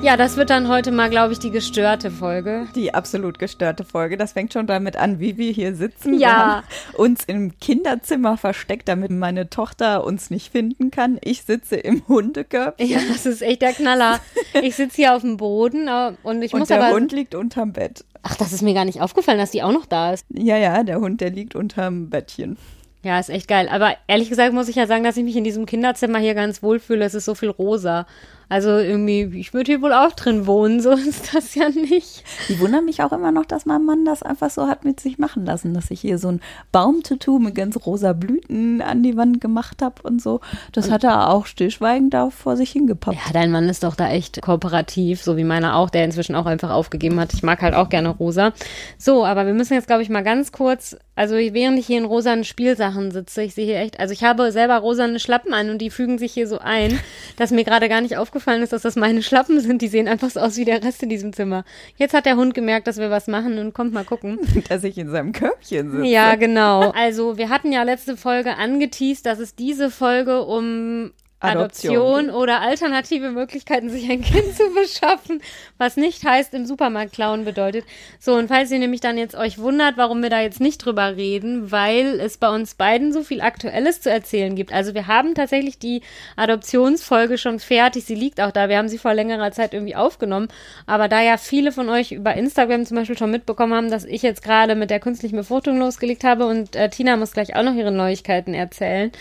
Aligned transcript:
Ja, 0.00 0.16
das 0.16 0.36
wird 0.36 0.50
dann 0.50 0.68
heute 0.68 0.92
mal, 0.92 1.10
glaube 1.10 1.32
ich, 1.32 1.40
die 1.40 1.50
gestörte 1.50 2.12
Folge. 2.12 2.68
Die 2.76 2.94
absolut 2.94 3.40
gestörte 3.40 3.84
Folge. 3.84 4.16
Das 4.16 4.32
fängt 4.32 4.52
schon 4.52 4.68
damit 4.68 4.96
an, 4.96 5.18
wie 5.18 5.36
wir 5.36 5.50
hier 5.50 5.74
sitzen. 5.74 6.18
Ja. 6.18 6.62
Uns 6.94 7.24
im 7.24 7.58
Kinderzimmer 7.58 8.36
versteckt, 8.36 8.88
damit 8.88 9.10
meine 9.10 9.50
Tochter 9.50 10.04
uns 10.04 10.30
nicht 10.30 10.52
finden 10.52 10.92
kann. 10.92 11.18
Ich 11.22 11.42
sitze 11.42 11.76
im 11.76 12.06
Hundekörbchen. 12.06 12.88
Ja, 12.88 13.00
das 13.08 13.26
ist 13.26 13.42
echt 13.42 13.60
der 13.60 13.72
Knaller. 13.72 14.20
Ich 14.62 14.76
sitze 14.76 14.96
hier 14.96 15.16
auf 15.16 15.22
dem 15.22 15.36
Boden 15.36 15.88
äh, 15.88 16.12
und 16.22 16.42
ich 16.42 16.54
Und 16.54 16.60
muss 16.60 16.68
der 16.68 16.82
aber. 16.82 16.94
Hund 16.94 17.10
liegt 17.10 17.34
unterm 17.34 17.72
Bett. 17.72 18.04
Ach, 18.22 18.36
das 18.36 18.52
ist 18.52 18.62
mir 18.62 18.74
gar 18.74 18.84
nicht 18.84 19.00
aufgefallen, 19.00 19.38
dass 19.38 19.50
die 19.50 19.64
auch 19.64 19.72
noch 19.72 19.86
da 19.86 20.12
ist. 20.12 20.24
Ja, 20.30 20.56
ja, 20.56 20.84
der 20.84 21.00
Hund, 21.00 21.20
der 21.20 21.30
liegt 21.30 21.56
unterm 21.56 22.08
Bettchen. 22.08 22.56
Ja, 23.02 23.18
ist 23.18 23.30
echt 23.30 23.48
geil. 23.48 23.68
Aber 23.70 23.94
ehrlich 24.06 24.28
gesagt 24.28 24.52
muss 24.52 24.68
ich 24.68 24.76
ja 24.76 24.86
sagen, 24.86 25.04
dass 25.04 25.16
ich 25.16 25.24
mich 25.24 25.36
in 25.36 25.44
diesem 25.44 25.66
Kinderzimmer 25.66 26.18
hier 26.18 26.34
ganz 26.34 26.62
wohl 26.62 26.78
fühle. 26.78 27.04
Es 27.04 27.14
ist 27.14 27.24
so 27.24 27.34
viel 27.34 27.50
rosa. 27.50 28.06
Also 28.50 28.70
irgendwie, 28.70 29.38
ich 29.38 29.52
würde 29.52 29.72
hier 29.72 29.82
wohl 29.82 29.92
auch 29.92 30.12
drin 30.12 30.46
wohnen, 30.46 30.80
so 30.80 30.92
ist 30.92 31.34
das 31.34 31.54
ja 31.54 31.68
nicht. 31.68 32.24
Ich 32.48 32.60
wundere 32.60 32.82
mich 32.82 33.02
auch 33.02 33.12
immer 33.12 33.32
noch, 33.32 33.44
dass 33.44 33.66
mein 33.66 33.84
Mann 33.84 34.04
das 34.04 34.22
einfach 34.22 34.50
so 34.50 34.66
hat 34.66 34.84
mit 34.84 35.00
sich 35.00 35.18
machen 35.18 35.44
lassen, 35.44 35.74
dass 35.74 35.90
ich 35.90 36.00
hier 36.00 36.18
so 36.18 36.28
ein 36.28 36.40
Baumtattoo 36.72 37.38
mit 37.38 37.54
ganz 37.54 37.78
rosa 37.84 38.12
Blüten 38.12 38.80
an 38.80 39.02
die 39.02 39.16
Wand 39.16 39.40
gemacht 39.40 39.82
habe 39.82 40.02
und 40.02 40.22
so. 40.22 40.40
Das 40.72 40.90
hat 40.90 41.04
er 41.04 41.30
auch 41.30 41.46
stillschweigend 41.46 42.14
da 42.14 42.30
vor 42.30 42.56
sich 42.56 42.70
hingepappt. 42.70 43.16
Ja, 43.16 43.32
dein 43.32 43.50
Mann 43.50 43.68
ist 43.68 43.84
doch 43.84 43.94
da 43.94 44.08
echt 44.08 44.40
kooperativ, 44.40 45.22
so 45.22 45.36
wie 45.36 45.44
meiner 45.44 45.76
auch, 45.76 45.90
der 45.90 46.04
inzwischen 46.04 46.34
auch 46.34 46.46
einfach 46.46 46.70
aufgegeben 46.70 47.20
hat. 47.20 47.34
Ich 47.34 47.42
mag 47.42 47.60
halt 47.60 47.74
auch 47.74 47.88
gerne 47.88 48.08
rosa. 48.08 48.52
So, 48.96 49.24
aber 49.24 49.46
wir 49.46 49.54
müssen 49.54 49.74
jetzt, 49.74 49.86
glaube 49.86 50.02
ich, 50.02 50.08
mal 50.08 50.22
ganz 50.22 50.52
kurz, 50.52 50.96
also 51.14 51.34
während 51.34 51.78
ich 51.78 51.86
hier 51.86 51.98
in 51.98 52.04
rosanen 52.04 52.44
Spielsachen 52.44 53.10
sitze, 53.10 53.42
ich 53.42 53.54
sehe 53.54 53.66
hier 53.66 53.78
echt, 53.80 54.00
also 54.00 54.12
ich 54.12 54.24
habe 54.24 54.52
selber 54.52 54.76
rosane 54.78 55.20
Schlappen 55.20 55.52
an 55.52 55.70
und 55.70 55.78
die 55.78 55.90
fügen 55.90 56.18
sich 56.18 56.32
hier 56.32 56.48
so 56.48 56.58
ein, 56.58 56.98
dass 57.36 57.50
mir 57.50 57.64
gerade 57.64 57.88
gar 57.88 58.00
nicht 58.00 58.16
aufgefallen 58.16 58.37
ist, 58.62 58.72
dass 58.72 58.82
das 58.82 58.96
meine 58.96 59.22
Schlappen 59.22 59.60
sind. 59.60 59.82
Die 59.82 59.88
sehen 59.88 60.08
einfach 60.08 60.30
so 60.30 60.40
aus 60.40 60.56
wie 60.56 60.64
der 60.64 60.82
Rest 60.82 61.02
in 61.02 61.08
diesem 61.08 61.32
Zimmer. 61.32 61.64
Jetzt 61.96 62.14
hat 62.14 62.26
der 62.26 62.36
Hund 62.36 62.54
gemerkt, 62.54 62.86
dass 62.86 62.98
wir 62.98 63.10
was 63.10 63.26
machen 63.26 63.58
und 63.58 63.74
kommt 63.74 63.92
mal 63.92 64.04
gucken. 64.04 64.38
Dass 64.68 64.84
ich 64.84 64.98
in 64.98 65.10
seinem 65.10 65.32
Körbchen 65.32 65.90
sitze. 65.90 66.06
Ja, 66.06 66.34
genau. 66.34 66.90
Also 66.90 67.38
wir 67.38 67.48
hatten 67.48 67.72
ja 67.72 67.82
letzte 67.82 68.16
Folge 68.16 68.56
angeteased, 68.56 69.24
dass 69.24 69.38
es 69.38 69.54
diese 69.54 69.90
Folge 69.90 70.44
um 70.44 71.12
Adoption 71.40 71.94
Adoption 71.96 72.30
oder 72.30 72.60
alternative 72.60 73.30
Möglichkeiten, 73.30 73.90
sich 73.90 74.10
ein 74.10 74.22
Kind 74.22 74.56
zu 74.56 74.64
beschaffen, 74.74 75.40
was 75.76 75.96
nicht 75.96 76.24
heißt, 76.24 76.52
im 76.54 76.66
Supermarkt 76.66 77.12
klauen 77.12 77.44
bedeutet. 77.44 77.84
So, 78.18 78.34
und 78.34 78.48
falls 78.48 78.70
ihr 78.72 78.78
nämlich 78.78 79.00
dann 79.00 79.18
jetzt 79.18 79.36
euch 79.36 79.58
wundert, 79.58 79.96
warum 79.96 80.20
wir 80.22 80.30
da 80.30 80.40
jetzt 80.40 80.60
nicht 80.60 80.78
drüber 80.78 81.16
reden, 81.16 81.70
weil 81.70 82.18
es 82.20 82.38
bei 82.38 82.48
uns 82.48 82.74
beiden 82.74 83.12
so 83.12 83.22
viel 83.22 83.40
Aktuelles 83.40 84.00
zu 84.00 84.10
erzählen 84.10 84.56
gibt. 84.56 84.72
Also 84.72 84.94
wir 84.94 85.06
haben 85.06 85.34
tatsächlich 85.34 85.78
die 85.78 86.02
Adoptionsfolge 86.36 87.38
schon 87.38 87.60
fertig, 87.60 88.04
sie 88.04 88.16
liegt 88.16 88.40
auch 88.40 88.50
da, 88.50 88.68
wir 88.68 88.78
haben 88.78 88.88
sie 88.88 88.98
vor 88.98 89.14
längerer 89.14 89.52
Zeit 89.52 89.74
irgendwie 89.74 89.96
aufgenommen, 89.96 90.48
aber 90.86 91.08
da 91.08 91.22
ja 91.22 91.36
viele 91.36 91.70
von 91.70 91.88
euch 91.88 92.10
über 92.10 92.34
Instagram 92.34 92.84
zum 92.84 92.96
Beispiel 92.96 93.18
schon 93.18 93.30
mitbekommen 93.30 93.74
haben, 93.74 93.90
dass 93.90 94.04
ich 94.04 94.22
jetzt 94.22 94.42
gerade 94.42 94.74
mit 94.74 94.90
der 94.90 95.00
künstlichen 95.00 95.36
Befruchtung 95.36 95.78
losgelegt 95.78 96.24
habe 96.24 96.46
und 96.46 96.74
äh, 96.74 96.88
Tina 96.88 97.16
muss 97.16 97.32
gleich 97.32 97.54
auch 97.54 97.62
noch 97.62 97.74
ihre 97.74 97.92
Neuigkeiten 97.92 98.54
erzählen, 98.54 99.12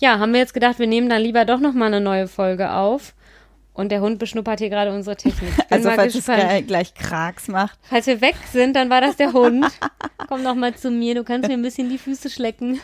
ja, 0.00 0.18
haben 0.18 0.32
wir 0.32 0.40
jetzt 0.40 0.54
gedacht, 0.54 0.78
wir 0.78 0.86
nehmen 0.86 1.08
dann 1.08 1.22
lieber 1.22 1.44
doch 1.44 1.60
noch 1.60 1.74
mal 1.74 1.86
eine 1.86 2.00
neue 2.00 2.26
Folge 2.26 2.72
auf. 2.72 3.14
Und 3.80 3.90
der 3.90 4.02
Hund 4.02 4.18
beschnuppert 4.18 4.58
hier 4.58 4.68
gerade 4.68 4.92
unsere 4.92 5.16
Technik. 5.16 5.54
Also 5.70 5.90
falls 5.90 6.14
es 6.14 6.26
gespannt. 6.26 6.42
gleich, 6.42 6.66
gleich 6.66 6.94
Kraks 6.94 7.48
macht. 7.48 7.78
Falls 7.82 8.06
wir 8.06 8.20
weg 8.20 8.34
sind, 8.52 8.76
dann 8.76 8.90
war 8.90 9.00
das 9.00 9.16
der 9.16 9.32
Hund. 9.32 9.64
Komm 10.28 10.44
doch 10.44 10.54
mal 10.54 10.74
zu 10.74 10.90
mir, 10.90 11.14
du 11.14 11.24
kannst 11.24 11.48
mir 11.48 11.54
ein 11.54 11.62
bisschen 11.62 11.88
die 11.88 11.96
Füße 11.96 12.28
schlecken. 12.28 12.78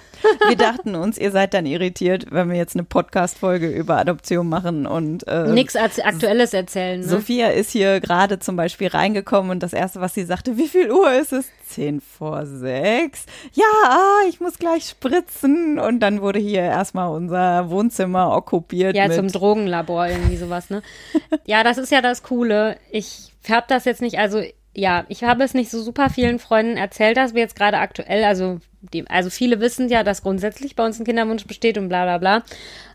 Wir 0.49 0.57
dachten 0.57 0.95
uns, 0.95 1.19
ihr 1.19 1.31
seid 1.31 1.53
dann 1.53 1.67
irritiert, 1.67 2.27
wenn 2.31 2.49
wir 2.49 2.57
jetzt 2.57 2.75
eine 2.75 2.85
Podcast-Folge 2.85 3.69
über 3.69 3.99
Adoption 3.99 4.49
machen 4.49 4.87
und 4.87 5.29
äh, 5.29 5.49
Nix 5.49 5.77
als 5.77 6.01
Aktuelles 6.01 6.55
erzählen. 6.55 7.01
Ne? 7.01 7.07
Sophia 7.07 7.49
ist 7.49 7.71
hier 7.71 8.01
gerade 8.01 8.39
zum 8.39 8.57
Beispiel 8.57 8.89
reingekommen 8.89 9.51
und 9.51 9.63
das 9.63 9.75
erste, 9.75 10.01
was 10.01 10.15
sie 10.15 10.25
sagte, 10.25 10.57
wie 10.57 10.67
viel 10.67 10.91
Uhr 10.91 11.13
ist 11.13 11.33
es? 11.33 11.47
Zehn 11.69 12.01
vor 12.01 12.47
sechs. 12.47 13.27
Ja, 13.53 13.65
ah, 13.85 14.29
ich 14.29 14.41
muss 14.41 14.59
gleich 14.59 14.89
spritzen. 14.89 15.79
Und 15.79 16.01
dann 16.01 16.23
wurde 16.23 16.39
hier 16.39 16.63
erstmal 16.63 17.11
unser 17.11 17.69
Wohnzimmer 17.71 18.35
okkupiert. 18.37 18.97
Ja, 18.97 19.11
zum 19.11 19.29
Drogenlabor, 19.29 20.07
irgendwie 20.07 20.37
sowas, 20.37 20.71
ne? 20.71 20.83
ja, 21.45 21.63
das 21.65 21.79
ist 21.79 21.93
ja 21.93 22.01
das 22.01 22.23
Coole. 22.23 22.79
Ich 22.91 23.33
habe 23.49 23.67
das 23.69 23.85
jetzt 23.85 24.03
nicht, 24.03 24.19
also 24.19 24.43
ja, 24.75 25.05
ich 25.09 25.25
habe 25.25 25.43
es 25.45 25.55
nicht 25.55 25.71
so 25.71 25.83
super 25.83 26.11
vielen 26.11 26.39
Freunden 26.39 26.77
erzählt, 26.77 27.17
dass 27.17 27.35
wir 27.35 27.41
jetzt 27.43 27.57
gerade 27.57 27.79
aktuell, 27.79 28.25
also 28.25 28.61
die, 28.81 29.09
also 29.09 29.31
viele 29.31 29.61
wissen 29.61 29.89
ja, 29.89 30.03
dass 30.03 30.23
grundsätzlich 30.23 30.77
bei 30.77 30.85
uns 30.85 30.99
ein 30.99 31.05
Kinderwunsch 31.05 31.47
besteht 31.47 31.79
und 31.79 31.89
bla 31.89 32.05
bla 32.05 32.19
bla. 32.19 32.43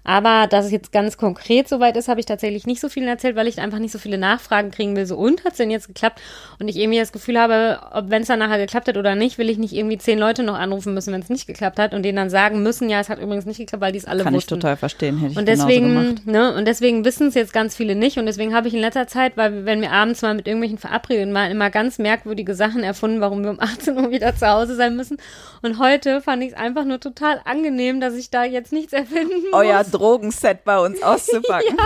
Aber 0.03 0.47
dass 0.47 0.65
es 0.65 0.71
jetzt 0.71 0.91
ganz 0.91 1.15
konkret 1.15 1.69
soweit 1.69 1.95
ist, 1.95 2.07
habe 2.07 2.19
ich 2.19 2.25
tatsächlich 2.25 2.65
nicht 2.65 2.81
so 2.81 2.89
vielen 2.89 3.07
erzählt, 3.07 3.35
weil 3.35 3.47
ich 3.47 3.59
einfach 3.59 3.77
nicht 3.77 3.91
so 3.91 3.99
viele 3.99 4.17
Nachfragen 4.17 4.71
kriegen 4.71 4.95
will. 4.95 5.05
So, 5.05 5.15
und 5.15 5.45
hat 5.45 5.51
es 5.51 5.57
denn 5.57 5.69
jetzt 5.69 5.87
geklappt? 5.87 6.19
Und 6.59 6.67
ich 6.69 6.77
irgendwie 6.77 6.97
das 6.97 7.11
Gefühl 7.11 7.39
habe, 7.39 7.79
ob 7.91 8.09
wenn 8.09 8.23
es 8.23 8.27
dann 8.27 8.39
nachher 8.39 8.57
geklappt 8.57 8.87
hat 8.87 8.97
oder 8.97 9.13
nicht, 9.13 9.37
will 9.37 9.49
ich 9.49 9.59
nicht 9.59 9.73
irgendwie 9.73 9.99
zehn 9.99 10.17
Leute 10.17 10.41
noch 10.41 10.57
anrufen 10.57 10.95
müssen, 10.95 11.13
wenn 11.13 11.21
es 11.21 11.29
nicht 11.29 11.45
geklappt 11.45 11.77
hat 11.77 11.93
und 11.93 12.01
denen 12.03 12.15
dann 12.15 12.31
sagen 12.31 12.63
müssen, 12.63 12.89
ja, 12.89 12.99
es 12.99 13.09
hat 13.09 13.19
übrigens 13.19 13.45
nicht 13.45 13.59
geklappt, 13.59 13.81
weil 13.81 13.91
die 13.91 13.99
es 13.99 14.05
alle 14.05 14.23
Kann 14.23 14.33
ich 14.33 14.37
wussten. 14.37 14.55
total 14.55 14.75
verstehen, 14.75 15.19
hätte 15.19 15.33
ich 15.33 15.37
Und 15.37 15.47
deswegen, 15.47 16.19
ne, 16.25 16.55
und 16.55 16.65
deswegen 16.65 17.05
wissen 17.05 17.27
es 17.27 17.35
jetzt 17.35 17.53
ganz 17.53 17.75
viele 17.75 17.95
nicht. 17.95 18.17
Und 18.17 18.25
deswegen 18.25 18.55
habe 18.55 18.67
ich 18.67 18.73
in 18.73 18.79
letzter 18.79 19.05
Zeit, 19.05 19.37
weil 19.37 19.65
wenn 19.65 19.81
wir 19.81 19.91
abends 19.91 20.23
mal 20.23 20.33
mit 20.33 20.47
irgendwelchen 20.47 20.79
Verabredungen 20.79 21.31
mal 21.31 21.51
immer 21.51 21.69
ganz 21.69 21.99
merkwürdige 21.99 22.55
Sachen 22.55 22.83
erfunden, 22.83 23.21
warum 23.21 23.43
wir 23.43 23.51
um 23.51 23.59
18 23.59 23.95
Uhr 23.97 24.09
wieder 24.09 24.35
zu 24.35 24.47
Hause 24.47 24.75
sein 24.75 24.95
müssen. 24.95 25.17
Und 25.61 25.77
heute 25.81 26.21
fand 26.21 26.43
ich 26.43 26.53
es 26.53 26.57
einfach 26.57 26.85
nur 26.85 26.99
total 26.99 27.41
angenehm, 27.43 27.99
dass 27.99 28.15
ich 28.15 28.29
da 28.29 28.45
jetzt 28.45 28.71
nichts 28.71 28.93
erfinden 28.93 29.41
muss. 29.41 29.53
Euer 29.53 29.83
Drogenset 29.83 30.63
bei 30.63 30.79
uns 30.79 31.03
auszupacken. 31.03 31.77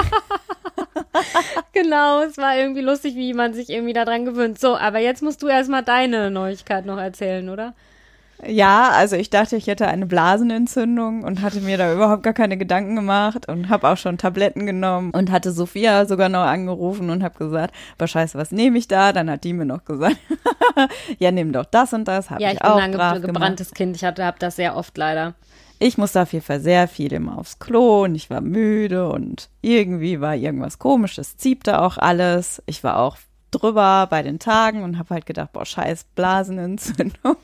Genau, 1.73 2.21
es 2.21 2.37
war 2.37 2.55
irgendwie 2.57 2.81
lustig, 2.81 3.15
wie 3.15 3.33
man 3.33 3.53
sich 3.53 3.69
irgendwie 3.69 3.93
daran 3.93 4.25
gewöhnt. 4.25 4.59
So, 4.59 4.77
aber 4.77 4.99
jetzt 4.99 5.23
musst 5.23 5.41
du 5.41 5.47
erstmal 5.47 5.83
deine 5.83 6.29
Neuigkeit 6.29 6.85
noch 6.85 6.97
erzählen, 6.97 7.49
oder? 7.49 7.73
Ja, 8.45 8.89
also 8.89 9.15
ich 9.15 9.29
dachte, 9.29 9.55
ich 9.55 9.67
hätte 9.67 9.87
eine 9.87 10.05
Blasenentzündung 10.05 11.23
und 11.23 11.41
hatte 11.41 11.61
mir 11.61 11.77
da 11.77 11.93
überhaupt 11.93 12.23
gar 12.23 12.33
keine 12.33 12.57
Gedanken 12.57 12.95
gemacht 12.95 13.47
und 13.47 13.69
habe 13.69 13.87
auch 13.89 13.97
schon 13.97 14.17
Tabletten 14.17 14.65
genommen 14.65 15.11
und 15.11 15.31
hatte 15.31 15.51
Sophia 15.51 16.05
sogar 16.05 16.29
noch 16.29 16.43
angerufen 16.43 17.09
und 17.09 17.23
habe 17.23 17.37
gesagt, 17.37 17.73
aber 17.97 18.07
scheiße, 18.07 18.37
was 18.37 18.51
nehme 18.51 18.77
ich 18.77 18.87
da? 18.87 19.13
Dann 19.13 19.29
hat 19.29 19.43
die 19.45 19.53
mir 19.53 19.65
noch 19.65 19.85
gesagt, 19.85 20.17
ja, 21.19 21.31
nimm 21.31 21.53
doch 21.53 21.65
das 21.65 21.93
und 21.93 22.07
das, 22.07 22.29
habe 22.29 22.41
Ja, 22.41 22.49
ich, 22.49 22.55
ich 22.55 22.59
bin 22.61 22.71
auch 22.71 22.77
ein 22.77 22.91
ge 22.91 22.97
brav 22.97 23.13
gemacht. 23.15 23.27
gebranntes 23.33 23.71
Kind. 23.73 23.95
Ich 23.95 24.03
habe 24.03 24.35
das 24.37 24.57
sehr 24.57 24.75
oft 24.75 24.97
leider. 24.97 25.33
Ich 25.79 25.97
musste 25.97 26.21
auf 26.21 26.31
jeden 26.33 26.45
Fall 26.45 26.59
sehr 26.61 26.87
viel 26.87 27.11
immer 27.13 27.37
aufs 27.37 27.59
Klo 27.59 28.03
und 28.03 28.15
ich 28.15 28.29
war 28.29 28.41
müde 28.41 29.09
und 29.09 29.49
irgendwie 29.61 30.21
war 30.21 30.35
irgendwas 30.35 30.79
komisch, 30.79 31.17
es 31.17 31.35
ziebte 31.37 31.81
auch 31.81 31.97
alles. 31.97 32.61
Ich 32.65 32.83
war 32.83 32.97
auch 32.99 33.17
drüber 33.59 34.07
bei 34.09 34.21
den 34.21 34.39
Tagen 34.39 34.83
und 34.83 34.97
habe 34.97 35.15
halt 35.15 35.25
gedacht, 35.25 35.53
boah, 35.53 35.65
scheiß 35.65 36.05
Blasenentzündung. 36.15 37.37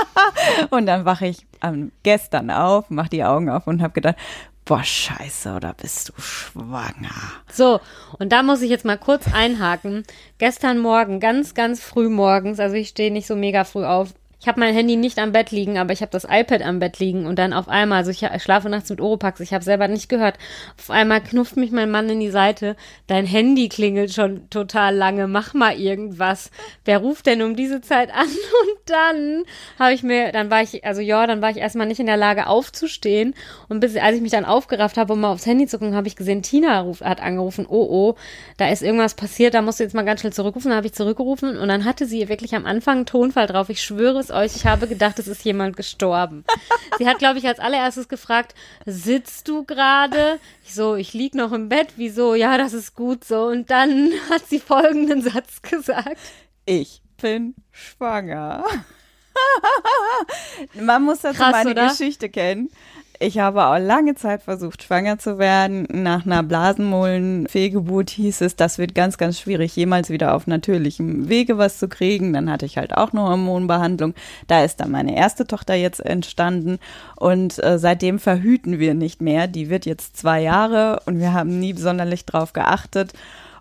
und 0.70 0.86
dann 0.86 1.04
wache 1.04 1.26
ich 1.26 1.46
am 1.60 1.92
gestern 2.02 2.50
auf, 2.50 2.86
mach 2.90 3.08
die 3.08 3.24
Augen 3.24 3.50
auf 3.50 3.66
und 3.66 3.82
habe 3.82 3.92
gedacht, 3.92 4.16
boah, 4.64 4.84
scheiße, 4.84 5.54
oder 5.54 5.72
bist 5.72 6.10
du 6.10 6.20
schwanger? 6.20 7.14
So, 7.50 7.80
und 8.18 8.32
da 8.32 8.42
muss 8.42 8.60
ich 8.60 8.70
jetzt 8.70 8.84
mal 8.84 8.98
kurz 8.98 9.26
einhaken. 9.32 10.04
Gestern 10.36 10.78
Morgen, 10.78 11.20
ganz, 11.20 11.54
ganz 11.54 11.80
früh 11.80 12.08
morgens, 12.08 12.60
also 12.60 12.76
ich 12.76 12.90
stehe 12.90 13.10
nicht 13.10 13.26
so 13.26 13.34
mega 13.34 13.64
früh 13.64 13.84
auf. 13.84 14.12
Ich 14.40 14.46
habe 14.46 14.60
mein 14.60 14.72
Handy 14.72 14.94
nicht 14.94 15.18
am 15.18 15.32
Bett 15.32 15.50
liegen, 15.50 15.78
aber 15.78 15.92
ich 15.92 16.00
habe 16.00 16.12
das 16.12 16.24
iPad 16.24 16.62
am 16.62 16.78
Bett 16.78 17.00
liegen 17.00 17.26
und 17.26 17.40
dann 17.40 17.52
auf 17.52 17.68
einmal, 17.68 17.98
also 17.98 18.12
ich 18.12 18.24
schlafe 18.40 18.68
nachts 18.68 18.88
mit 18.88 19.00
Oropax, 19.00 19.40
ich 19.40 19.52
habe 19.52 19.64
selber 19.64 19.88
nicht 19.88 20.08
gehört. 20.08 20.38
Auf 20.78 20.90
einmal 20.90 21.20
knufft 21.20 21.56
mich 21.56 21.72
mein 21.72 21.90
Mann 21.90 22.08
in 22.08 22.20
die 22.20 22.30
Seite. 22.30 22.76
Dein 23.08 23.26
Handy 23.26 23.68
klingelt 23.68 24.12
schon 24.12 24.48
total 24.48 24.94
lange. 24.94 25.26
Mach 25.26 25.54
mal 25.54 25.76
irgendwas. 25.76 26.52
Wer 26.84 26.98
ruft 26.98 27.26
denn 27.26 27.42
um 27.42 27.56
diese 27.56 27.80
Zeit 27.80 28.14
an? 28.14 28.26
Und 28.62 28.78
dann 28.86 29.42
habe 29.78 29.92
ich 29.92 30.02
mir, 30.04 30.30
dann 30.30 30.50
war 30.50 30.62
ich, 30.62 30.84
also 30.84 31.00
ja, 31.00 31.26
dann 31.26 31.42
war 31.42 31.50
ich 31.50 31.56
erstmal 31.56 31.88
nicht 31.88 32.00
in 32.00 32.06
der 32.06 32.16
Lage 32.16 32.46
aufzustehen 32.46 33.34
und 33.68 33.80
bis 33.80 33.96
als 33.96 34.16
ich 34.16 34.22
mich 34.22 34.30
dann 34.30 34.44
aufgerafft 34.44 34.96
habe, 34.96 35.12
um 35.12 35.20
mal 35.20 35.32
aufs 35.32 35.46
Handy 35.46 35.66
zu 35.66 35.78
gucken, 35.78 35.94
habe 35.94 36.08
ich 36.08 36.16
gesehen, 36.16 36.42
Tina 36.42 36.80
ruf, 36.80 37.00
hat 37.00 37.20
angerufen. 37.20 37.66
Oh 37.68 37.86
oh, 37.90 38.14
da 38.56 38.68
ist 38.68 38.82
irgendwas 38.82 39.14
passiert. 39.14 39.54
Da 39.54 39.62
musst 39.62 39.80
du 39.80 39.84
jetzt 39.84 39.94
mal 39.94 40.04
ganz 40.04 40.20
schnell 40.20 40.32
zurückrufen. 40.32 40.70
Da 40.70 40.76
habe 40.76 40.86
ich 40.86 40.94
zurückgerufen 40.94 41.58
und 41.58 41.68
dann 41.68 41.84
hatte 41.84 42.06
sie 42.06 42.28
wirklich 42.28 42.54
am 42.54 42.66
Anfang 42.66 42.98
einen 42.98 43.06
Tonfall 43.06 43.46
drauf. 43.46 43.68
Ich 43.68 43.82
schwöre 43.82 44.18
es 44.18 44.27
euch, 44.30 44.56
ich 44.56 44.66
habe 44.66 44.86
gedacht, 44.86 45.18
es 45.18 45.28
ist 45.28 45.44
jemand 45.44 45.76
gestorben. 45.76 46.44
Sie 46.98 47.06
hat, 47.08 47.18
glaube 47.18 47.38
ich, 47.38 47.46
als 47.46 47.58
allererstes 47.58 48.08
gefragt, 48.08 48.54
sitzt 48.86 49.48
du 49.48 49.64
gerade? 49.64 50.38
Ich 50.64 50.74
so, 50.74 50.94
ich 50.96 51.12
lieg 51.14 51.34
noch 51.34 51.52
im 51.52 51.68
Bett. 51.68 51.88
Wieso? 51.96 52.34
Ja, 52.34 52.58
das 52.58 52.72
ist 52.72 52.94
gut 52.94 53.24
so. 53.24 53.46
Und 53.46 53.70
dann 53.70 54.10
hat 54.30 54.46
sie 54.48 54.60
folgenden 54.60 55.22
Satz 55.22 55.62
gesagt. 55.62 56.18
Ich 56.66 57.02
bin 57.20 57.54
schwanger. 57.70 58.64
Man 60.74 61.02
muss 61.02 61.20
dazu 61.20 61.38
Krass, 61.38 61.52
meine 61.52 61.70
oder? 61.70 61.88
Geschichte 61.88 62.28
kennen. 62.28 62.70
Ich 63.20 63.40
habe 63.40 63.66
auch 63.66 63.78
lange 63.78 64.14
Zeit 64.14 64.44
versucht, 64.44 64.84
schwanger 64.84 65.18
zu 65.18 65.38
werden. 65.38 65.88
Nach 65.90 66.24
einer 66.24 66.44
Blasenmolen-Fehlgeburt 66.44 68.10
hieß 68.10 68.42
es, 68.42 68.54
das 68.54 68.78
wird 68.78 68.94
ganz, 68.94 69.18
ganz 69.18 69.40
schwierig, 69.40 69.74
jemals 69.74 70.08
wieder 70.08 70.34
auf 70.34 70.46
natürlichem 70.46 71.28
Wege 71.28 71.58
was 71.58 71.78
zu 71.78 71.88
kriegen. 71.88 72.32
Dann 72.32 72.48
hatte 72.48 72.64
ich 72.64 72.78
halt 72.78 72.96
auch 72.96 73.12
eine 73.12 73.22
Hormonbehandlung. 73.22 74.14
Da 74.46 74.62
ist 74.62 74.76
dann 74.76 74.92
meine 74.92 75.16
erste 75.16 75.48
Tochter 75.48 75.74
jetzt 75.74 75.98
entstanden. 75.98 76.78
Und 77.16 77.60
äh, 77.64 77.80
seitdem 77.80 78.20
verhüten 78.20 78.78
wir 78.78 78.94
nicht 78.94 79.20
mehr. 79.20 79.48
Die 79.48 79.68
wird 79.68 79.84
jetzt 79.84 80.16
zwei 80.16 80.40
Jahre 80.40 81.00
und 81.06 81.18
wir 81.18 81.32
haben 81.32 81.58
nie 81.58 81.74
sonderlich 81.74 82.24
drauf 82.24 82.52
geachtet. 82.52 83.14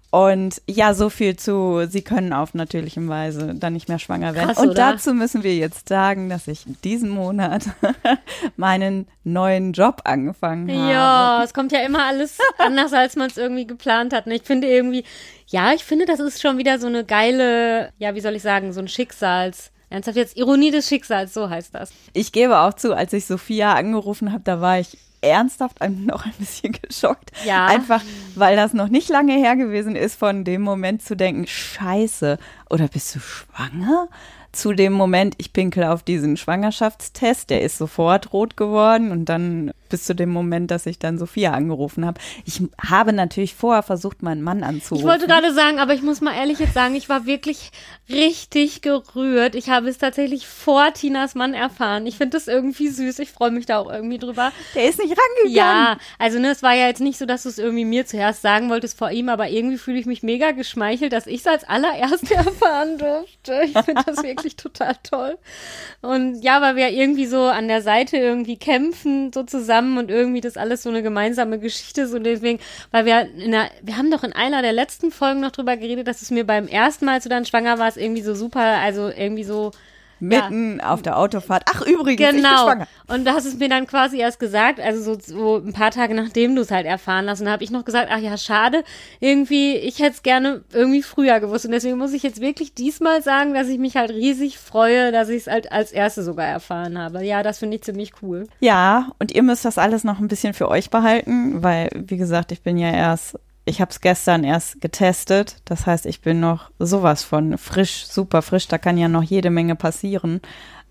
Und 0.10 0.62
ja, 0.68 0.94
so 0.94 1.10
viel 1.10 1.36
zu, 1.36 1.86
sie 1.90 2.02
können 2.02 2.32
auf 2.32 2.54
natürlichem 2.54 3.10
Weise 3.10 3.54
dann 3.56 3.74
nicht 3.74 3.90
mehr 3.90 4.00
schwanger 4.00 4.36
werden. 4.36 4.48
Krass, 4.48 4.58
und 4.58 4.70
oder? 4.70 4.94
dazu 4.94 5.14
müssen 5.14 5.44
wir 5.44 5.54
jetzt 5.56 5.90
sagen, 5.90 6.30
dass 6.30 6.48
ich 6.48 6.64
diesen 6.84 7.10
Monat 7.10 7.66
meinen 8.56 9.08
neuen 9.26 9.74
Job 9.74 10.02
angefangen 10.06 10.72
habe. 10.72 10.92
Ja, 10.92 11.44
es 11.44 11.54
kommt 11.54 11.74
ja 11.74 11.82
immer 11.82 12.06
alles 12.06 12.38
anders, 12.58 12.94
als 12.94 13.18
man 13.18 13.30
es 13.30 13.38
irgendwie 13.38 13.68
geplant 13.68 14.14
hat. 14.14 14.28
Und 14.28 14.32
ich 14.32 14.44
finde 14.44 14.68
irgendwie, 14.68 15.04
ja, 15.48 15.74
ich 15.74 15.84
finde, 15.84 16.06
das 16.06 16.22
ist 16.22 16.42
schon 16.42 16.58
wieder 16.58 16.80
so 16.80 16.88
eine 16.88 17.04
geile, 17.04 17.92
ja, 17.98 18.16
wie 18.16 18.22
soll 18.22 18.36
ich 18.36 18.42
sagen, 18.42 18.72
so 18.72 18.80
ein 18.80 18.88
Schicksals. 18.88 19.72
Ernsthaft 19.90 20.18
jetzt 20.18 20.38
Ironie 20.38 20.72
des 20.72 20.88
Schicksals, 20.88 21.34
so 21.34 21.50
heißt 21.50 21.76
das. 21.76 21.92
Ich 22.14 22.32
gebe 22.32 22.60
auch 22.60 22.74
zu, 22.74 22.96
als 22.96 23.14
ich 23.14 23.26
Sophia 23.26 23.74
angerufen 23.74 24.32
habe, 24.32 24.44
da 24.44 24.62
war 24.62 24.80
ich 24.80 24.98
ernsthaft 25.22 25.82
ein, 25.82 26.06
noch 26.06 26.26
ein 26.26 26.34
bisschen 26.38 26.72
geschockt. 26.82 27.32
Ja. 27.46 27.66
Einfach, 27.68 28.04
weil 28.36 28.56
das 28.56 28.74
noch 28.74 28.90
nicht 28.90 29.10
lange 29.10 29.34
her 29.34 29.56
gewesen 29.56 29.96
ist, 29.96 30.16
von 30.16 30.44
dem 30.44 30.62
Moment 30.62 31.02
zu 31.02 31.16
denken, 31.16 31.48
scheiße, 31.48 32.38
oder 32.70 32.88
bist 32.88 33.16
du 33.16 33.20
schwanger? 33.20 34.08
Zu 34.52 34.74
dem 34.74 34.94
Moment, 34.94 35.36
ich 35.38 35.54
pinkel 35.54 35.84
auf 35.84 36.04
diesen 36.04 36.38
Schwangerschaftstest, 36.38 37.50
der 37.50 37.62
ist 37.62 37.78
sofort 37.78 38.34
rot 38.34 38.58
geworden 38.58 39.12
und 39.12 39.26
dann 39.26 39.72
bis 39.90 40.04
zu 40.06 40.16
dem 40.16 40.30
Moment, 40.30 40.72
dass 40.72 40.86
ich 40.86 41.00
dann 41.00 41.18
Sophia 41.18 41.52
angerufen 41.52 42.06
habe. 42.06 42.20
Ich 42.46 42.62
habe 42.84 43.14
natürlich 43.14 43.56
vorher 43.56 43.84
versucht, 43.84 44.24
meinen 44.24 44.42
Mann 44.42 44.64
anzurufen. 44.64 45.06
Ich 45.06 45.12
wollte 45.12 45.28
gerade 45.28 45.54
sagen, 45.54 45.80
aber 45.80 45.94
ich 45.94 46.02
muss 46.02 46.22
mal 46.22 46.36
ehrlich 46.36 46.60
jetzt 46.60 46.74
sagen, 46.74 46.96
ich 46.96 47.10
war 47.10 47.26
wirklich 47.26 47.72
richtig 48.10 48.82
gerührt. 48.82 49.56
Ich 49.56 49.70
habe 49.70 49.90
es 49.90 49.98
tatsächlich 49.98 50.48
vor 50.48 50.94
Tinas 50.94 51.36
Mann 51.36 51.54
erfahren. 51.54 52.06
Ich 52.06 52.18
finde 52.18 52.38
das 52.38 52.48
irgendwie 52.48 52.88
süß. 52.88 53.20
Ich 53.20 53.32
freue 53.32 53.52
mich 53.52 53.66
da 53.66 53.80
auch 53.80 53.92
irgendwie 53.92 54.18
drüber. 54.18 54.52
der 54.76 54.90
ist 54.90 55.00
nicht 55.00 55.16
rangegangen. 55.18 55.54
Ja, 55.54 55.98
also 56.20 56.40
ne, 56.40 56.52
es 56.52 56.64
war 56.64 56.74
ja 56.74 56.88
jetzt 56.88 57.02
nicht 57.02 57.18
so, 57.18 57.26
dass 57.26 57.44
du 57.44 57.50
es 57.50 57.58
irgendwie 57.58 57.86
mir 57.86 58.06
zuerst 58.06 58.42
sagen 58.42 58.70
wolltest 58.70 58.98
vor 58.98 59.12
ihm, 59.12 59.30
aber 59.30 59.50
irgendwie 59.50 59.78
fühle 59.78 60.00
ich 60.00 60.06
mich 60.06 60.24
mega 60.24 60.52
geschmeichelt, 60.52 61.14
dass 61.14 61.28
ich 61.28 61.42
es 61.42 61.48
als 61.48 61.64
allererste 61.64 62.36
erfahren 62.36 62.98
durfte. 62.98 63.62
Ich 63.66 63.78
finde 63.84 64.04
das 64.06 64.24
wirklich 64.24 64.56
total 64.56 64.96
toll. 65.04 65.38
Und 66.02 66.42
ja, 66.42 66.62
weil 66.62 66.76
wir 66.76 66.90
irgendwie 66.90 67.26
so 67.26 67.44
an 67.44 67.68
der 67.68 67.82
Seite 67.82 68.18
irgendwie 68.18 68.58
kämpfen, 68.58 69.32
so 69.34 69.44
zusammen 69.78 69.98
und 69.98 70.10
irgendwie 70.10 70.42
das 70.42 70.58
alles 70.58 70.84
so 70.84 70.90
eine 70.90 71.04
gemeinsame 71.04 71.60
Geschichte 71.60 72.02
ist 72.02 72.14
und 72.14 72.24
deswegen, 72.24 72.60
weil 72.92 73.06
wir 73.06 73.22
in 73.22 73.52
der, 73.52 73.70
wir 73.82 73.98
haben 73.98 74.12
doch 74.12 74.24
in 74.24 74.34
einer 74.34 74.62
der 74.62 74.74
letzten 74.74 75.12
Folgen 75.12 75.40
noch 75.40 75.52
drüber 75.52 75.78
geredet, 75.78 76.08
dass 76.08 76.22
es 76.22 76.32
mir 76.32 76.46
beim 76.46 76.68
ersten 76.68 77.06
Mal, 77.06 77.16
als 77.16 77.24
du 77.24 77.30
dann 77.30 77.46
schwanger 77.46 77.78
warst, 77.80 77.98
irgendwie 77.98 78.22
so 78.22 78.36
super, 78.36 78.62
also 78.62 79.10
irgendwie 79.10 79.44
so, 79.44 79.72
Mitten 80.20 80.82
auf 80.82 81.02
der 81.02 81.18
Autofahrt. 81.18 81.64
Ach, 81.74 81.82
übrigens, 81.82 82.20
ich 82.22 82.28
bin 82.28 82.38
Genau. 82.38 82.64
schwanger. 82.64 82.88
Und 83.08 83.26
du 83.26 83.32
hast 83.32 83.46
es 83.46 83.58
mir 83.58 83.70
dann 83.70 83.88
quasi 83.88 84.20
erst 84.20 84.40
gesagt, 84.40 84.80
also 84.80 85.16
so, 85.16 85.20
so 85.20 85.58
ein 85.58 85.74
paar 85.74 85.92
Tage 85.92 86.14
nachdem 86.14 86.56
du 86.56 86.62
es 86.62 86.72
halt 86.72 86.86
erfahren 86.86 87.30
hast. 87.30 87.40
Und 87.40 87.46
da 87.46 87.52
habe 87.52 87.64
ich 87.64 87.72
noch 87.72 87.86
gesagt, 87.86 88.10
ach 88.12 88.20
ja, 88.20 88.38
schade, 88.38 88.84
irgendwie, 89.20 89.76
ich 89.76 90.00
hätte 90.00 90.12
es 90.12 90.24
gerne 90.24 90.62
irgendwie 90.74 91.02
früher 91.04 91.40
gewusst. 91.40 91.66
Und 91.66 91.72
deswegen 91.72 91.98
muss 91.98 92.14
ich 92.14 92.24
jetzt 92.24 92.42
wirklich 92.42 92.74
diesmal 92.74 93.22
sagen, 93.22 93.54
dass 93.54 93.68
ich 93.68 93.78
mich 93.80 93.96
halt 93.96 94.12
riesig 94.12 94.58
freue, 94.58 95.12
dass 95.12 95.30
ich 95.30 95.38
es 95.44 95.48
halt 95.48 95.72
als 95.72 95.92
erste 95.92 96.24
sogar 96.24 96.46
erfahren 96.48 96.98
habe. 96.98 97.24
Ja, 97.24 97.44
das 97.44 97.60
finde 97.60 97.78
ich 97.78 97.84
ziemlich 97.84 98.12
cool. 98.22 98.48
Ja, 98.60 99.12
und 99.20 99.32
ihr 99.34 99.44
müsst 99.44 99.66
das 99.66 99.78
alles 99.78 100.04
noch 100.04 100.20
ein 100.20 100.28
bisschen 100.28 100.54
für 100.54 100.70
euch 100.70 100.90
behalten, 100.90 101.64
weil, 101.64 101.90
wie 101.96 102.18
gesagt, 102.18 102.52
ich 102.52 102.62
bin 102.62 102.78
ja 102.78 102.92
erst, 102.92 103.38
ich 103.68 103.82
habe 103.82 103.92
es 103.92 104.00
gestern 104.00 104.44
erst 104.44 104.80
getestet. 104.80 105.58
Das 105.66 105.86
heißt, 105.86 106.06
ich 106.06 106.22
bin 106.22 106.40
noch 106.40 106.72
sowas 106.80 107.24
von 107.24 107.58
frisch, 107.58 108.06
super 108.08 108.42
frisch. 108.42 108.68
Da 108.68 108.78
kann 108.78 108.98
ja 108.98 109.10
noch 109.10 109.24
jede 109.24 109.50
Menge 109.50 109.76
passieren. 109.76 110.42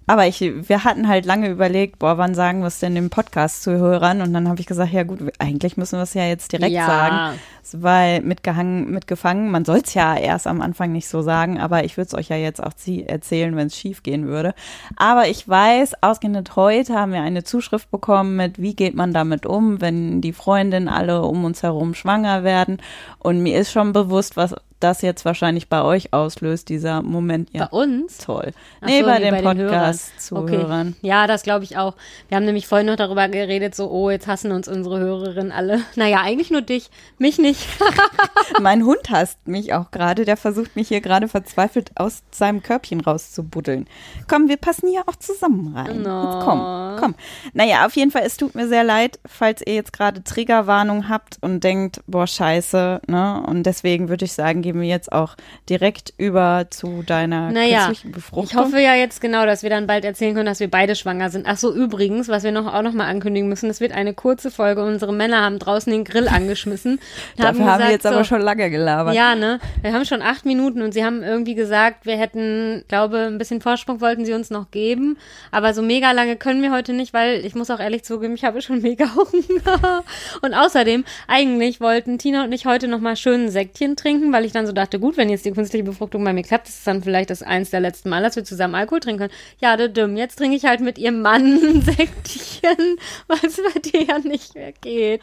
Aber 0.07 0.27
ich, 0.27 0.41
wir 0.41 0.85
hatten 0.85 1.09
halt 1.09 1.27
lange 1.27 1.49
überlegt, 1.49 1.99
boah, 1.99 2.17
wann 2.17 2.35
sagen 2.35 2.61
wir 2.61 2.69
es 2.69 2.79
denn 2.79 2.95
dem 2.95 3.11
Podcast-Zuhörern? 3.11 4.23
Und 4.23 4.33
dann 4.33 4.49
habe 4.49 4.61
ich 4.61 4.67
gesagt, 4.67 4.93
ja 4.93 5.03
gut, 5.03 5.19
eigentlich 5.39 5.77
müssen 5.77 5.99
wir 5.99 6.05
es 6.05 6.15
ja 6.15 6.25
jetzt 6.25 6.53
direkt 6.53 6.73
Ja. 6.73 6.87
sagen. 6.87 7.39
Weil 7.73 8.21
mitgehangen, 8.21 8.91
mitgefangen, 8.93 9.51
man 9.51 9.65
soll 9.65 9.81
es 9.85 9.95
ja 9.95 10.17
erst 10.17 10.47
am 10.47 10.61
Anfang 10.63 10.93
nicht 10.93 11.09
so 11.09 11.23
sagen, 11.23 11.59
aber 11.59 11.85
ich 11.85 11.97
würde 11.97 12.07
es 12.07 12.15
euch 12.15 12.29
ja 12.29 12.37
jetzt 12.37 12.63
auch 12.63 12.73
erzählen, 13.07 13.57
wenn 13.57 13.67
es 13.67 13.77
schief 13.77 14.05
gehen 14.05 14.27
würde. 14.27 14.55
Aber 14.95 15.27
ich 15.27 15.49
weiß, 15.49 16.01
ausgerechnet 16.03 16.55
heute 16.55 16.95
haben 16.95 17.13
wir 17.13 17.23
eine 17.23 17.43
Zuschrift 17.43 17.91
bekommen 17.91 18.37
mit, 18.37 18.63
wie 18.63 18.75
geht 18.77 18.95
man 18.95 19.13
damit 19.13 19.47
um, 19.47 19.81
wenn 19.81 20.21
die 20.21 20.33
Freundinnen 20.33 20.89
alle 20.89 21.23
um 21.23 21.45
uns 21.45 21.65
herum 21.65 21.95
schwanger 21.95 22.45
werden. 22.45 22.79
Und 23.19 23.43
mir 23.43 23.59
ist 23.59 23.73
schon 23.73 23.93
bewusst, 23.93 24.37
was 24.37 24.55
das 24.81 25.03
jetzt 25.03 25.25
wahrscheinlich 25.25 25.69
bei 25.69 25.83
euch 25.83 26.13
auslöst, 26.13 26.69
dieser 26.69 27.03
Moment. 27.03 27.49
Ja, 27.53 27.67
Bei 27.67 27.79
uns? 27.79 28.19
toll. 28.19 28.53
Ach 28.81 28.87
nee, 28.87 29.01
so, 29.01 29.07
bei 29.07 29.19
nee, 29.19 29.31
den. 29.31 29.43
Podcast-Zuhörern. 29.43 30.95
Okay. 30.99 31.07
Ja, 31.07 31.27
das 31.27 31.43
glaube 31.43 31.65
ich 31.65 31.77
auch. 31.79 31.95
Wir 32.29 32.37
haben 32.37 32.45
nämlich 32.45 32.67
vorhin 32.67 32.87
noch 32.87 32.97
darüber 32.97 33.29
geredet, 33.29 33.75
so, 33.75 33.91
oh, 33.91 34.11
jetzt 34.11 34.27
hassen 34.27 34.53
uns 34.53 34.69
unsere 34.69 34.99
Hörerinnen 34.99 35.53
alle. 35.53 35.81
Naja, 35.97 36.21
eigentlich 36.23 36.51
nur 36.51 36.61
dich, 36.61 36.91
mich 37.19 37.39
nicht. 37.39 37.67
Mein 38.61 38.85
Hund 38.85 39.09
hasst 39.09 39.39
mich 39.47 39.73
auch 39.73 39.91
gerade. 39.91 40.25
Der 40.25 40.37
versucht 40.37 40.77
mich 40.77 40.89
hier 40.89 41.01
gerade 41.01 41.27
verzweifelt 41.27 41.91
aus 41.95 42.23
seinem 42.31 42.63
Körbchen 42.63 43.01
rauszubuddeln. 43.01 43.87
Komm, 44.29 44.49
wir 44.49 44.59
passen 44.59 44.89
hier 44.89 45.05
auch 45.07 45.17
zusammen 45.17 45.75
rein. 45.75 46.03
No. 46.03 46.25
Jetzt 46.25 46.45
komm, 46.45 46.97
komm. 47.01 47.15
Naja, 47.55 47.87
auf 47.87 47.97
jeden 47.97 48.11
Fall, 48.11 48.25
es 48.27 48.37
tut 48.37 48.55
mir 48.55 48.69
sehr 48.69 48.85
leid, 48.85 49.19
falls 49.25 49.63
ihr 49.65 49.75
jetzt 49.75 49.93
gerade 49.95 50.23
Triggerwarnung 50.23 51.09
habt 51.09 51.39
und 51.41 51.65
denkt, 51.65 52.03
boah, 52.07 52.27
scheiße, 52.27 53.01
ne? 53.07 53.43
Und 53.47 53.63
deswegen 53.65 54.09
würde 54.09 54.27
ich 54.27 54.33
sagen, 54.35 54.63
gehen 54.67 54.81
wir 54.81 54.89
jetzt 54.89 55.13
auch 55.13 55.37
direkt 55.71 56.13
über 56.19 56.67
zu 56.71 57.05
deiner 57.05 57.53
Naja, 57.53 57.87
künstlichen 57.87 58.11
Befruchtung. 58.13 58.45
Ich 58.45 58.57
hoffe 58.57 58.81
ja 58.81 58.95
jetzt 58.95 59.21
genau, 59.21 59.47
dass 59.47 59.63
wir 59.63 59.71
dann 59.71 59.87
bald 59.87 60.05
erzählen 60.05 60.35
können, 60.35 60.47
dass 60.47 60.59
wir 60.59 60.69
beide 60.69 60.97
schwanger 60.97 61.31
sind. 61.31 61.47
Ach 61.49 61.57
so, 61.57 61.73
übrigens, 61.73 62.29
was 62.29 62.43
wir 62.43 62.51
noch 62.51 62.73
auch 62.73 62.83
noch 62.83 62.93
mal 62.93 63.07
ankündigen 63.07 63.49
müssen, 63.49 63.71
es 63.71 63.81
wird 63.81 63.93
eine 63.93 64.13
kurze 64.13 64.51
Folge. 64.51 64.85
Unsere 64.85 65.13
Männer 65.13 65.43
haben 65.43 65.61
draußen 65.61 65.93
den 65.93 66.03
Grill 66.03 66.27
angeschmissen. 66.27 66.99
Dafür 67.37 67.47
haben 67.49 67.59
wir 67.59 67.73
gesagt, 67.75 67.91
jetzt 67.93 68.07
aber 68.07 68.19
so, 68.19 68.25
schon 68.25 68.41
lange 68.41 68.69
gelabert. 68.71 69.15
Ja, 69.15 69.37
ne? 69.37 69.61
Wir 69.83 69.93
haben 69.93 70.05
schon 70.05 70.21
acht 70.21 70.45
Minuten 70.45 70.83
und 70.83 70.93
sie 70.93 71.05
haben 71.05 71.23
irgendwie 71.23 71.55
gesagt, 71.55 72.05
wir 72.05 72.17
hätten, 72.17 72.85
glaube, 72.89 73.19
ein 73.19 73.39
bisschen 73.39 73.61
Vorsprung 73.61 74.01
wollten 74.01 74.25
sie 74.25 74.33
uns 74.33 74.51
noch 74.51 74.73
geben. 74.73 75.17
Aber 75.53 75.75
so 75.75 75.83
mega 75.83 76.11
lange 76.11 76.35
können 76.35 76.61
wir 76.61 76.73
heute 76.73 76.93
nicht, 76.93 77.15
weil 77.15 77.45
ich 77.45 77.55
muss 77.55 77.71
auch 77.71 77.79
ehrlich 77.79 78.03
zugeben, 78.03 78.35
ich 78.35 78.45
habe 78.45 78.61
schon 78.63 78.83
mega 78.83 79.07
Hunger. 79.15 80.03
Und 80.43 80.55
außerdem, 80.55 81.05
eigentlich 81.29 81.81
wollten 81.81 82.19
Tina 82.19 82.43
und 82.43 82.53
ich 82.53 82.67
heute 82.67 82.89
noch 82.89 83.01
mal 83.01 83.15
schön 83.15 83.45
ein 83.45 83.49
Säckchen 83.49 83.95
trinken, 83.95 84.33
weil 84.33 84.45
ich 84.45 84.53
dann 84.57 84.67
so 84.67 84.73
dachte, 84.73 84.99
gut, 84.99 85.17
wenn 85.17 85.29
jetzt 85.29 85.45
die 85.45 85.53
künstliche 85.53 85.85
Befruchtung 85.85 86.25
bei 86.25 86.33
mir 86.33 86.43
klappt, 86.43 86.69
ist 86.69 86.79
es 86.79 86.85
dann 86.85 87.03
vielleicht 87.03 87.31
das 87.31 87.43
eins 87.43 87.71
der 87.71 87.81
letzten 87.81 88.09
Mal, 88.09 88.23
dass 88.23 88.37
wir 88.37 88.45
zusammen 88.45 88.75
Alkohol 88.75 89.01
trinken 89.01 89.19
können. 89.19 89.33
Ja, 89.61 89.77
da 89.77 89.87
dumm. 89.89 90.17
Jetzt 90.17 90.37
trinke 90.37 90.57
ich 90.57 90.65
halt 90.65 90.81
mit 90.81 90.99
ihrem 90.99 91.23
Mann 91.23 91.61
ein 91.63 91.83
Säckchen, 91.83 92.97
weil 93.29 93.39
es 93.43 93.57
bei 93.57 93.81
dir 93.81 94.03
ja 94.03 94.19
nicht 94.19 94.55
mehr 94.55 94.73
geht. 94.73 95.23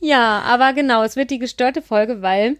Ja, 0.00 0.40
aber 0.40 0.72
genau, 0.72 1.04
es 1.04 1.14
wird 1.14 1.30
die 1.30 1.38
gestörte 1.38 1.82
Folge, 1.82 2.22
weil 2.22 2.56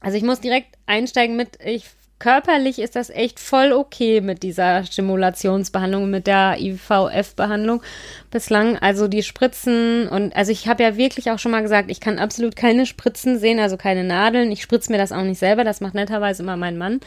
also 0.00 0.16
ich 0.16 0.22
muss 0.22 0.40
direkt 0.40 0.78
einsteigen 0.86 1.36
mit, 1.36 1.58
ich 1.64 1.86
körperlich 2.18 2.78
ist 2.78 2.96
das 2.96 3.10
echt 3.10 3.38
voll 3.40 3.72
okay 3.72 4.20
mit 4.20 4.42
dieser 4.42 4.84
Stimulationsbehandlung, 4.84 6.10
mit 6.10 6.26
der 6.26 6.56
IVF-Behandlung 6.58 7.82
bislang. 8.30 8.76
Also 8.78 9.08
die 9.08 9.22
Spritzen 9.22 10.08
und 10.08 10.34
also 10.34 10.52
ich 10.52 10.68
habe 10.68 10.82
ja 10.82 10.96
wirklich 10.96 11.30
auch 11.30 11.38
schon 11.38 11.52
mal 11.52 11.62
gesagt, 11.62 11.90
ich 11.90 12.00
kann 12.00 12.18
absolut 12.18 12.56
keine 12.56 12.86
Spritzen 12.86 13.38
sehen, 13.38 13.58
also 13.60 13.76
keine 13.76 14.04
Nadeln. 14.04 14.50
Ich 14.50 14.62
spritze 14.62 14.90
mir 14.90 14.98
das 14.98 15.12
auch 15.12 15.22
nicht 15.22 15.38
selber, 15.38 15.64
das 15.64 15.80
macht 15.80 15.94
netterweise 15.94 16.42
immer 16.42 16.56
mein 16.56 16.78
Mann. 16.78 17.00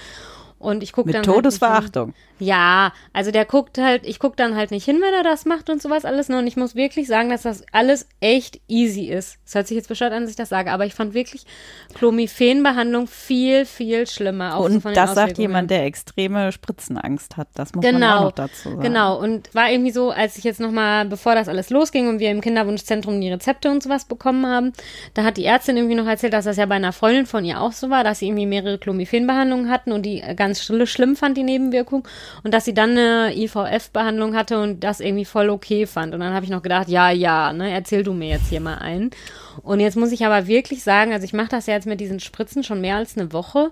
Und 0.59 0.83
ich 0.83 0.93
gucke 0.93 1.07
Mit 1.07 1.15
dann. 1.15 1.21
halt 1.21 1.27
nicht 1.27 1.35
hin. 1.35 1.43
Todesverachtung. 1.43 2.13
Ja, 2.41 2.91
also 3.13 3.29
der 3.29 3.45
guckt 3.45 3.77
halt, 3.77 4.03
ich 4.05 4.17
guck 4.17 4.35
dann 4.35 4.55
halt 4.55 4.71
nicht 4.71 4.83
hin, 4.83 4.99
wenn 4.99 5.13
er 5.13 5.21
das 5.23 5.45
macht 5.45 5.69
und 5.69 5.79
sowas 5.79 6.05
alles. 6.05 6.27
Ne? 6.27 6.39
Und 6.39 6.47
ich 6.47 6.57
muss 6.57 6.73
wirklich 6.75 7.05
sagen, 7.07 7.29
dass 7.29 7.43
das 7.43 7.63
alles 7.71 8.07
echt 8.19 8.59
easy 8.67 9.05
ist. 9.05 9.37
Es 9.45 9.53
hört 9.53 9.67
sich 9.67 9.77
jetzt 9.77 9.87
bescheuert 9.89 10.11
an, 10.11 10.23
dass 10.23 10.31
ich 10.31 10.35
das 10.37 10.49
sage, 10.49 10.71
aber 10.71 10.85
ich 10.87 10.95
fand 10.95 11.13
wirklich 11.13 11.45
Clomiphen-Behandlung 11.93 13.07
viel, 13.07 13.65
viel 13.65 14.07
schlimmer. 14.07 14.55
Auch 14.57 14.67
so 14.67 14.75
Und 14.75 14.85
den 14.85 14.93
das 14.93 15.13
sagt 15.13 15.37
jemand, 15.37 15.69
der 15.71 15.85
extreme 15.85 16.51
Spritzenangst 16.51 17.37
hat. 17.37 17.47
Das 17.53 17.73
muss 17.75 17.83
man 17.83 17.95
auch 17.95 17.99
Genau, 17.99 18.23
noch 18.23 18.31
dazu 18.31 18.69
sagen. 18.69 18.81
genau. 18.81 19.19
Und 19.19 19.53
war 19.53 19.69
irgendwie 19.71 19.91
so, 19.91 20.09
als 20.09 20.37
ich 20.37 20.43
jetzt 20.43 20.59
nochmal, 20.59 21.05
bevor 21.05 21.35
das 21.35 21.47
alles 21.47 21.69
losging 21.69 22.09
und 22.09 22.19
wir 22.19 22.31
im 22.31 22.41
Kinderwunschzentrum 22.41 23.21
die 23.21 23.31
Rezepte 23.31 23.69
und 23.69 23.83
sowas 23.83 24.05
bekommen 24.05 24.45
haben, 24.47 24.73
da 25.13 25.23
hat 25.23 25.37
die 25.37 25.45
Ärztin 25.45 25.77
irgendwie 25.77 25.95
noch 25.95 26.07
erzählt, 26.07 26.33
dass 26.33 26.45
das 26.45 26.57
ja 26.57 26.65
bei 26.65 26.75
einer 26.75 26.91
Freundin 26.93 27.25
von 27.27 27.45
ihr 27.45 27.61
auch 27.61 27.71
so 27.71 27.89
war, 27.89 28.03
dass 28.03 28.19
sie 28.19 28.27
irgendwie 28.27 28.45
mehrere 28.47 28.79
Clomiphen-Behandlungen 28.79 29.69
hatten 29.69 29.91
und 29.91 30.03
die 30.03 30.23
ganz 30.35 30.63
schlimm 30.63 31.15
fand, 31.15 31.37
die 31.37 31.43
Nebenwirkung. 31.43 32.07
Und 32.43 32.53
dass 32.53 32.65
sie 32.65 32.73
dann 32.73 32.91
eine 32.91 33.35
IVF-Behandlung 33.35 34.35
hatte 34.35 34.59
und 34.59 34.81
das 34.81 34.99
irgendwie 34.99 35.25
voll 35.25 35.49
okay 35.49 35.85
fand. 35.85 36.13
Und 36.13 36.19
dann 36.21 36.33
habe 36.33 36.45
ich 36.45 36.51
noch 36.51 36.61
gedacht, 36.61 36.89
ja, 36.89 37.09
ja, 37.11 37.53
ne, 37.53 37.71
erzähl 37.71 38.03
du 38.03 38.13
mir 38.13 38.29
jetzt 38.29 38.47
hier 38.47 38.61
mal 38.61 38.77
ein. 38.77 39.11
Und 39.63 39.79
jetzt 39.79 39.97
muss 39.97 40.11
ich 40.11 40.25
aber 40.25 40.47
wirklich 40.47 40.83
sagen, 40.83 41.13
also 41.13 41.25
ich 41.25 41.33
mache 41.33 41.49
das 41.49 41.67
ja 41.67 41.73
jetzt 41.73 41.87
mit 41.87 41.99
diesen 41.99 42.19
Spritzen 42.19 42.63
schon 42.63 42.81
mehr 42.81 42.95
als 42.95 43.17
eine 43.17 43.33
Woche. 43.33 43.71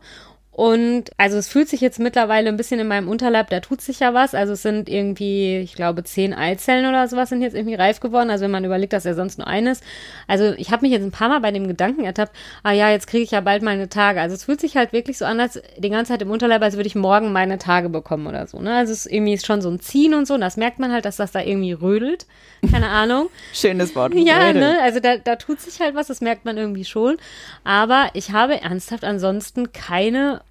Und 0.60 1.12
also 1.16 1.38
es 1.38 1.48
fühlt 1.48 1.70
sich 1.70 1.80
jetzt 1.80 2.00
mittlerweile 2.00 2.50
ein 2.50 2.58
bisschen 2.58 2.82
in 2.82 2.88
meinem 2.89 3.08
Unterleib, 3.08 3.50
da 3.50 3.62
tut 3.62 3.80
sich 3.80 4.01
ja 4.01 4.13
was. 4.13 4.36
Also 4.36 4.51
es 4.51 4.62
sind 4.62 4.89
irgendwie, 4.89 5.60
ich 5.60 5.74
glaube, 5.74 6.04
zehn 6.04 6.34
Eizellen 6.34 6.86
oder 6.86 7.08
sowas 7.08 7.30
sind 7.30 7.42
jetzt 7.42 7.56
irgendwie 7.56 7.75
reif 7.75 8.01
geworden. 8.01 8.30
Also 8.30 8.44
wenn 8.44 8.51
man 8.51 8.66
überlegt, 8.66 8.92
dass 8.92 9.06
er 9.06 9.16
sonst 9.16 9.38
nur 9.38 9.48
eines. 9.48 9.80
Also 10.28 10.51
ich 10.58 10.72
habe 10.72 10.82
mich 10.82 10.92
jetzt 10.92 11.04
ein 11.04 11.12
paar 11.12 11.30
Mal 11.30 11.39
bei 11.39 11.51
dem 11.51 11.66
Gedanken 11.66 12.04
ertappt, 12.04 12.36
ah 12.62 12.74
ja, 12.74 12.89
jetzt 12.89 13.08
kriege 13.08 13.24
ich 13.24 13.32
ja 13.32 13.39
bald 13.39 13.63
meine 13.63 13.88
Tage. 13.88 14.20
Also 14.20 14.36
es 14.36 14.44
fühlt 14.44 14.60
sich 14.60 14.75
halt 14.75 14.92
wirklich 14.92 15.18
so 15.18 15.24
an, 15.24 15.39
als 15.39 15.62
die 15.78 15.89
ganze 15.89 16.12
Zeit 16.12 16.22
im 16.24 16.30
Unterleib, 16.30 16.62
als 16.62 16.75
würde 16.75 16.88
ich 16.88 16.96
morgen 16.96 17.32
meine 17.32 17.58
Tage 17.58 17.88
bekommen 17.88 18.28
oder 18.28 18.46
so. 18.46 18.60
Ne? 18.60 18.75
Also 18.75 18.92
es 18.92 19.06
ist 19.06 19.13
irgendwie 19.13 19.38
schon 19.38 19.62
so 19.62 19.70
ein 19.70 19.80
Ziehen 19.80 20.13
und 20.13 20.28
so. 20.28 20.34
Und 20.34 20.42
das 20.42 20.58
merkt 20.58 20.78
man 20.78 20.92
halt, 20.92 21.06
dass 21.06 21.16
das 21.16 21.32
da 21.32 21.39
irgendwie 21.39 21.72
rödelt. 21.72 22.25
Keine 22.70 22.89
Ahnung. 22.89 23.30
Schönes 23.54 23.96
Wort. 23.96 24.13
Ja, 24.13 24.51
ne? 24.51 24.78
Also 24.84 25.00
da, 25.00 25.16
da 25.16 25.38
tut 25.38 25.62
sich 25.62 25.80
halt 25.80 25.96
was, 25.96 26.08
das 26.08 26.20
merkt 26.20 26.44
man 26.44 26.58
irgendwie 26.58 26.84
schon. 26.84 27.16
Aber 27.63 28.10
ich 28.13 28.34
habe 28.34 28.60
ernsthaft 28.60 29.06
ansonsten 29.06 29.72
keine 29.72 30.42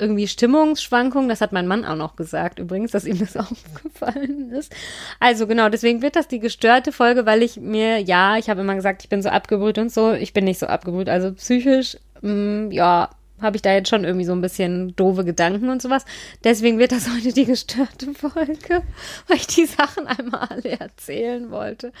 irgendwie 0.00 0.26
Stimmungsschwankungen. 0.26 1.28
Das 1.28 1.40
hat 1.40 1.52
mein 1.52 1.66
Mann 1.66 1.84
auch 1.84 1.96
noch 1.96 2.16
gesagt, 2.16 2.58
übrigens, 2.58 2.90
dass 2.92 3.04
ihm 3.04 3.18
das 3.18 3.36
aufgefallen 3.36 4.52
ist. 4.52 4.74
Also 5.18 5.46
genau, 5.46 5.68
deswegen 5.68 6.02
wird 6.02 6.16
das 6.16 6.28
die 6.28 6.40
gestörte 6.40 6.92
Folge, 6.92 7.26
weil 7.26 7.42
ich 7.42 7.56
mir, 7.56 7.98
ja, 7.98 8.36
ich 8.36 8.48
habe 8.50 8.62
immer 8.62 8.74
gesagt, 8.74 9.02
ich 9.02 9.08
bin 9.08 9.22
so 9.22 9.28
abgebrüht 9.28 9.78
und 9.78 9.92
so. 9.92 10.12
Ich 10.12 10.32
bin 10.32 10.44
nicht 10.44 10.58
so 10.58 10.66
abgebrüht. 10.66 11.08
Also 11.08 11.32
psychisch, 11.32 11.96
mh, 12.22 12.32
mm, 12.32 12.72
ja, 12.72 13.10
habe 13.40 13.56
ich 13.56 13.62
da 13.62 13.72
jetzt 13.72 13.88
schon 13.88 14.04
irgendwie 14.04 14.26
so 14.26 14.32
ein 14.32 14.40
bisschen 14.40 14.94
doofe 14.96 15.24
Gedanken 15.24 15.70
und 15.70 15.80
sowas. 15.82 16.04
Deswegen 16.44 16.78
wird 16.78 16.92
das 16.92 17.08
heute 17.14 17.32
die 17.32 17.46
gestörte 17.46 18.12
Folge, 18.14 18.82
weil 19.26 19.36
ich 19.36 19.46
die 19.46 19.66
Sachen 19.66 20.06
einmal 20.06 20.48
alle 20.48 20.78
erzählen 20.78 21.50
wollte. 21.50 21.92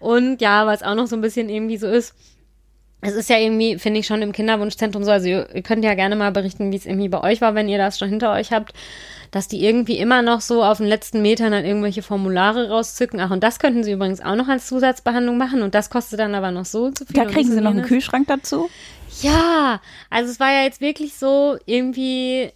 Und 0.00 0.40
ja, 0.40 0.66
was 0.66 0.82
auch 0.82 0.94
noch 0.94 1.06
so 1.06 1.16
ein 1.16 1.22
bisschen 1.22 1.48
irgendwie 1.48 1.76
so 1.76 1.86
ist, 1.86 2.14
es 3.02 3.14
ist 3.14 3.28
ja 3.28 3.36
irgendwie, 3.36 3.78
finde 3.78 4.00
ich, 4.00 4.06
schon 4.06 4.22
im 4.22 4.32
Kinderwunschzentrum 4.32 5.02
so, 5.04 5.10
also 5.10 5.28
ihr, 5.28 5.48
ihr 5.52 5.62
könnt 5.62 5.84
ja 5.84 5.94
gerne 5.94 6.16
mal 6.16 6.30
berichten, 6.30 6.72
wie 6.72 6.76
es 6.76 6.86
irgendwie 6.86 7.08
bei 7.08 7.20
euch 7.20 7.40
war, 7.40 7.54
wenn 7.54 7.68
ihr 7.68 7.76
das 7.76 7.98
schon 7.98 8.08
hinter 8.08 8.32
euch 8.32 8.52
habt, 8.52 8.72
dass 9.32 9.48
die 9.48 9.64
irgendwie 9.64 9.98
immer 9.98 10.22
noch 10.22 10.40
so 10.40 10.62
auf 10.62 10.78
den 10.78 10.86
letzten 10.86 11.20
Metern 11.20 11.50
dann 11.50 11.64
irgendwelche 11.64 12.02
Formulare 12.02 12.68
rauszücken. 12.68 13.18
Ach, 13.18 13.30
und 13.30 13.42
das 13.42 13.58
könnten 13.58 13.82
sie 13.82 13.92
übrigens 13.92 14.20
auch 14.20 14.36
noch 14.36 14.46
als 14.46 14.66
Zusatzbehandlung 14.66 15.36
machen 15.36 15.62
und 15.62 15.74
das 15.74 15.90
kostet 15.90 16.20
dann 16.20 16.34
aber 16.34 16.52
noch 16.52 16.64
so 16.64 16.90
zu 16.90 17.04
viel. 17.04 17.16
Da 17.16 17.24
kriegen 17.24 17.50
sie 17.50 17.60
noch 17.60 17.72
einen 17.72 17.82
Kühlschrank 17.82 18.28
dazu? 18.28 18.70
Ja, 19.20 19.80
also 20.08 20.30
es 20.30 20.38
war 20.38 20.52
ja 20.52 20.62
jetzt 20.62 20.80
wirklich 20.80 21.14
so 21.14 21.56
irgendwie 21.66 22.52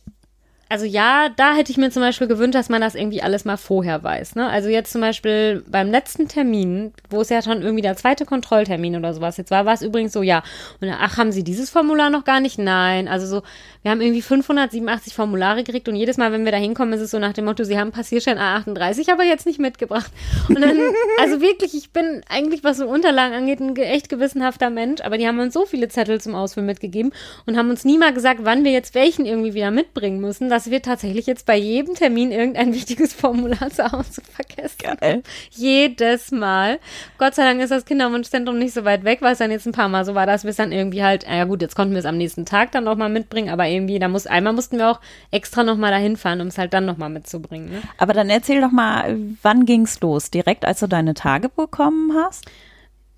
also 0.69 0.85
ja, 0.85 1.29
da 1.29 1.55
hätte 1.55 1.71
ich 1.71 1.79
mir 1.79 1.91
zum 1.91 2.03
Beispiel 2.03 2.27
gewünscht, 2.27 2.57
dass 2.57 2.69
man 2.69 2.81
das 2.81 2.97
irgendwie 2.97 3.23
alles 3.23 3.45
mal 3.45 3.57
vorher 3.57 4.03
weiß. 4.03 4.35
Ne? 4.35 4.49
Also 4.49 4.69
jetzt 4.69 4.91
zum 4.91 5.01
Beispiel 5.01 5.63
beim 5.69 5.91
letzten 5.91 6.27
Termin, 6.27 6.93
wo 7.09 7.21
es 7.21 7.29
ja 7.29 7.41
schon 7.41 7.63
irgendwie 7.63 7.83
der 7.83 7.97
zweite 7.97 8.25
Kontrolltermin 8.25 8.97
oder 8.97 9.15
sowas 9.15 9.37
jetzt 9.37 9.53
war, 9.53 9.65
war 9.65 9.75
es 9.75 9.83
übrigens 9.83 10.13
so, 10.13 10.23
ja. 10.23 10.43
Und 10.81 10.89
ach, 10.91 11.19
haben 11.19 11.31
Sie 11.31 11.45
dieses 11.45 11.71
Formular 11.71 12.11
noch 12.11 12.25
gar 12.25 12.41
nicht? 12.41 12.59
Nein. 12.59 13.07
Also 13.07 13.27
so, 13.27 13.43
wir 13.83 13.93
haben 13.93 14.01
irgendwie 14.01 14.23
587 14.23 15.15
Formulare 15.15 15.63
gekriegt 15.63 15.89
und 15.89 15.95
jedes 15.95 16.17
Mal, 16.17 16.33
wenn 16.33 16.45
wir 16.45 16.51
da 16.51 16.59
hinkommen, 16.59 16.93
ist 16.95 17.01
es 17.01 17.13
so 17.13 17.21
nach 17.21 17.33
dem 17.33 17.45
Motto, 17.45 17.63
Sie 17.63 17.79
haben 17.79 17.93
Passierschein 17.93 18.37
A38, 18.37 19.13
aber 19.13 19.23
jetzt 19.23 19.47
nicht 19.47 19.61
mitgebracht. 19.61 20.11
Und 20.49 20.61
dann, 20.61 20.77
also 21.21 21.41
wirklich, 21.41 21.75
ich 21.75 21.93
bin 21.93 22.23
eigentlich, 22.29 22.65
was 22.65 22.79
so 22.79 22.89
Unterlagen 22.89 23.37
angeht, 23.37 23.61
ein 23.61 23.77
echt 23.77 24.09
gewissenhafter 24.09 24.71
Mensch, 24.71 25.01
aber 25.03 25.17
die 25.17 25.29
haben 25.29 25.39
uns 25.39 25.55
so 25.55 25.65
viele 25.65 25.87
Zettel 25.87 26.21
zum 26.21 26.35
Ausfüllen 26.35 26.67
mitgegeben 26.67 27.13
und 27.47 27.57
haben 27.57 27.71
uns 27.71 27.85
nie 27.85 27.99
mal 27.99 28.13
gesagt, 28.13 28.41
wann 28.43 28.65
wir 28.65 28.73
jetzt 28.73 28.97
welchen 28.97 29.27
irgendwie 29.27 29.55
wieder 29.55 29.71
mitbringen 29.71 30.21
müssen 30.21 30.51
dass 30.57 30.71
wir 30.71 30.81
tatsächlich 30.81 31.27
jetzt 31.27 31.45
bei 31.45 31.57
jedem 31.59 31.95
Termin 31.95 32.33
irgendein 32.33 32.73
wichtiges 32.75 33.13
Formular 33.13 33.69
zu 33.71 33.93
Hause 33.93 34.23
vergessen. 34.23 34.97
Geil. 34.99 35.23
Jedes 35.51 36.31
Mal. 36.31 36.79
Gott 37.19 37.35
sei 37.35 37.45
Dank 37.45 37.61
ist 37.61 37.69
das 37.69 37.85
Kinderwunschzentrum 37.85 38.57
nicht 38.57 38.73
so 38.73 38.87
weit 38.87 39.05
weg, 39.05 39.19
weil 39.21 39.33
es 39.33 39.39
dann 39.39 39.51
jetzt 39.51 39.67
ein 39.67 39.73
paar 39.73 39.91
Mal 39.91 40.07
so 40.07 40.15
war, 40.15 40.25
dass 40.25 40.45
wir 40.45 40.51
es 40.51 40.57
dann 40.57 40.73
irgendwie 40.73 41.03
halt, 41.03 41.27
ja 41.29 41.45
gut, 41.45 41.61
jetzt 41.61 41.77
konnten 41.77 41.93
wir 41.93 41.99
es 41.99 42.07
am 42.07 42.17
nächsten 42.17 42.47
Tag 42.47 42.73
dann 42.73 42.89
auch 42.89 42.97
mal 42.97 43.11
mitbringen, 43.11 43.51
aber 43.51 43.67
irgendwie, 43.67 43.99
da 43.99 44.09
muss, 44.09 44.27
einmal 44.27 44.55
mussten 44.55 44.79
wir 44.79 44.91
auch 44.91 45.01
extra 45.31 45.63
nochmal 45.63 45.91
dahin 45.91 46.17
fahren, 46.17 46.41
um 46.41 46.47
es 46.47 46.57
halt 46.57 46.73
dann 46.73 46.87
nochmal 46.87 47.11
mitzubringen. 47.11 47.69
Ne? 47.71 47.83
Aber 47.99 48.15
dann 48.15 48.31
erzähl 48.31 48.63
doch 48.63 48.73
mal, 48.73 49.19
wann 49.43 49.67
ging's 49.67 50.01
los? 50.01 50.31
Direkt 50.31 50.65
als 50.65 50.81
du 50.81 50.87
deine 50.87 51.13
Tage 51.13 51.51
bekommen 51.51 52.15
hast? 52.15 52.47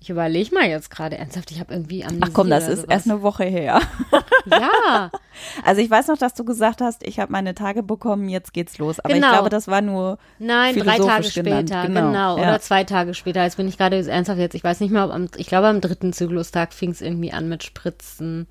Ich 0.01 0.09
überlege 0.09 0.55
mal 0.55 0.65
jetzt 0.65 0.89
gerade 0.89 1.17
ernsthaft, 1.17 1.51
ich 1.51 1.59
habe 1.59 1.73
irgendwie 1.73 2.05
am 2.05 2.19
Ach 2.21 2.29
komm, 2.31 2.49
das 2.49 2.69
ist 2.69 2.81
sowas. 2.81 2.89
erst 2.89 3.09
eine 3.09 3.21
Woche 3.21 3.43
her. 3.43 3.81
ja. 4.45 5.11
Also 5.63 5.79
ich 5.79 5.89
weiß 5.89 6.07
noch, 6.07 6.17
dass 6.17 6.33
du 6.33 6.43
gesagt 6.43 6.81
hast, 6.81 7.01
ich 7.07 7.17
habe 7.17 7.31
meine 7.31 7.55
Tage 7.55 7.81
bekommen, 7.81 8.27
jetzt 8.27 8.51
geht's 8.51 8.77
los. 8.77 8.99
Aber 8.99 9.13
genau. 9.13 9.27
ich 9.27 9.33
glaube, 9.33 9.49
das 9.49 9.69
war 9.69 9.79
nur 9.79 10.17
Nein, 10.37 10.75
drei 10.75 10.97
Tage 10.97 11.23
später, 11.23 11.83
genau. 11.87 12.07
genau. 12.09 12.37
Ja. 12.37 12.43
Oder 12.43 12.59
zwei 12.59 12.83
Tage 12.83 13.13
später. 13.13 13.43
Jetzt 13.43 13.55
bin 13.55 13.65
ich 13.69 13.77
gerade 13.77 14.05
ernsthaft 14.05 14.39
jetzt, 14.39 14.53
ich 14.53 14.65
weiß 14.65 14.81
nicht 14.81 14.91
mehr, 14.91 15.05
ob 15.05 15.11
am, 15.11 15.29
ich 15.37 15.47
glaube 15.47 15.67
am 15.67 15.79
dritten 15.79 16.11
Zyklustag 16.11 16.73
fing 16.73 16.91
es 16.91 16.99
irgendwie 16.99 17.31
an 17.31 17.47
mit 17.47 17.63
Spritzen. 17.63 18.47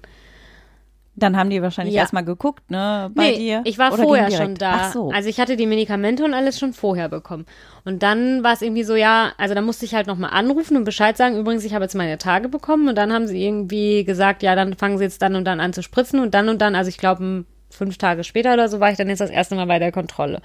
Dann 1.18 1.36
haben 1.36 1.50
die 1.50 1.60
wahrscheinlich 1.62 1.94
ja. 1.94 2.02
erstmal 2.02 2.24
geguckt, 2.24 2.70
ne, 2.70 3.10
bei 3.14 3.30
nee, 3.30 3.38
dir. 3.38 3.62
Ich 3.64 3.78
war 3.78 3.92
Oder 3.92 4.02
vorher 4.02 4.30
schon 4.30 4.54
da. 4.54 4.72
Ach 4.74 4.92
so. 4.92 5.10
Also 5.10 5.28
ich 5.28 5.40
hatte 5.40 5.56
die 5.56 5.66
Medikamente 5.66 6.24
und 6.24 6.32
alles 6.32 6.58
schon 6.58 6.72
vorher 6.72 7.08
bekommen. 7.08 7.44
Und 7.84 8.02
dann 8.02 8.44
war 8.44 8.52
es 8.52 8.62
irgendwie 8.62 8.84
so, 8.84 8.94
ja, 8.94 9.32
also 9.36 9.54
da 9.54 9.60
musste 9.60 9.84
ich 9.84 9.94
halt 9.94 10.06
nochmal 10.06 10.30
anrufen 10.30 10.76
und 10.76 10.84
Bescheid 10.84 11.16
sagen, 11.16 11.36
übrigens, 11.36 11.64
ich 11.64 11.74
habe 11.74 11.84
jetzt 11.84 11.94
meine 11.94 12.18
Tage 12.18 12.48
bekommen 12.48 12.88
und 12.88 12.96
dann 12.96 13.12
haben 13.12 13.26
sie 13.26 13.44
irgendwie 13.44 14.04
gesagt, 14.04 14.42
ja, 14.42 14.54
dann 14.54 14.74
fangen 14.74 14.98
sie 14.98 15.04
jetzt 15.04 15.20
dann 15.22 15.34
und 15.34 15.44
dann 15.44 15.60
an 15.60 15.72
zu 15.72 15.82
spritzen 15.82 16.20
und 16.20 16.34
dann 16.34 16.48
und 16.48 16.60
dann, 16.62 16.76
also 16.76 16.88
ich 16.88 16.98
glaube, 16.98 17.44
fünf 17.70 17.98
Tage 17.98 18.22
später 18.22 18.54
oder 18.54 18.68
so 18.68 18.78
war 18.78 18.90
ich 18.90 18.96
dann 18.96 19.08
jetzt 19.08 19.20
das 19.20 19.30
erste 19.30 19.56
Mal 19.56 19.66
bei 19.66 19.78
der 19.78 19.92
Kontrolle. 19.92 20.40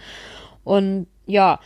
Und 0.63 1.07
ja, 1.25 1.59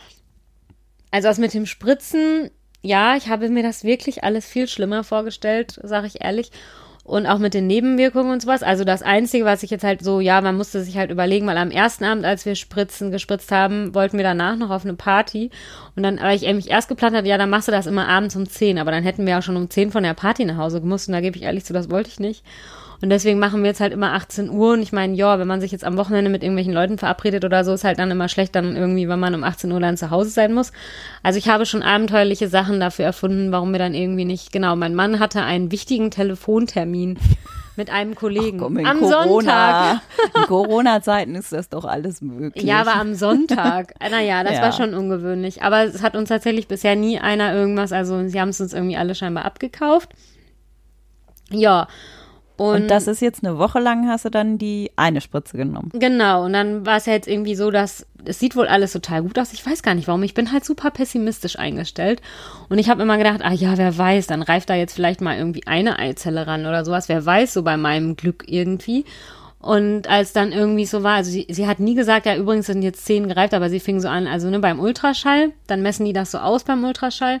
also 1.10 1.28
das 1.28 1.38
mit 1.38 1.54
dem 1.54 1.66
Spritzen, 1.66 2.50
ja, 2.82 3.16
ich 3.16 3.28
habe 3.28 3.48
mir 3.48 3.62
das 3.62 3.84
wirklich 3.84 4.22
alles 4.22 4.46
viel 4.46 4.68
schlimmer 4.68 5.02
vorgestellt, 5.02 5.80
sage 5.82 6.06
ich 6.06 6.22
ehrlich 6.22 6.50
und 7.08 7.26
auch 7.26 7.38
mit 7.38 7.54
den 7.54 7.66
Nebenwirkungen 7.66 8.30
und 8.30 8.42
sowas. 8.42 8.62
Also 8.62 8.84
das 8.84 9.00
Einzige, 9.00 9.46
was 9.46 9.62
ich 9.62 9.70
jetzt 9.70 9.82
halt 9.82 10.02
so, 10.02 10.20
ja, 10.20 10.42
man 10.42 10.56
musste 10.56 10.84
sich 10.84 10.98
halt 10.98 11.10
überlegen, 11.10 11.46
weil 11.46 11.56
am 11.56 11.70
ersten 11.70 12.04
Abend, 12.04 12.26
als 12.26 12.44
wir 12.44 12.54
Spritzen 12.54 13.10
gespritzt 13.10 13.50
haben, 13.50 13.94
wollten 13.94 14.18
wir 14.18 14.24
danach 14.24 14.56
noch 14.56 14.68
auf 14.68 14.84
eine 14.84 14.92
Party. 14.92 15.50
Und 15.96 16.02
dann, 16.02 16.20
weil 16.20 16.36
ich 16.36 16.42
mich 16.52 16.70
erst 16.70 16.88
geplant 16.88 17.16
hatte, 17.16 17.26
ja, 17.26 17.38
dann 17.38 17.48
machst 17.48 17.66
du 17.66 17.72
das 17.72 17.86
immer 17.86 18.08
abends 18.08 18.36
um 18.36 18.46
10, 18.46 18.78
aber 18.78 18.90
dann 18.90 19.02
hätten 19.02 19.26
wir 19.26 19.38
auch 19.38 19.42
schon 19.42 19.56
um 19.56 19.70
10 19.70 19.90
von 19.90 20.02
der 20.02 20.12
Party 20.12 20.44
nach 20.44 20.58
Hause 20.58 20.82
gemusst 20.82 21.08
und 21.08 21.14
da 21.14 21.22
gebe 21.22 21.36
ich 21.36 21.44
ehrlich 21.44 21.64
zu, 21.64 21.72
das 21.72 21.90
wollte 21.90 22.10
ich 22.10 22.20
nicht. 22.20 22.44
Und 23.00 23.10
deswegen 23.10 23.38
machen 23.38 23.62
wir 23.62 23.68
jetzt 23.68 23.80
halt 23.80 23.92
immer 23.92 24.12
18 24.12 24.50
Uhr. 24.50 24.72
Und 24.72 24.82
ich 24.82 24.92
meine, 24.92 25.14
ja, 25.14 25.38
wenn 25.38 25.46
man 25.46 25.60
sich 25.60 25.70
jetzt 25.70 25.84
am 25.84 25.96
Wochenende 25.96 26.30
mit 26.30 26.42
irgendwelchen 26.42 26.72
Leuten 26.72 26.98
verabredet 26.98 27.44
oder 27.44 27.64
so, 27.64 27.72
ist 27.72 27.84
halt 27.84 27.98
dann 28.00 28.10
immer 28.10 28.28
schlecht, 28.28 28.56
dann 28.56 28.74
irgendwie, 28.74 29.08
wenn 29.08 29.20
man 29.20 29.34
um 29.34 29.44
18 29.44 29.70
Uhr 29.70 29.78
dann 29.78 29.96
zu 29.96 30.10
Hause 30.10 30.30
sein 30.30 30.52
muss. 30.52 30.72
Also 31.22 31.38
ich 31.38 31.48
habe 31.48 31.64
schon 31.64 31.82
abenteuerliche 31.82 32.48
Sachen 32.48 32.80
dafür 32.80 33.04
erfunden, 33.04 33.52
warum 33.52 33.70
wir 33.70 33.78
dann 33.78 33.94
irgendwie 33.94 34.24
nicht, 34.24 34.52
genau, 34.52 34.74
mein 34.74 34.96
Mann 34.96 35.20
hatte 35.20 35.42
einen 35.42 35.70
wichtigen 35.70 36.10
Telefontermin 36.10 37.18
mit 37.76 37.88
einem 37.88 38.16
Kollegen. 38.16 38.58
Ach, 38.58 38.64
komm, 38.64 38.78
am 38.78 38.98
Corona, 38.98 39.22
Sonntag. 39.22 40.00
In 40.34 40.42
Corona-Zeiten 40.42 41.34
ist 41.36 41.52
das 41.52 41.68
doch 41.68 41.84
alles 41.84 42.20
möglich. 42.20 42.64
Ja, 42.64 42.80
aber 42.80 42.96
am 42.96 43.14
Sonntag. 43.14 43.94
Naja, 44.10 44.42
das 44.42 44.54
ja. 44.54 44.62
war 44.62 44.72
schon 44.72 44.94
ungewöhnlich. 44.94 45.62
Aber 45.62 45.84
es 45.84 46.02
hat 46.02 46.16
uns 46.16 46.30
tatsächlich 46.30 46.66
bisher 46.66 46.96
nie 46.96 47.20
einer 47.20 47.54
irgendwas, 47.54 47.92
also 47.92 48.26
sie 48.26 48.40
haben 48.40 48.48
es 48.48 48.60
uns 48.60 48.72
irgendwie 48.72 48.96
alle 48.96 49.14
scheinbar 49.14 49.44
abgekauft. 49.44 50.10
Ja, 51.50 51.86
und, 52.58 52.82
und, 52.82 52.88
das 52.88 53.06
ist 53.06 53.22
jetzt 53.22 53.44
eine 53.44 53.56
Woche 53.56 53.78
lang, 53.78 54.08
hast 54.08 54.24
du 54.24 54.30
dann 54.30 54.58
die 54.58 54.90
eine 54.96 55.20
Spritze 55.20 55.56
genommen. 55.56 55.90
Genau, 55.94 56.44
und 56.44 56.52
dann 56.52 56.84
war 56.84 56.96
es 56.96 57.06
ja 57.06 57.12
jetzt 57.12 57.28
irgendwie 57.28 57.54
so, 57.54 57.70
dass 57.70 58.04
es 58.24 58.40
sieht 58.40 58.56
wohl 58.56 58.66
alles 58.66 58.92
total 58.92 59.22
gut 59.22 59.38
aus. 59.38 59.52
Ich 59.52 59.64
weiß 59.64 59.82
gar 59.82 59.94
nicht 59.94 60.08
warum. 60.08 60.24
Ich 60.24 60.34
bin 60.34 60.50
halt 60.50 60.64
super 60.64 60.90
pessimistisch 60.90 61.56
eingestellt. 61.56 62.20
Und 62.68 62.78
ich 62.78 62.90
habe 62.90 63.00
immer 63.00 63.16
gedacht, 63.16 63.40
ah 63.42 63.52
ja, 63.52 63.78
wer 63.78 63.96
weiß, 63.96 64.26
dann 64.26 64.42
reift 64.42 64.68
da 64.70 64.74
jetzt 64.74 64.94
vielleicht 64.94 65.20
mal 65.20 65.38
irgendwie 65.38 65.66
eine 65.68 66.00
Eizelle 66.00 66.48
ran 66.48 66.66
oder 66.66 66.84
sowas. 66.84 67.08
Wer 67.08 67.24
weiß, 67.24 67.54
so 67.54 67.62
bei 67.62 67.76
meinem 67.76 68.16
Glück 68.16 68.44
irgendwie. 68.48 69.04
Und 69.60 70.08
als 70.08 70.32
dann 70.32 70.50
irgendwie 70.50 70.84
so 70.84 71.04
war, 71.04 71.14
also 71.14 71.30
sie, 71.30 71.46
sie 71.48 71.68
hat 71.68 71.78
nie 71.78 71.94
gesagt, 71.94 72.26
ja, 72.26 72.36
übrigens 72.36 72.66
sind 72.66 72.82
jetzt 72.82 73.04
zehn 73.04 73.28
gereift, 73.28 73.54
aber 73.54 73.70
sie 73.70 73.80
fing 73.80 74.00
so 74.00 74.08
an, 74.08 74.26
also 74.26 74.50
ne, 74.50 74.58
beim 74.58 74.80
Ultraschall, 74.80 75.52
dann 75.68 75.82
messen 75.82 76.04
die 76.04 76.12
das 76.12 76.32
so 76.32 76.38
aus 76.38 76.64
beim 76.64 76.82
Ultraschall 76.84 77.40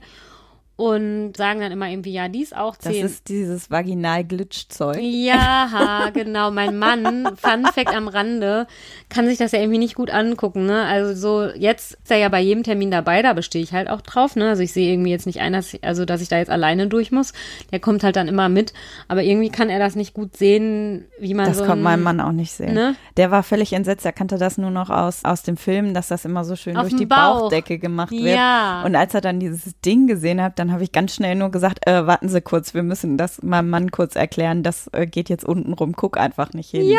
und 0.78 1.36
sagen 1.36 1.58
dann 1.58 1.72
immer 1.72 1.88
irgendwie, 1.88 2.12
ja, 2.12 2.28
dies 2.28 2.52
auch 2.52 2.76
zehn. 2.76 3.02
Das 3.02 3.10
ist 3.10 3.28
dieses 3.28 3.68
Vaginal-Glitch-Zeug. 3.68 5.00
Ja, 5.00 6.08
genau. 6.14 6.52
Mein 6.52 6.78
Mann, 6.78 7.36
Fun 7.36 7.66
Fact 7.66 7.92
am 7.92 8.06
Rande, 8.06 8.68
kann 9.08 9.26
sich 9.26 9.38
das 9.38 9.50
ja 9.50 9.58
irgendwie 9.58 9.80
nicht 9.80 9.96
gut 9.96 10.10
angucken, 10.10 10.66
ne? 10.66 10.84
Also 10.84 11.14
so, 11.14 11.52
jetzt 11.52 11.94
ist 11.94 12.10
er 12.12 12.18
ja 12.18 12.28
bei 12.28 12.40
jedem 12.40 12.62
Termin 12.62 12.92
dabei, 12.92 13.22
da 13.22 13.32
bestehe 13.32 13.60
ich 13.60 13.72
halt 13.72 13.90
auch 13.90 14.00
drauf, 14.02 14.36
ne? 14.36 14.50
Also 14.50 14.62
ich 14.62 14.72
sehe 14.72 14.92
irgendwie 14.92 15.10
jetzt 15.10 15.26
nicht 15.26 15.40
ein, 15.40 15.52
dass 15.52 15.74
ich, 15.74 15.82
also 15.82 16.04
dass 16.04 16.20
ich 16.20 16.28
da 16.28 16.38
jetzt 16.38 16.48
alleine 16.50 16.86
durch 16.86 17.10
muss. 17.10 17.32
Der 17.72 17.80
kommt 17.80 18.04
halt 18.04 18.14
dann 18.14 18.28
immer 18.28 18.48
mit, 18.48 18.72
aber 19.08 19.24
irgendwie 19.24 19.50
kann 19.50 19.70
er 19.70 19.80
das 19.80 19.96
nicht 19.96 20.14
gut 20.14 20.36
sehen, 20.36 21.06
wie 21.18 21.34
man 21.34 21.46
das 21.46 21.56
so. 21.56 21.62
Das 21.62 21.70
konnte 21.70 21.82
mein 21.82 22.02
Mann 22.02 22.20
auch 22.20 22.30
nicht 22.30 22.52
sehen. 22.52 22.74
Ne? 22.74 22.94
Der 23.16 23.32
war 23.32 23.42
völlig 23.42 23.72
entsetzt, 23.72 24.06
er 24.06 24.12
kannte 24.12 24.38
das 24.38 24.58
nur 24.58 24.70
noch 24.70 24.90
aus, 24.90 25.24
aus 25.24 25.42
dem 25.42 25.56
Film, 25.56 25.92
dass 25.92 26.06
das 26.06 26.24
immer 26.24 26.44
so 26.44 26.54
schön 26.54 26.76
Auf 26.76 26.88
durch 26.88 26.94
die 26.94 27.06
Bauch. 27.06 27.40
Bauchdecke 27.40 27.80
gemacht 27.80 28.12
wird. 28.12 28.36
Ja. 28.36 28.84
Und 28.84 28.94
als 28.94 29.12
er 29.14 29.20
dann 29.20 29.40
dieses 29.40 29.80
Ding 29.80 30.06
gesehen 30.06 30.40
hat, 30.40 30.60
dann 30.60 30.67
dann 30.68 30.74
habe 30.74 30.84
ich 30.84 30.92
ganz 30.92 31.14
schnell 31.14 31.34
nur 31.34 31.50
gesagt, 31.50 31.86
äh, 31.86 32.06
warten 32.06 32.28
Sie 32.28 32.42
kurz, 32.42 32.74
wir 32.74 32.82
müssen 32.82 33.16
das 33.16 33.42
meinem 33.42 33.70
Mann 33.70 33.90
kurz 33.90 34.16
erklären, 34.16 34.62
das 34.62 34.88
äh, 34.92 35.06
geht 35.06 35.30
jetzt 35.30 35.44
unten 35.44 35.72
rum, 35.72 35.94
guck 35.94 36.18
einfach 36.18 36.52
nicht 36.52 36.70
hin. 36.70 36.90
Ja. 36.90 36.98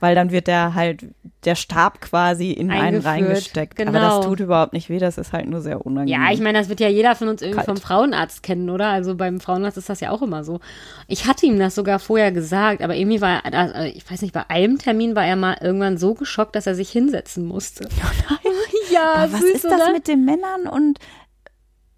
Weil 0.00 0.14
dann 0.14 0.30
wird 0.30 0.48
der 0.48 0.74
halt, 0.74 1.06
der 1.44 1.54
Stab 1.54 2.02
quasi 2.02 2.50
in 2.50 2.70
einen 2.70 2.82
Eingeführt, 2.82 3.06
reingesteckt. 3.06 3.80
Aber 3.80 3.92
genau. 3.92 4.18
das 4.18 4.26
tut 4.26 4.40
überhaupt 4.40 4.74
nicht 4.74 4.90
weh, 4.90 4.98
das 4.98 5.16
ist 5.16 5.32
halt 5.32 5.48
nur 5.48 5.62
sehr 5.62 5.86
unangenehm. 5.86 6.22
Ja, 6.22 6.30
ich 6.30 6.40
meine, 6.40 6.58
das 6.58 6.68
wird 6.68 6.80
ja 6.80 6.88
jeder 6.88 7.14
von 7.14 7.28
uns 7.28 7.40
irgendwie 7.40 7.64
Kalt. 7.64 7.68
vom 7.68 7.76
Frauenarzt 7.78 8.42
kennen, 8.42 8.68
oder? 8.68 8.88
Also 8.88 9.14
beim 9.14 9.40
Frauenarzt 9.40 9.78
ist 9.78 9.88
das 9.88 10.00
ja 10.00 10.10
auch 10.10 10.20
immer 10.20 10.44
so. 10.44 10.60
Ich 11.08 11.26
hatte 11.26 11.46
ihm 11.46 11.58
das 11.58 11.74
sogar 11.74 11.98
vorher 11.98 12.32
gesagt, 12.32 12.82
aber 12.82 12.96
irgendwie 12.96 13.22
war 13.22 13.44
er, 13.46 13.74
also 13.74 13.96
ich 13.96 14.10
weiß 14.10 14.20
nicht, 14.20 14.34
bei 14.34 14.44
einem 14.50 14.76
Termin 14.76 15.16
war 15.16 15.24
er 15.24 15.36
mal 15.36 15.56
irgendwann 15.62 15.96
so 15.96 16.12
geschockt, 16.12 16.54
dass 16.54 16.66
er 16.66 16.74
sich 16.74 16.90
hinsetzen 16.90 17.46
musste. 17.46 17.88
ja, 18.92 19.14
Aber 19.14 19.32
was 19.32 19.40
süß, 19.40 19.54
ist 19.54 19.64
das 19.64 19.72
oder? 19.72 19.92
mit 19.92 20.06
den 20.06 20.26
Männern 20.26 20.66
und, 20.70 20.98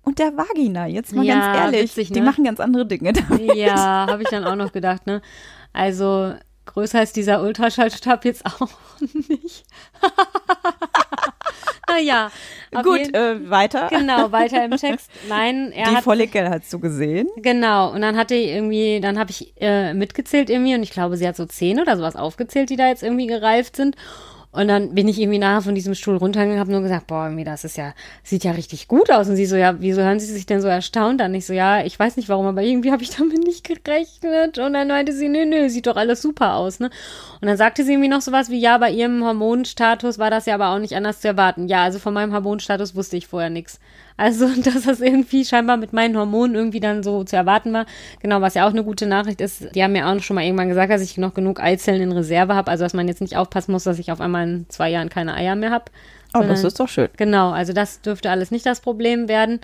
und 0.09 0.19
der 0.19 0.37
Vagina? 0.37 0.87
Jetzt 0.87 1.15
mal 1.15 1.25
Ja, 1.25 1.53
ganz 1.53 1.75
ehrlich, 1.75 1.83
witzig, 1.97 2.09
die 2.09 2.21
ne? 2.21 2.27
machen 2.27 2.45
ganz 2.45 2.61
andere 2.61 2.87
Dinge 2.87 3.13
damit. 3.29 3.55
Ja, 3.55 4.07
habe 4.09 4.23
ich 4.23 4.29
dann 4.31 4.45
auch 4.45 4.57
noch 4.57 4.73
gedacht, 4.73 5.07
ne? 5.07 5.21
Also 5.73 6.35
größer 6.67 7.03
ist 7.03 7.15
dieser 7.17 7.43
Ultraschallstab 7.43 8.25
jetzt 8.25 8.45
auch 8.47 8.69
nicht. 9.29 9.65
naja, 11.89 12.31
Gut, 12.83 13.15
äh, 13.15 13.51
weiter. 13.51 13.89
genau, 13.91 14.31
weiter 14.33 14.65
im 14.65 14.73
Text. 14.73 15.11
Nein, 15.29 15.73
er 15.73 15.89
Die 15.91 15.97
hat 15.97 16.05
Follikel 16.05 16.49
hast 16.49 16.71
du 16.73 16.79
gesehen. 16.79 17.29
Genau, 17.37 17.93
und 17.93 18.03
dann 18.03 18.17
hatte 18.17 18.35
ich 18.35 18.49
irgendwie, 18.49 19.01
dann 19.01 19.19
habe 19.19 19.31
ich 19.31 19.55
äh, 19.61 19.95
mitgezählt 19.95 20.51
irgendwie 20.51 20.75
und 20.75 20.83
ich 20.83 20.91
glaube, 20.91 21.17
sie 21.17 21.27
hat 21.27 21.37
so 21.37 21.47
zehn 21.47 21.81
oder 21.81 21.97
sowas 21.97 22.17
aufgezählt, 22.17 22.69
die 22.71 22.77
da 22.77 22.89
jetzt 22.89 23.03
irgendwie 23.03 23.27
gereift 23.27 23.77
sind. 23.77 23.97
Und 24.51 24.69
dann 24.69 24.95
bin 24.95 25.09
ich 25.09 25.21
irgendwie 25.21 25.39
nachher 25.39 25.61
von 25.61 25.75
diesem 25.75 25.95
Stuhl 25.95 26.17
runtergegangen, 26.17 26.59
habe 26.59 26.73
nur 26.73 26.81
gesagt, 26.81 27.07
boah, 27.07 27.27
irgendwie 27.27 27.45
das 27.45 27.65
ist 27.65 27.77
ja, 27.77 27.93
sieht 28.23 28.45
ja 28.45 28.53
richtig 28.53 28.89
gut 28.89 29.11
aus. 29.11 29.29
Und 29.29 29.37
sie 29.37 29.45
so, 29.45 29.57
ja, 29.57 29.77
wieso 29.81 30.01
hören 30.01 30.21
Sie 30.21 30.33
sich 30.33 30.47
denn 30.47 30.63
so 30.63 30.69
erstaunt 30.69 31.21
an? 31.21 31.35
Ich 31.35 31.47
so, 31.47 31.53
ja, 31.53 31.85
ich 31.85 31.99
weiß 31.99 32.17
nicht 32.17 32.31
warum, 32.31 32.47
aber 32.47 32.63
irgendwie 32.63 32.91
habe 32.91 33.03
ich 33.03 33.11
damit 33.11 33.45
nicht 33.45 33.65
gerechnet. 33.65 34.59
Und 34.59 34.73
dann 34.73 34.89
meinte 34.89 35.13
sie, 35.13 35.29
nö, 35.29 35.45
nö, 35.45 35.69
sieht 35.69 35.87
doch 35.87 35.97
alles 35.97 36.23
super 36.23 36.55
aus, 36.55 36.81
ne? 36.81 36.91
Und 37.41 37.47
dann 37.47 37.57
sagte 37.57 37.85
sie 37.85 37.93
irgendwie 37.93 38.09
noch 38.09 38.23
sowas 38.23 38.49
wie, 38.51 38.59
ja, 38.59 38.79
bei 38.79 38.91
ihrem 38.91 39.23
Hormonstatus 39.23 40.19
war 40.19 40.31
das 40.31 40.47
ja 40.47 40.55
aber 40.55 40.71
auch 40.71 40.79
nicht 40.79 40.97
anders 40.97 41.21
zu 41.21 41.29
erwarten. 41.29 41.69
Ja, 41.69 41.85
also 41.85 41.99
von 41.99 42.15
meinem 42.15 42.33
Hormonstatus 42.33 42.97
wusste 42.97 43.17
ich 43.17 43.27
vorher 43.27 43.51
nichts. 43.51 43.79
Also, 44.19 44.49
dass 44.65 44.83
das 44.83 45.01
irgendwie 45.01 45.45
scheinbar 45.45 45.79
mit 45.79 45.95
meinen 45.95 46.17
Hormonen 46.19 46.57
irgendwie 46.57 46.81
dann 46.81 47.03
so 47.03 47.25
zu 47.25 47.37
erwarten 47.37 47.73
war. 47.73 47.87
Genau, 48.21 48.41
was 48.43 48.55
ja 48.55 48.67
auch 48.67 48.73
eine 48.73 48.85
gute 48.85 49.07
Nachricht 49.07 49.41
ist. 49.41 49.75
Die 49.75 49.83
haben 49.83 49.93
mir 49.93 50.07
auch 50.07 50.21
schon 50.21 50.35
mal 50.35 50.45
irgendwann 50.45 50.69
gesagt, 50.69 50.91
dass 50.91 51.01
ich 51.01 51.17
noch 51.17 51.33
genug 51.33 51.61
Eizellen 51.61 52.03
in 52.03 52.13
Reserve 52.13 52.55
habe. 52.55 52.71
Also, 52.71 52.85
dass 52.85 52.95
man 52.95 53.09
jetzt 53.09 53.21
nicht 53.21 53.37
aufpassen 53.37 53.73
muss, 53.73 53.85
dass 53.85 53.99
ich 53.99 54.11
auf 54.13 54.21
einmal 54.21 54.38
in 54.43 54.67
zwei 54.69 54.91
Jahren 54.91 55.09
keine 55.09 55.35
Eier 55.35 55.57
mehr 55.57 55.71
habe. 55.71 55.87
Oh, 56.35 56.43
das 56.43 56.63
ist 56.63 56.79
doch 56.79 56.89
schön. 56.89 57.09
Genau, 57.17 57.51
also 57.51 57.73
das 57.73 58.01
dürfte 58.01 58.31
alles 58.31 58.51
nicht 58.51 58.67
das 58.67 58.81
Problem 58.81 59.29
werden. 59.29 59.61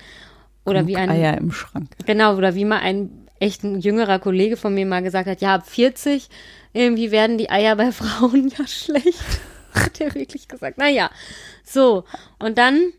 Oder 0.65 0.87
wie 0.87 0.97
ein, 0.97 1.11
Eier 1.11 1.37
im 1.37 1.53
Schrank. 1.53 1.91
genau, 2.07 2.37
oder 2.37 2.55
wie 2.55 2.65
mal 2.65 2.79
ein 2.79 3.25
echt 3.39 3.63
ein 3.65 3.81
jüngerer 3.81 4.19
Kollege 4.19 4.57
von 4.57 4.75
mir 4.75 4.87
mal 4.87 5.03
gesagt 5.03 5.29
hat, 5.29 5.41
ja, 5.43 5.55
ab 5.55 5.69
40 5.69 6.29
irgendwie 6.73 7.11
werden 7.11 7.39
die 7.39 7.51
Eier 7.51 7.77
bei 7.77 7.93
Frauen 7.93 8.49
ja 8.49 8.67
schlecht. 8.67 9.23
Hat 9.75 10.01
er 10.01 10.15
wirklich 10.15 10.49
gesagt. 10.49 10.79
Naja, 10.79 11.11
so. 11.65 12.05
Und 12.39 12.59
dann, 12.59 12.93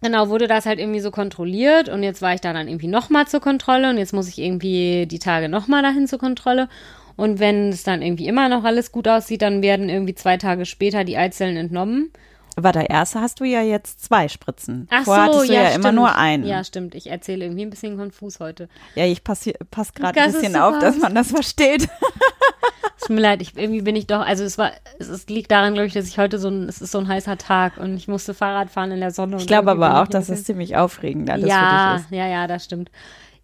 genau, 0.00 0.28
wurde 0.28 0.46
das 0.46 0.64
halt 0.64 0.78
irgendwie 0.78 1.00
so 1.00 1.10
kontrolliert 1.10 1.88
und 1.88 2.02
jetzt 2.02 2.22
war 2.22 2.34
ich 2.34 2.40
da 2.40 2.52
dann 2.52 2.68
irgendwie 2.68 2.86
nochmal 2.86 3.26
zur 3.26 3.40
Kontrolle 3.40 3.90
und 3.90 3.98
jetzt 3.98 4.12
muss 4.12 4.28
ich 4.28 4.38
irgendwie 4.38 5.06
die 5.06 5.18
Tage 5.18 5.48
nochmal 5.48 5.82
dahin 5.82 6.06
zur 6.06 6.20
Kontrolle. 6.20 6.68
Und 7.16 7.38
wenn 7.38 7.70
es 7.70 7.82
dann 7.82 8.02
irgendwie 8.02 8.26
immer 8.26 8.48
noch 8.48 8.64
alles 8.64 8.92
gut 8.92 9.08
aussieht, 9.08 9.42
dann 9.42 9.62
werden 9.62 9.88
irgendwie 9.88 10.14
zwei 10.14 10.36
Tage 10.36 10.66
später 10.66 11.04
die 11.04 11.16
Eizellen 11.16 11.56
entnommen. 11.56 12.10
Aber 12.56 12.72
der 12.72 12.90
erste 12.90 13.20
hast 13.20 13.40
du 13.40 13.44
ja 13.44 13.62
jetzt 13.62 14.04
zwei 14.04 14.28
Spritzen. 14.28 14.86
Ach 14.90 15.04
Vorher 15.04 15.26
so, 15.26 15.32
hattest 15.32 15.48
du 15.48 15.54
ja, 15.54 15.62
ja, 15.62 15.68
stimmt. 15.70 15.84
immer 15.84 15.92
nur 15.92 16.16
einen. 16.16 16.46
Ja, 16.46 16.64
stimmt. 16.64 16.94
Ich 16.94 17.10
erzähle 17.10 17.46
irgendwie 17.46 17.62
ein 17.62 17.70
bisschen 17.70 17.96
konfus 17.96 18.40
heute. 18.40 18.68
Ja, 18.94 19.06
ich 19.06 19.24
passe 19.24 19.54
pass 19.70 19.94
gerade 19.94 20.20
ein 20.20 20.32
bisschen 20.32 20.56
auf, 20.56 20.78
dass 20.78 20.98
man 20.98 21.14
das 21.14 21.30
versteht. 21.30 21.88
Es 22.96 23.08
tut 23.08 23.16
mir 23.16 23.22
leid, 23.22 23.42
ich, 23.42 23.56
irgendwie 23.56 23.82
bin 23.82 23.96
ich 23.96 24.06
doch, 24.06 24.20
also 24.24 24.44
es 24.44 24.58
war, 24.58 24.70
es, 25.00 25.08
es 25.08 25.26
liegt 25.26 25.50
daran, 25.50 25.74
glaube 25.74 25.88
ich, 25.88 25.92
dass 25.92 26.06
ich 26.06 26.18
heute 26.18 26.38
so 26.38 26.48
ein, 26.48 26.68
es 26.68 26.80
ist 26.80 26.92
so 26.92 26.98
ein 26.98 27.08
heißer 27.08 27.36
Tag 27.36 27.76
und 27.78 27.96
ich 27.96 28.06
musste 28.06 28.32
Fahrrad 28.32 28.70
fahren 28.70 28.92
in 28.92 29.00
der 29.00 29.10
Sonne. 29.10 29.38
Ich 29.38 29.48
glaube 29.48 29.72
aber 29.72 30.00
auch, 30.00 30.06
dass 30.06 30.28
es 30.28 30.44
ziemlich 30.44 30.76
aufregend 30.76 31.28
alles 31.28 31.48
ja, 31.48 31.94
für 31.94 31.96
dich 31.96 32.04
ist. 32.04 32.16
ja, 32.16 32.28
ja, 32.28 32.46
das 32.46 32.64
stimmt. 32.64 32.92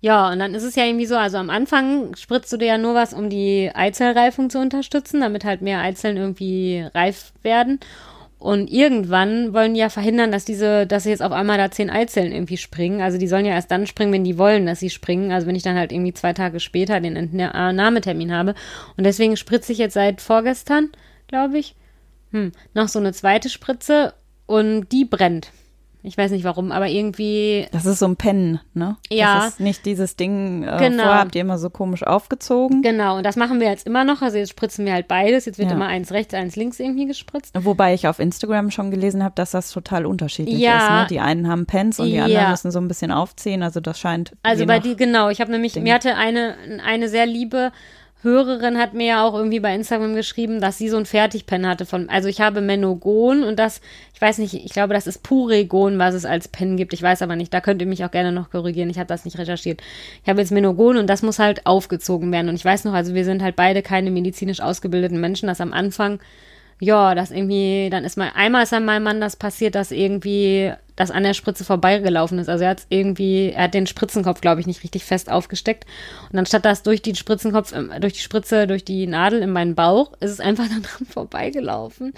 Ja, 0.00 0.30
und 0.30 0.38
dann 0.38 0.54
ist 0.54 0.62
es 0.62 0.76
ja 0.76 0.84
irgendwie 0.84 1.06
so, 1.06 1.16
also 1.16 1.38
am 1.38 1.50
Anfang 1.50 2.14
spritzt 2.14 2.52
du 2.52 2.56
dir 2.56 2.66
ja 2.66 2.78
nur 2.78 2.94
was, 2.94 3.12
um 3.12 3.28
die 3.28 3.70
Eizellreifung 3.74 4.48
zu 4.48 4.60
unterstützen, 4.60 5.20
damit 5.20 5.44
halt 5.44 5.60
mehr 5.60 5.80
Eizellen 5.80 6.16
irgendwie 6.16 6.86
reif 6.94 7.32
werden. 7.42 7.80
Und 8.38 8.70
irgendwann 8.70 9.52
wollen 9.52 9.74
die 9.74 9.80
ja 9.80 9.88
verhindern, 9.88 10.30
dass 10.30 10.44
diese, 10.44 10.86
dass 10.86 11.04
jetzt 11.04 11.22
auf 11.22 11.32
einmal 11.32 11.58
da 11.58 11.72
zehn 11.72 11.90
Eizellen 11.90 12.30
irgendwie 12.30 12.56
springen. 12.56 13.00
Also 13.00 13.18
die 13.18 13.26
sollen 13.26 13.44
ja 13.44 13.54
erst 13.54 13.72
dann 13.72 13.88
springen, 13.88 14.12
wenn 14.12 14.22
die 14.22 14.38
wollen, 14.38 14.66
dass 14.66 14.78
sie 14.78 14.90
springen. 14.90 15.32
Also 15.32 15.48
wenn 15.48 15.56
ich 15.56 15.64
dann 15.64 15.76
halt 15.76 15.90
irgendwie 15.90 16.12
zwei 16.12 16.32
Tage 16.32 16.60
später 16.60 17.00
den 17.00 17.16
Entnahmetermin 17.16 18.32
habe. 18.32 18.54
Und 18.96 19.02
deswegen 19.02 19.36
spritze 19.36 19.72
ich 19.72 19.78
jetzt 19.78 19.94
seit 19.94 20.20
vorgestern, 20.20 20.90
glaube 21.26 21.58
ich, 21.58 21.74
hm, 22.30 22.52
noch 22.74 22.86
so 22.86 23.00
eine 23.00 23.12
zweite 23.12 23.48
Spritze 23.48 24.14
und 24.46 24.88
die 24.92 25.04
brennt. 25.04 25.50
Ich 26.08 26.16
weiß 26.18 26.30
nicht 26.30 26.44
warum, 26.44 26.72
aber 26.72 26.88
irgendwie 26.88 27.66
Das 27.70 27.86
ist 27.86 27.98
so 27.98 28.06
ein 28.06 28.16
Pen, 28.16 28.60
ne? 28.74 28.96
Ja. 29.10 29.36
Das 29.36 29.48
ist 29.50 29.60
nicht 29.60 29.84
dieses 29.86 30.16
Ding, 30.16 30.62
äh, 30.64 30.76
Genau. 30.78 31.02
vorher 31.04 31.20
habt 31.20 31.34
ihr 31.34 31.42
immer 31.42 31.58
so 31.58 31.70
komisch 31.70 32.02
aufgezogen. 32.02 32.82
Genau, 32.82 33.18
und 33.18 33.24
das 33.24 33.36
machen 33.36 33.60
wir 33.60 33.68
jetzt 33.68 33.86
immer 33.86 34.04
noch. 34.04 34.22
Also 34.22 34.38
jetzt 34.38 34.50
spritzen 34.50 34.84
wir 34.86 34.94
halt 34.94 35.06
beides. 35.06 35.44
Jetzt 35.44 35.58
wird 35.58 35.68
Ja. 35.68 35.76
immer 35.76 35.86
eins 35.86 36.10
rechts, 36.12 36.34
eins 36.34 36.56
links 36.56 36.80
irgendwie 36.80 37.06
gespritzt. 37.06 37.54
Wobei 37.58 37.94
ich 37.94 38.08
auf 38.08 38.18
Instagram 38.18 38.70
schon 38.70 38.90
gelesen 38.90 39.22
habe, 39.22 39.34
dass 39.36 39.50
das 39.52 39.70
total 39.70 40.06
unterschiedlich 40.06 40.58
Ja. 40.58 40.78
ist. 40.78 40.90
Ne? 40.90 41.06
Die 41.10 41.20
einen 41.20 41.48
haben 41.48 41.66
Pens 41.66 42.00
und 42.00 42.06
die 42.06 42.12
Ja. 42.14 42.24
anderen 42.24 42.50
müssen 42.50 42.70
so 42.70 42.80
ein 42.80 42.88
bisschen 42.88 43.12
aufziehen. 43.12 43.62
Also 43.62 43.80
das 43.80 43.98
scheint. 44.00 44.32
Also 44.42 44.64
bei 44.66 44.78
die, 44.78 44.96
genau, 44.96 45.28
ich 45.28 45.40
habe 45.40 45.50
nämlich, 45.50 45.74
Ding. 45.74 45.82
mir 45.82 45.94
hatte 45.94 46.16
eine, 46.16 46.54
eine 46.84 47.08
sehr 47.08 47.26
liebe 47.26 47.70
Hörerin 48.22 48.78
hat 48.78 48.94
mir 48.94 49.06
ja 49.06 49.24
auch 49.24 49.34
irgendwie 49.34 49.60
bei 49.60 49.72
Instagram 49.72 50.14
geschrieben, 50.14 50.60
dass 50.60 50.76
sie 50.76 50.88
so 50.88 50.96
ein 50.96 51.06
Fertigpen 51.06 51.66
hatte 51.66 51.86
von, 51.86 52.08
also 52.08 52.28
ich 52.28 52.40
habe 52.40 52.60
Menogon 52.60 53.44
und 53.44 53.60
das, 53.60 53.80
ich 54.12 54.20
weiß 54.20 54.38
nicht, 54.38 54.54
ich 54.54 54.72
glaube, 54.72 54.92
das 54.92 55.06
ist 55.06 55.22
Puregon, 55.22 55.98
was 55.98 56.14
es 56.14 56.24
als 56.24 56.48
Pen 56.48 56.76
gibt. 56.76 56.92
Ich 56.92 57.02
weiß 57.02 57.22
aber 57.22 57.36
nicht, 57.36 57.54
da 57.54 57.60
könnt 57.60 57.80
ihr 57.80 57.86
mich 57.86 58.04
auch 58.04 58.10
gerne 58.10 58.32
noch 58.32 58.50
korrigieren. 58.50 58.90
Ich 58.90 58.98
habe 58.98 59.06
das 59.06 59.24
nicht 59.24 59.38
recherchiert. 59.38 59.82
Ich 60.22 60.28
habe 60.28 60.40
jetzt 60.40 60.50
Menogon 60.50 60.96
und 60.96 61.06
das 61.06 61.22
muss 61.22 61.38
halt 61.38 61.64
aufgezogen 61.64 62.32
werden. 62.32 62.48
Und 62.48 62.56
ich 62.56 62.64
weiß 62.64 62.84
noch, 62.84 62.92
also 62.92 63.14
wir 63.14 63.24
sind 63.24 63.40
halt 63.40 63.54
beide 63.54 63.82
keine 63.82 64.10
medizinisch 64.10 64.60
ausgebildeten 64.60 65.20
Menschen, 65.20 65.46
dass 65.46 65.60
am 65.60 65.72
Anfang 65.72 66.18
ja, 66.80 67.14
das 67.14 67.30
irgendwie, 67.30 67.88
dann 67.90 68.04
ist 68.04 68.16
mal, 68.16 68.30
einmal 68.34 68.62
ist 68.62 68.72
an 68.72 68.84
meinem 68.84 69.02
Mann 69.02 69.20
das 69.20 69.36
passiert, 69.36 69.74
dass 69.74 69.90
irgendwie 69.90 70.72
das 70.98 71.10
an 71.10 71.22
der 71.22 71.34
Spritze 71.34 71.64
vorbeigelaufen 71.64 72.38
ist. 72.38 72.48
Also 72.48 72.64
er 72.64 72.70
hat 72.70 72.82
irgendwie, 72.88 73.50
er 73.50 73.64
hat 73.64 73.74
den 73.74 73.86
Spritzenkopf, 73.86 74.40
glaube 74.40 74.60
ich, 74.60 74.66
nicht 74.66 74.82
richtig 74.82 75.04
fest 75.04 75.30
aufgesteckt. 75.30 75.86
Und 76.32 76.38
anstatt 76.38 76.64
das 76.64 76.82
durch 76.82 77.02
den 77.02 77.14
Spritzenkopf, 77.14 77.72
ähm, 77.72 77.92
durch 78.00 78.14
die 78.14 78.20
Spritze, 78.20 78.66
durch 78.66 78.84
die 78.84 79.06
Nadel 79.06 79.40
in 79.40 79.50
meinen 79.50 79.76
Bauch, 79.76 80.12
ist 80.20 80.30
es 80.30 80.40
einfach 80.40 80.64
dann 80.68 80.82
dran 80.82 81.06
vorbeigelaufen. 81.06 82.12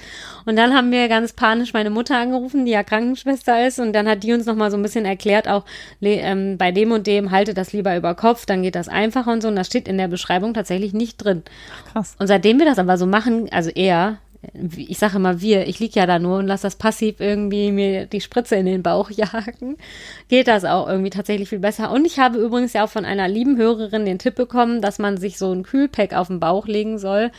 Und 0.46 0.56
dann 0.56 0.74
haben 0.74 0.90
wir 0.92 1.08
ganz 1.08 1.34
panisch 1.34 1.74
meine 1.74 1.90
Mutter 1.90 2.16
angerufen, 2.16 2.64
die 2.64 2.72
ja 2.72 2.82
Krankenschwester 2.82 3.66
ist. 3.66 3.78
Und 3.78 3.92
dann 3.92 4.08
hat 4.08 4.22
die 4.22 4.32
uns 4.32 4.46
nochmal 4.46 4.70
so 4.70 4.78
ein 4.78 4.82
bisschen 4.82 5.04
erklärt, 5.04 5.46
auch 5.46 5.64
ähm, 6.00 6.56
bei 6.56 6.72
dem 6.72 6.92
und 6.92 7.06
dem 7.06 7.30
halte 7.30 7.52
das 7.52 7.72
lieber 7.72 7.94
über 7.96 8.14
Kopf, 8.14 8.46
dann 8.46 8.62
geht 8.62 8.74
das 8.74 8.88
einfacher 8.88 9.32
und 9.32 9.42
so. 9.42 9.48
Und 9.48 9.56
das 9.56 9.66
steht 9.66 9.88
in 9.88 9.98
der 9.98 10.08
Beschreibung 10.08 10.54
tatsächlich 10.54 10.94
nicht 10.94 11.18
drin. 11.18 11.42
Krass. 11.92 12.16
Und 12.18 12.28
seitdem 12.28 12.58
wir 12.58 12.66
das 12.66 12.78
aber 12.78 12.96
so 12.96 13.06
machen, 13.06 13.48
also 13.52 13.70
er, 13.70 14.18
ich 14.76 14.98
sage 14.98 15.16
immer 15.16 15.40
wir, 15.42 15.68
ich 15.68 15.80
lieg 15.80 15.94
ja 15.94 16.06
da 16.06 16.18
nur 16.18 16.38
und 16.38 16.46
lasse 16.46 16.62
das 16.62 16.76
passiv 16.76 17.20
irgendwie 17.20 17.72
mir 17.72 18.06
die 18.06 18.22
Spritze 18.22 18.56
in 18.56 18.64
den 18.64 18.82
Bauch 18.82 19.10
jagen, 19.10 19.76
geht 20.28 20.48
das 20.48 20.64
auch 20.64 20.88
irgendwie 20.88 21.10
tatsächlich 21.10 21.48
viel 21.48 21.58
besser. 21.58 21.90
Und 21.90 22.06
ich 22.06 22.18
habe 22.18 22.38
übrigens 22.38 22.72
ja 22.72 22.84
auch 22.84 22.88
von 22.88 23.04
einer 23.04 23.28
lieben 23.28 23.58
Hörerin 23.58 24.06
den 24.06 24.18
Tipp 24.18 24.36
bekommen, 24.36 24.80
dass 24.80 24.98
man 24.98 25.18
sich 25.18 25.36
so 25.36 25.52
ein 25.52 25.62
Kühlpack 25.62 26.14
auf 26.14 26.28
den 26.28 26.40
Bauch 26.40 26.66
legen 26.66 26.98
soll. 26.98 27.30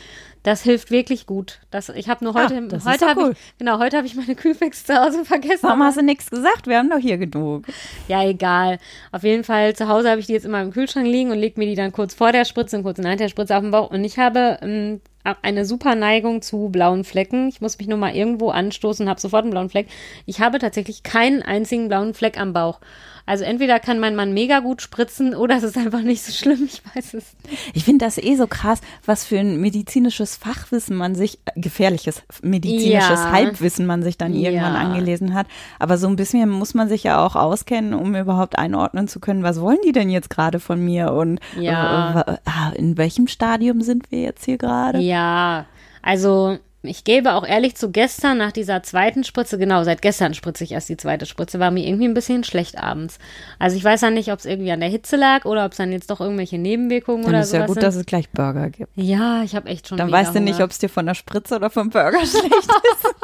Das 0.44 0.62
hilft 0.62 0.90
wirklich 0.90 1.26
gut. 1.26 1.60
Das, 1.70 1.88
ich 1.90 2.08
habe 2.08 2.24
nur 2.24 2.34
Ah, 2.34 2.42
heute, 2.44 2.54
ist 2.74 2.84
heute 2.84 3.06
habe 3.06 3.20
cool. 3.22 3.30
ich, 3.32 3.58
genau, 3.58 3.78
heute 3.78 3.96
habe 3.96 4.06
ich 4.06 4.16
meine 4.16 4.34
Kühlpacks 4.34 4.84
zu 4.84 4.94
Hause 5.00 5.24
vergessen. 5.24 5.62
Warum 5.62 5.82
hast 5.84 5.98
du 5.98 6.02
nichts 6.02 6.30
gesagt? 6.30 6.66
Wir 6.66 6.78
haben 6.78 6.90
doch 6.90 6.98
hier 6.98 7.16
genug. 7.16 7.66
Ja, 8.08 8.24
egal. 8.24 8.78
Auf 9.12 9.22
jeden 9.22 9.44
Fall, 9.44 9.76
zu 9.76 9.86
Hause 9.88 10.10
habe 10.10 10.20
ich 10.20 10.26
die 10.26 10.32
jetzt 10.32 10.44
immer 10.44 10.60
im 10.60 10.72
Kühlschrank 10.72 11.06
liegen 11.06 11.30
und 11.30 11.38
lege 11.38 11.60
mir 11.60 11.66
die 11.66 11.76
dann 11.76 11.92
kurz 11.92 12.14
vor 12.14 12.32
der 12.32 12.44
Spritze 12.44 12.76
und 12.76 12.82
kurz 12.82 12.98
nach 12.98 13.16
der 13.16 13.28
Spritze 13.28 13.54
auf 13.56 13.62
den 13.62 13.70
Bauch. 13.70 13.90
Und 13.90 14.02
ich 14.04 14.18
habe 14.18 14.58
ähm, 14.62 15.00
eine 15.42 15.64
super 15.64 15.94
Neigung 15.94 16.42
zu 16.42 16.68
blauen 16.70 17.04
Flecken. 17.04 17.48
Ich 17.48 17.60
muss 17.60 17.78
mich 17.78 17.86
nur 17.86 17.98
mal 17.98 18.14
irgendwo 18.14 18.50
anstoßen 18.50 19.06
und 19.06 19.10
habe 19.10 19.20
sofort 19.20 19.42
einen 19.44 19.52
blauen 19.52 19.70
Fleck. 19.70 19.86
Ich 20.26 20.40
habe 20.40 20.58
tatsächlich 20.58 21.04
keinen 21.04 21.42
einzigen 21.42 21.86
blauen 21.88 22.14
Fleck 22.14 22.38
am 22.40 22.52
Bauch. 22.52 22.80
Also 23.24 23.44
entweder 23.44 23.78
kann 23.80 23.98
mein 24.00 24.16
Mann 24.16 24.32
mega 24.34 24.60
gut 24.60 24.82
spritzen 24.82 25.34
oder 25.34 25.56
es 25.56 25.62
ist 25.62 25.76
einfach 25.78 26.02
nicht 26.02 26.22
so 26.22 26.32
schlimm. 26.32 26.64
Ich 26.66 26.82
weiß 26.94 27.14
es. 27.14 27.36
Ich 27.72 27.84
finde 27.84 28.04
das 28.04 28.18
eh 28.18 28.34
so 28.36 28.46
krass, 28.46 28.80
was 29.06 29.24
für 29.24 29.38
ein 29.38 29.60
medizinisches 29.60 30.36
Fachwissen 30.36 30.96
man 30.96 31.14
sich, 31.14 31.38
äh, 31.44 31.60
gefährliches 31.60 32.22
medizinisches 32.42 33.20
Ja. 33.20 33.30
Halbwissen 33.30 33.86
man 33.86 34.02
sich 34.02 34.18
dann 34.18 34.34
irgendwann 34.34 34.74
Ja. 34.74 34.80
angelesen 34.80 35.34
hat. 35.34 35.46
Aber 35.78 35.98
so 35.98 36.08
ein 36.08 36.16
bisschen 36.16 36.48
muss 36.50 36.74
man 36.74 36.88
sich 36.88 37.04
ja 37.04 37.24
auch 37.24 37.36
auskennen, 37.36 37.94
um 37.94 38.14
überhaupt 38.16 38.58
einordnen 38.58 39.06
zu 39.08 39.20
können, 39.20 39.42
was 39.42 39.60
wollen 39.60 39.78
die 39.86 39.92
denn 39.92 40.10
jetzt 40.10 40.30
gerade 40.30 40.58
von 40.60 40.84
mir 40.84 41.12
und 41.12 41.38
Ja. 41.58 42.20
äh, 42.22 42.32
äh, 42.32 42.76
in 42.78 42.96
welchem 42.96 43.28
Stadium 43.28 43.82
sind 43.82 44.10
wir 44.10 44.20
jetzt 44.20 44.44
hier 44.44 44.58
gerade? 44.58 44.98
Ja, 44.98 45.66
also 46.02 46.58
ich 46.82 47.04
gebe 47.04 47.34
auch 47.34 47.46
ehrlich 47.46 47.76
zu 47.76 47.90
gestern 47.90 48.38
nach 48.38 48.50
dieser 48.50 48.82
zweiten 48.82 49.22
Spritze, 49.22 49.56
genau, 49.56 49.84
seit 49.84 50.02
gestern 50.02 50.34
spritze 50.34 50.64
ich 50.64 50.72
erst 50.72 50.88
die 50.88 50.96
zweite 50.96 51.26
Spritze, 51.26 51.60
war 51.60 51.70
mir 51.70 51.86
irgendwie 51.86 52.06
ein 52.06 52.14
bisschen 52.14 52.42
schlecht 52.42 52.78
abends. 52.78 53.18
Also 53.58 53.76
ich 53.76 53.84
weiß 53.84 54.00
ja 54.00 54.10
nicht, 54.10 54.32
ob 54.32 54.40
es 54.40 54.46
irgendwie 54.46 54.72
an 54.72 54.80
der 54.80 54.88
Hitze 54.88 55.16
lag 55.16 55.44
oder 55.44 55.64
ob 55.64 55.72
es 55.72 55.78
dann 55.78 55.92
jetzt 55.92 56.10
doch 56.10 56.20
irgendwelche 56.20 56.58
Nebenwirkungen 56.58 57.22
Dann 57.22 57.30
oder 57.30 57.40
ist 57.42 57.50
so 57.50 57.58
ja 57.58 57.66
gut, 57.66 57.74
sind. 57.74 57.84
dass 57.84 57.94
es 57.94 58.06
gleich 58.06 58.30
Burger 58.30 58.70
gibt. 58.70 58.90
Ja, 58.96 59.42
ich 59.44 59.54
habe 59.54 59.68
echt 59.68 59.88
schon 59.88 59.98
Dann 59.98 60.10
weißt 60.10 60.34
du 60.34 60.40
nicht, 60.40 60.60
ob 60.60 60.70
es 60.70 60.78
dir 60.78 60.88
von 60.88 61.06
der 61.06 61.14
Spritze 61.14 61.56
oder 61.56 61.70
vom 61.70 61.90
Burger 61.90 62.18
schlecht 62.26 62.46
ist. 62.46 63.14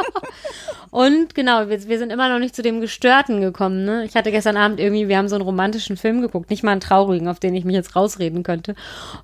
Und 0.91 1.35
genau, 1.35 1.69
wir, 1.69 1.87
wir 1.87 1.99
sind 1.99 2.11
immer 2.11 2.29
noch 2.29 2.39
nicht 2.39 2.55
zu 2.57 2.63
dem 2.63 2.81
Gestörten 2.81 3.41
gekommen. 3.41 3.85
Ne? 3.85 4.05
Ich 4.05 4.15
hatte 4.15 4.31
gestern 4.31 4.57
Abend 4.57 4.81
irgendwie, 4.81 5.09
wir 5.09 5.19
haben 5.19 5.29
so 5.29 5.35
einen 5.35 5.45
romantischen 5.45 5.97
Film 5.97 6.23
geguckt, 6.23 6.51
nicht 6.51 6.63
mal 6.63 6.73
einen 6.73 6.81
traurigen, 6.81 7.29
auf 7.29 7.41
den 7.41 7.55
ich 7.55 7.65
mich 7.65 7.75
jetzt 7.75 7.95
rausreden 7.95 8.43
könnte. 8.43 8.75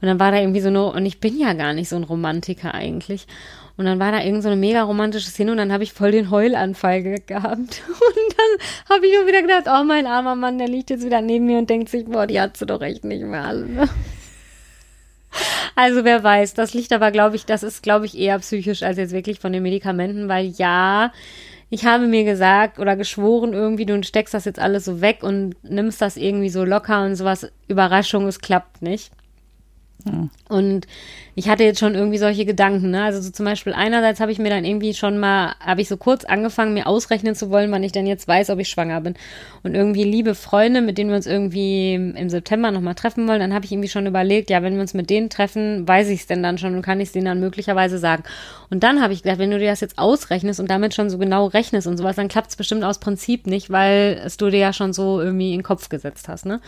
Und 0.00 0.06
dann 0.06 0.20
war 0.20 0.30
da 0.30 0.38
irgendwie 0.38 0.60
so 0.60 0.68
eine, 0.68 0.84
und 0.84 1.06
ich 1.06 1.20
bin 1.20 1.38
ja 1.38 1.54
gar 1.54 1.72
nicht 1.72 1.88
so 1.88 1.96
ein 1.96 2.04
Romantiker 2.04 2.74
eigentlich. 2.74 3.26
Und 3.76 3.86
dann 3.86 3.98
war 3.98 4.12
da 4.12 4.22
irgend 4.22 4.42
so 4.42 4.48
eine 4.48 4.56
mega 4.56 4.82
romantische 4.82 5.28
Szene 5.30 5.50
und 5.50 5.58
dann 5.58 5.72
habe 5.72 5.82
ich 5.82 5.92
voll 5.92 6.12
den 6.12 6.30
Heulanfall 6.30 7.02
ge 7.02 7.20
gehabt. 7.26 7.82
Und 7.88 8.36
dann 8.36 8.94
habe 8.96 9.06
ich 9.06 9.14
nur 9.14 9.26
wieder 9.26 9.42
gedacht, 9.42 9.64
oh 9.66 9.84
mein 9.84 10.06
armer 10.06 10.36
Mann, 10.36 10.58
der 10.58 10.68
liegt 10.68 10.90
jetzt 10.90 11.04
wieder 11.04 11.20
neben 11.20 11.46
mir 11.46 11.58
und 11.58 11.68
denkt 11.70 11.88
sich, 11.88 12.04
boah, 12.04 12.26
die 12.26 12.40
hat 12.40 12.56
sie 12.56 12.66
doch 12.66 12.82
echt 12.82 13.04
nicht 13.04 13.24
mehr 13.24 13.44
alle. 13.44 13.66
Ne? 13.66 13.88
Also 15.74 16.04
wer 16.04 16.22
weiß, 16.22 16.54
das 16.54 16.74
liegt 16.74 16.92
aber, 16.92 17.10
glaube 17.10 17.34
ich, 17.34 17.44
das 17.44 17.64
ist, 17.64 17.82
glaube 17.82 18.06
ich, 18.06 18.16
eher 18.16 18.38
psychisch 18.38 18.84
als 18.84 18.98
jetzt 18.98 19.12
wirklich 19.12 19.40
von 19.40 19.52
den 19.52 19.64
Medikamenten, 19.64 20.28
weil 20.28 20.46
ja, 20.46 21.12
ich 21.70 21.84
habe 21.84 22.06
mir 22.06 22.22
gesagt 22.22 22.78
oder 22.78 22.94
geschworen 22.94 23.52
irgendwie, 23.52 23.84
du 23.84 24.00
steckst 24.04 24.32
das 24.32 24.44
jetzt 24.44 24.60
alles 24.60 24.84
so 24.84 25.00
weg 25.00 25.24
und 25.24 25.56
nimmst 25.64 26.00
das 26.00 26.16
irgendwie 26.16 26.50
so 26.50 26.64
locker 26.64 27.04
und 27.04 27.16
sowas. 27.16 27.50
Überraschung, 27.66 28.28
es 28.28 28.38
klappt 28.38 28.82
nicht. 28.82 29.10
Und 30.50 30.86
ich 31.34 31.48
hatte 31.48 31.64
jetzt 31.64 31.80
schon 31.80 31.94
irgendwie 31.94 32.18
solche 32.18 32.44
Gedanken, 32.44 32.90
ne? 32.90 33.04
Also 33.04 33.22
so 33.22 33.30
zum 33.30 33.46
Beispiel 33.46 33.72
einerseits 33.72 34.20
habe 34.20 34.30
ich 34.32 34.38
mir 34.38 34.50
dann 34.50 34.64
irgendwie 34.64 34.92
schon 34.92 35.18
mal, 35.18 35.54
habe 35.60 35.80
ich 35.80 35.88
so 35.88 35.96
kurz 35.96 36.26
angefangen, 36.26 36.74
mir 36.74 36.86
ausrechnen 36.86 37.34
zu 37.34 37.48
wollen, 37.48 37.72
wann 37.72 37.82
ich 37.82 37.92
denn 37.92 38.06
jetzt 38.06 38.28
weiß, 38.28 38.50
ob 38.50 38.58
ich 38.58 38.68
schwanger 38.68 39.00
bin. 39.00 39.14
Und 39.62 39.74
irgendwie 39.74 40.04
liebe 40.04 40.34
Freunde, 40.34 40.82
mit 40.82 40.98
denen 40.98 41.08
wir 41.08 41.16
uns 41.16 41.26
irgendwie 41.26 41.94
im 41.94 42.28
September 42.28 42.70
nochmal 42.70 42.94
treffen 42.94 43.26
wollen, 43.26 43.40
dann 43.40 43.54
habe 43.54 43.64
ich 43.64 43.72
irgendwie 43.72 43.88
schon 43.88 44.06
überlegt, 44.06 44.50
ja, 44.50 44.62
wenn 44.62 44.74
wir 44.74 44.82
uns 44.82 44.92
mit 44.92 45.08
denen 45.08 45.30
treffen, 45.30 45.88
weiß 45.88 46.10
ich 46.10 46.20
es 46.20 46.26
denn 46.26 46.42
dann 46.42 46.58
schon 46.58 46.74
und 46.74 46.82
kann 46.82 47.00
ich 47.00 47.08
es 47.08 47.12
denen 47.12 47.26
dann 47.26 47.40
möglicherweise 47.40 47.98
sagen. 47.98 48.24
Und 48.68 48.82
dann 48.82 49.00
habe 49.00 49.14
ich 49.14 49.22
gedacht, 49.22 49.38
wenn 49.38 49.50
du 49.50 49.58
dir 49.58 49.70
das 49.70 49.80
jetzt 49.80 49.98
ausrechnest 49.98 50.60
und 50.60 50.70
damit 50.70 50.92
schon 50.92 51.08
so 51.08 51.16
genau 51.16 51.46
rechnest 51.46 51.86
und 51.86 51.96
sowas, 51.96 52.16
dann 52.16 52.28
klappt 52.28 52.50
es 52.50 52.56
bestimmt 52.56 52.84
aus 52.84 52.98
Prinzip 52.98 53.46
nicht, 53.46 53.70
weil 53.70 54.20
es 54.22 54.36
du 54.36 54.50
dir 54.50 54.58
ja 54.58 54.72
schon 54.74 54.92
so 54.92 55.20
irgendwie 55.20 55.52
in 55.52 55.60
den 55.60 55.64
Kopf 55.64 55.88
gesetzt 55.88 56.28
hast, 56.28 56.44
ne? 56.44 56.60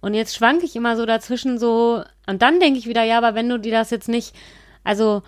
Und 0.00 0.14
jetzt 0.14 0.36
schwanke 0.36 0.64
ich 0.64 0.76
immer 0.76 0.96
so 0.96 1.06
dazwischen 1.06 1.58
so, 1.58 2.04
und 2.26 2.42
dann 2.42 2.60
denke 2.60 2.78
ich 2.78 2.86
wieder, 2.86 3.02
ja, 3.02 3.18
aber 3.18 3.34
wenn 3.34 3.48
du 3.48 3.58
dir 3.58 3.72
das 3.72 3.90
jetzt 3.90 4.08
nicht, 4.08 4.34
also 4.84 5.22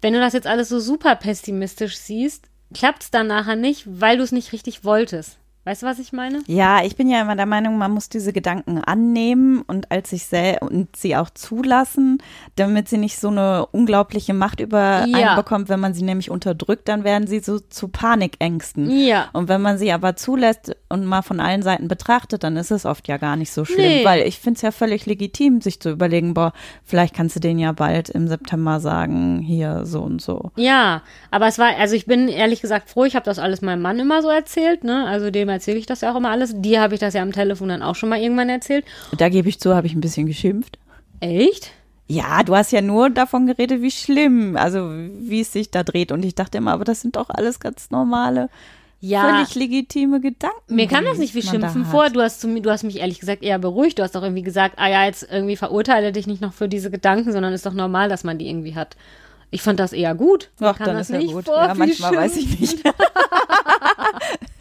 wenn 0.00 0.14
du 0.14 0.20
das 0.20 0.32
jetzt 0.32 0.46
alles 0.46 0.68
so 0.68 0.80
super 0.80 1.16
pessimistisch 1.16 1.96
siehst, 1.98 2.46
klappt 2.72 3.02
es 3.02 3.10
dann 3.10 3.26
nachher 3.26 3.56
nicht, 3.56 3.84
weil 3.86 4.16
du 4.16 4.22
es 4.22 4.32
nicht 4.32 4.52
richtig 4.52 4.84
wolltest. 4.84 5.38
Weißt 5.64 5.82
du, 5.82 5.86
was 5.86 5.98
ich 5.98 6.14
meine? 6.14 6.40
Ja, 6.46 6.82
ich 6.82 6.96
bin 6.96 7.10
ja 7.10 7.20
immer 7.20 7.36
der 7.36 7.44
Meinung, 7.44 7.76
man 7.76 7.90
muss 7.90 8.08
diese 8.08 8.32
Gedanken 8.32 8.78
annehmen 8.78 9.60
und 9.66 9.90
als 9.90 10.10
sich 10.10 10.24
und 10.60 10.96
sie 10.96 11.14
auch 11.14 11.28
zulassen, 11.28 12.22
damit 12.56 12.88
sie 12.88 12.96
nicht 12.96 13.18
so 13.18 13.28
eine 13.28 13.66
unglaubliche 13.66 14.32
Macht 14.32 14.60
über 14.60 15.04
Ja. 15.06 15.18
einen 15.28 15.36
bekommt. 15.36 15.68
Wenn 15.68 15.80
man 15.80 15.92
sie 15.92 16.04
nämlich 16.04 16.30
unterdrückt, 16.30 16.88
dann 16.88 17.04
werden 17.04 17.26
sie 17.26 17.40
so 17.40 17.58
zu 17.58 17.88
Panikängsten. 17.88 18.90
Ja. 18.90 19.28
Und 19.34 19.48
wenn 19.48 19.60
man 19.60 19.76
sie 19.76 19.92
aber 19.92 20.16
zulässt 20.16 20.74
und 20.88 21.04
mal 21.04 21.20
von 21.20 21.38
allen 21.38 21.62
Seiten 21.62 21.86
betrachtet, 21.88 22.44
dann 22.44 22.56
ist 22.56 22.70
es 22.70 22.86
oft 22.86 23.06
ja 23.06 23.18
gar 23.18 23.36
nicht 23.36 23.52
so 23.52 23.66
schlimm. 23.66 23.78
Nee. 23.78 24.04
Weil 24.04 24.26
ich 24.26 24.38
finde 24.38 24.56
es 24.56 24.62
ja 24.62 24.70
völlig 24.70 25.04
legitim, 25.04 25.60
sich 25.60 25.80
zu 25.80 25.90
überlegen, 25.90 26.32
boah, 26.32 26.52
vielleicht 26.84 27.14
kannst 27.14 27.36
du 27.36 27.40
denen 27.40 27.58
ja 27.58 27.72
bald 27.72 28.08
im 28.08 28.26
September 28.28 28.80
sagen, 28.80 29.40
hier 29.40 29.84
so 29.84 30.00
und 30.00 30.22
so. 30.22 30.50
Ja, 30.56 31.02
aber 31.30 31.46
es 31.46 31.58
war, 31.58 31.76
also 31.78 31.94
ich 31.94 32.06
bin 32.06 32.28
ehrlich 32.28 32.62
gesagt 32.62 32.88
froh, 32.88 33.04
ich 33.04 33.16
habe 33.16 33.26
das 33.26 33.38
alles 33.38 33.60
meinem 33.60 33.82
Mann 33.82 33.98
immer 33.98 34.22
so 34.22 34.28
erzählt, 34.30 34.82
ne? 34.84 35.04
Also 35.06 35.30
dem 35.30 35.48
erzähle 35.58 35.78
ich 35.78 35.86
das 35.86 36.00
ja 36.02 36.12
auch 36.12 36.16
immer 36.16 36.30
alles. 36.30 36.52
Dir 36.54 36.80
habe 36.80 36.94
ich 36.94 37.00
das 37.00 37.14
ja 37.14 37.22
am 37.22 37.32
Telefon 37.32 37.68
dann 37.68 37.82
auch 37.82 37.96
schon 37.96 38.08
mal 38.08 38.20
irgendwann 38.20 38.48
erzählt. 38.48 38.84
Da 39.16 39.28
gebe 39.28 39.48
ich 39.48 39.58
zu, 39.58 39.74
habe 39.74 39.88
ich 39.88 39.94
ein 39.94 40.00
bisschen 40.00 40.26
geschimpft. 40.26 40.78
Echt? 41.20 41.72
Ja, 42.06 42.42
du 42.44 42.54
hast 42.56 42.70
ja 42.72 42.80
nur 42.80 43.10
davon 43.10 43.46
geredet, 43.46 43.82
wie 43.82 43.90
schlimm, 43.90 44.56
also 44.56 44.88
wie 44.90 45.40
es 45.40 45.52
sich 45.52 45.70
da 45.70 45.82
dreht. 45.82 46.12
Und 46.12 46.24
ich 46.24 46.34
dachte 46.34 46.58
immer, 46.58 46.72
aber 46.72 46.84
das 46.84 47.00
sind 47.02 47.16
doch 47.16 47.28
alles 47.28 47.58
ganz 47.60 47.90
normale, 47.90 48.48
Ja. 49.00 49.28
völlig 49.28 49.54
legitime 49.56 50.20
Gedanken. 50.20 50.74
Mir 50.74 50.86
kam 50.86 51.04
das 51.04 51.18
nicht 51.18 51.34
wie 51.34 51.42
Schimpfen 51.42 51.84
vor. 51.84 52.08
Du 52.08 52.22
hast, 52.22 52.40
zu 52.40 52.48
du 52.60 52.70
hast 52.70 52.84
mich 52.84 53.00
ehrlich 53.00 53.18
gesagt 53.20 53.42
eher 53.42 53.58
beruhigt. 53.58 53.98
Du 53.98 54.02
hast 54.04 54.14
doch 54.14 54.22
irgendwie 54.22 54.42
gesagt, 54.42 54.76
ah 54.78 54.88
ja, 54.88 55.04
jetzt 55.04 55.26
irgendwie 55.30 55.56
verurteile 55.56 56.12
dich 56.12 56.26
nicht 56.26 56.40
noch 56.40 56.52
für 56.54 56.68
diese 56.68 56.90
Gedanken, 56.90 57.32
sondern 57.32 57.52
ist 57.52 57.66
doch 57.66 57.74
normal, 57.74 58.08
dass 58.08 58.24
man 58.24 58.38
die 58.38 58.48
irgendwie 58.48 58.74
hat. 58.74 58.96
Ich 59.50 59.62
fand 59.62 59.80
das 59.80 59.92
eher 59.92 60.14
gut. 60.14 60.50
Mir 60.60 60.68
Ach, 60.68 60.78
dann 60.78 60.96
ist 60.98 61.10
ja 61.10 61.20
gut. 61.20 61.46
Vor, 61.46 61.56
ja, 61.56 61.74
manchmal 61.74 62.16
weiß 62.16 62.36
ich 62.36 62.60
nicht. 62.60 62.78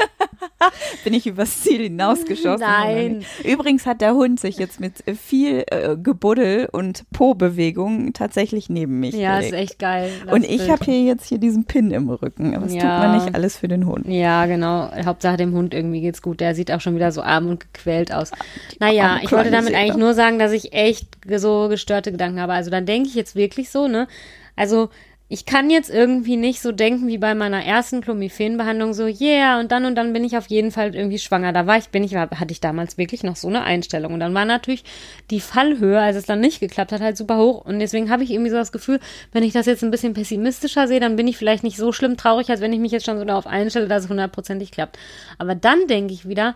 Bin 1.04 1.14
ich 1.14 1.28
übers 1.28 1.62
Ziel 1.62 1.84
hinausgeschossen? 1.84 2.66
Nein. 2.68 3.26
Übrigens 3.44 3.86
hat 3.86 4.02
der 4.02 4.14
Hund 4.16 4.40
sich 4.40 4.58
jetzt 4.58 4.80
mit 4.80 4.94
viel 5.18 5.64
äh, 5.70 5.96
Gebuddel 5.96 6.68
und 6.72 7.04
Po-Bewegung 7.12 8.14
tatsächlich 8.14 8.70
neben 8.70 9.00
mich 9.00 9.14
Ja, 9.16 9.40
ist 9.40 9.52
gelegt. 9.52 9.64
echt 9.72 9.80
geil. 9.80 10.12
Und 10.32 10.44
ich 10.44 10.70
habe 10.70 10.84
hier 10.86 11.04
jetzt 11.04 11.26
hier 11.26 11.38
diesen 11.38 11.66
Pin 11.66 11.92
im 11.92 12.10
Rücken. 12.10 12.56
Aber 12.56 12.64
das 12.66 12.74
tut 12.74 12.82
Ja. 12.82 13.00
man 13.00 13.24
nicht 13.24 13.36
alles 13.36 13.58
für 13.58 13.68
den 13.68 13.86
Hund. 13.86 14.08
Ja, 14.08 14.46
genau. 14.48 14.90
Hauptsache 15.06 15.38
dem 15.38 15.54
Hund 15.54 15.74
irgendwie 15.74 16.02
geht's 16.02 16.22
gut. 16.22 16.40
Der 16.40 16.56
sieht 16.56 16.72
auch 16.72 16.82
schon 16.82 16.96
wieder 16.96 17.12
so 17.12 17.22
arm 17.22 17.48
und 17.48 17.60
gequält 17.74 18.12
aus. 18.12 18.32
Naja, 18.80 19.20
ich 19.22 19.32
wollte 19.32 19.52
damit 19.52 19.74
eigentlich 19.76 19.98
nur 19.98 20.14
sagen, 20.14 20.40
dass 20.40 20.52
ich 20.52 20.74
echt 20.74 21.08
so 21.36 21.68
gestörte 21.70 22.12
Gedanken 22.12 22.40
habe. 22.42 22.54
Also 22.54 22.72
dann 22.72 22.86
denke 22.86 23.10
ich 23.10 23.16
jetzt 23.16 23.36
wirklich 23.36 23.70
so, 23.70 23.88
ne? 23.88 24.08
Also 24.56 24.90
ich 25.30 25.46
kann 25.46 25.70
jetzt 25.70 25.90
irgendwie 25.90 26.38
nicht 26.38 26.62
so 26.62 26.72
denken 26.72 27.08
wie 27.08 27.18
bei 27.18 27.36
meiner 27.36 27.62
ersten 27.64 28.00
Clomiphen-Behandlung 28.00 28.94
so, 28.94 29.08
yeah, 29.08 29.60
und 29.60 29.74
dann 29.74 29.84
und 29.84 29.96
dann 29.96 30.14
bin 30.14 30.24
ich 30.24 30.38
auf 30.38 30.48
jeden 30.48 30.72
Fall 30.72 30.96
irgendwie 30.96 31.20
schwanger. 31.20 31.52
Da 31.52 31.68
war 31.68 31.78
ich, 31.78 31.90
bin 31.90 32.04
ich, 32.06 32.16
hatte 32.16 32.52
ich 32.52 32.62
damals 32.62 32.98
wirklich 32.98 33.24
noch 33.24 33.36
so 33.36 33.50
eine 33.50 33.64
Einstellung. 33.64 34.14
Und 34.14 34.22
dann 34.22 34.34
war 34.34 34.46
natürlich 34.46 34.86
die 35.30 35.42
Fallhöhe, 35.42 36.00
als 36.00 36.16
es 36.16 36.26
dann 36.26 36.40
nicht 36.40 36.62
geklappt 36.62 36.94
hat, 36.94 37.02
halt 37.02 37.18
super 37.18 37.38
hoch. 37.40 37.66
Und 37.66 37.80
deswegen 37.80 38.10
habe 38.10 38.24
ich 38.24 38.32
irgendwie 38.32 38.52
so 38.52 38.56
das 38.56 38.72
Gefühl, 38.72 39.02
wenn 39.34 39.44
ich 39.44 39.52
das 39.52 39.66
jetzt 39.66 39.84
ein 39.84 39.92
bisschen 39.92 40.14
pessimistischer 40.14 40.88
sehe, 40.88 41.02
dann 41.02 41.18
bin 41.18 41.28
ich 41.28 41.36
vielleicht 41.36 41.64
nicht 41.64 41.76
so 41.76 41.92
schlimm 41.92 42.16
traurig, 42.16 42.50
als 42.50 42.62
wenn 42.62 42.72
ich 42.72 42.80
mich 42.80 42.94
jetzt 42.94 43.06
schon 43.06 43.20
so 43.20 43.26
darauf 43.26 43.48
einstelle, 43.48 43.90
dass 43.90 44.06
es 44.06 44.10
hundertprozentig 44.10 44.72
klappt. 44.72 44.98
Aber 45.38 45.56
dann 45.56 45.88
denke 45.88 46.14
ich 46.14 46.30
wieder, 46.30 46.56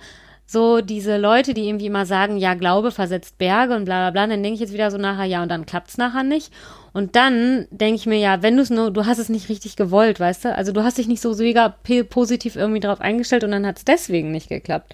so 0.52 0.82
diese 0.82 1.16
Leute, 1.18 1.54
die 1.54 1.68
irgendwie 1.68 1.86
immer 1.86 2.06
sagen, 2.06 2.36
ja, 2.36 2.56
Glaube 2.56 2.92
versetzt 2.92 3.38
Berge 3.38 3.74
und 3.74 3.86
bla 3.86 4.10
bla 4.10 4.12
bla, 4.12 4.28
dann 4.28 4.44
denke 4.44 4.56
ich 4.56 4.60
jetzt 4.60 4.74
wieder 4.74 4.92
so 4.92 4.98
nachher, 4.98 5.24
ja, 5.24 5.42
und 5.42 5.50
dann 5.50 5.66
klappt's 5.66 5.98
nachher 5.98 6.24
nicht. 6.24 6.52
Und 6.92 7.16
dann 7.16 7.68
denke 7.72 7.96
ich 7.96 8.06
mir, 8.06 8.20
ja, 8.20 8.42
wenn 8.44 8.58
du 8.58 8.64
es 8.64 8.70
nur, 8.70 8.92
du 8.92 9.06
hast 9.06 9.18
es 9.18 9.30
nicht 9.30 9.48
richtig 9.48 9.78
gewollt, 9.78 10.20
weißt 10.20 10.46
du? 10.46 10.56
Also 10.56 10.74
du 10.74 10.84
hast 10.84 10.98
dich 10.98 11.08
nicht 11.08 11.22
so 11.22 11.34
mega 11.36 11.74
positiv 12.10 12.58
irgendwie 12.58 12.82
drauf 12.82 13.00
eingestellt 13.00 13.46
und 13.46 13.52
dann 13.52 13.66
hat's 13.66 13.86
deswegen 13.86 14.32
nicht 14.32 14.50
geklappt. 14.50 14.94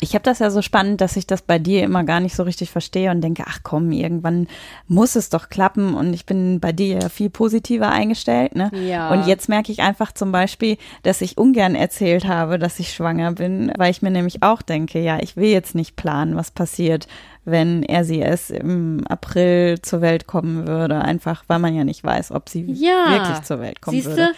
Ich 0.00 0.14
habe 0.14 0.22
das 0.22 0.38
ja 0.38 0.50
so 0.50 0.62
spannend, 0.62 1.00
dass 1.00 1.16
ich 1.16 1.26
das 1.26 1.42
bei 1.42 1.58
dir 1.58 1.82
immer 1.82 2.04
gar 2.04 2.20
nicht 2.20 2.34
so 2.36 2.42
richtig 2.42 2.70
verstehe 2.70 3.10
und 3.10 3.20
denke, 3.20 3.44
ach 3.46 3.60
komm, 3.62 3.92
irgendwann 3.92 4.48
muss 4.88 5.16
es 5.16 5.30
doch 5.30 5.48
klappen 5.48 5.94
und 5.94 6.12
ich 6.14 6.26
bin 6.26 6.60
bei 6.60 6.72
dir 6.72 6.98
ja 7.00 7.08
viel 7.08 7.30
positiver 7.30 7.90
eingestellt, 7.90 8.54
ne? 8.54 8.70
Ja. 8.72 9.10
Und 9.10 9.26
jetzt 9.26 9.48
merke 9.48 9.72
ich 9.72 9.80
einfach 9.82 10.12
zum 10.12 10.32
Beispiel, 10.32 10.76
dass 11.02 11.20
ich 11.20 11.38
ungern 11.38 11.74
erzählt 11.74 12.26
habe, 12.26 12.58
dass 12.58 12.78
ich 12.78 12.92
schwanger 12.92 13.32
bin, 13.32 13.72
weil 13.76 13.90
ich 13.90 14.02
mir 14.02 14.10
nämlich 14.10 14.42
auch 14.42 14.62
denke, 14.62 15.00
ja, 15.00 15.18
ich 15.20 15.36
will 15.36 15.48
jetzt 15.48 15.74
nicht 15.74 15.96
planen, 15.96 16.36
was 16.36 16.50
passiert, 16.50 17.06
wenn 17.44 17.82
er 17.82 18.04
sie 18.04 18.18
erst 18.18 18.50
im 18.50 19.06
April 19.08 19.80
zur 19.82 20.00
Welt 20.00 20.26
kommen 20.26 20.66
würde, 20.66 21.00
einfach 21.02 21.44
weil 21.46 21.58
man 21.58 21.74
ja 21.74 21.84
nicht 21.84 22.02
weiß, 22.02 22.32
ob 22.32 22.48
sie 22.48 22.64
Ja. 22.72 23.10
wirklich 23.10 23.42
zur 23.42 23.60
Welt 23.60 23.80
kommen 23.80 23.96
Siehste? 23.96 24.10
würde. 24.10 24.32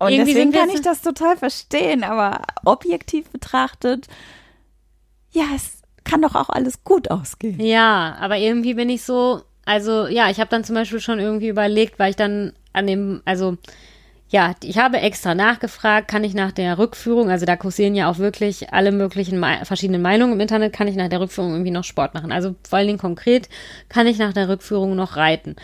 Und 0.00 0.10
Irgendwie 0.12 0.32
deswegen 0.32 0.52
kann 0.52 0.70
ich 0.70 0.80
das 0.80 1.02
total 1.02 1.36
verstehen, 1.36 2.04
aber 2.04 2.42
objektiv 2.64 3.30
betrachtet, 3.30 4.06
ja, 5.30 5.44
es 5.54 5.82
kann 6.04 6.22
doch 6.22 6.34
auch 6.34 6.48
alles 6.48 6.84
gut 6.84 7.10
ausgehen. 7.10 7.60
Ja, 7.60 8.16
aber 8.20 8.38
irgendwie 8.38 8.74
bin 8.74 8.88
ich 8.88 9.02
so, 9.02 9.42
also 9.64 10.06
ja, 10.06 10.30
ich 10.30 10.40
habe 10.40 10.50
dann 10.50 10.64
zum 10.64 10.74
Beispiel 10.74 11.00
schon 11.00 11.20
irgendwie 11.20 11.48
überlegt, 11.48 11.98
weil 11.98 12.10
ich 12.10 12.16
dann 12.16 12.52
an 12.72 12.86
dem, 12.86 13.22
also 13.24 13.56
ja, 14.30 14.54
ich 14.62 14.76
habe 14.76 14.98
extra 14.98 15.34
nachgefragt, 15.34 16.08
kann 16.08 16.22
ich 16.22 16.34
nach 16.34 16.52
der 16.52 16.78
Rückführung, 16.78 17.30
also 17.30 17.46
da 17.46 17.56
kursieren 17.56 17.94
ja 17.94 18.10
auch 18.10 18.18
wirklich 18.18 18.72
alle 18.74 18.92
möglichen 18.92 19.42
verschiedenen 19.64 20.02
Meinungen 20.02 20.34
im 20.34 20.40
Internet, 20.40 20.74
kann 20.74 20.86
ich 20.86 20.96
nach 20.96 21.08
der 21.08 21.20
Rückführung 21.20 21.52
irgendwie 21.52 21.70
noch 21.70 21.84
Sport 21.84 22.12
machen? 22.12 22.30
Also 22.30 22.54
vor 22.68 22.78
allen 22.78 22.88
Dingen 22.88 22.98
konkret, 22.98 23.48
kann 23.88 24.06
ich 24.06 24.18
nach 24.18 24.34
der 24.34 24.48
Rückführung 24.50 24.94
noch 24.96 25.16
reiten? 25.16 25.56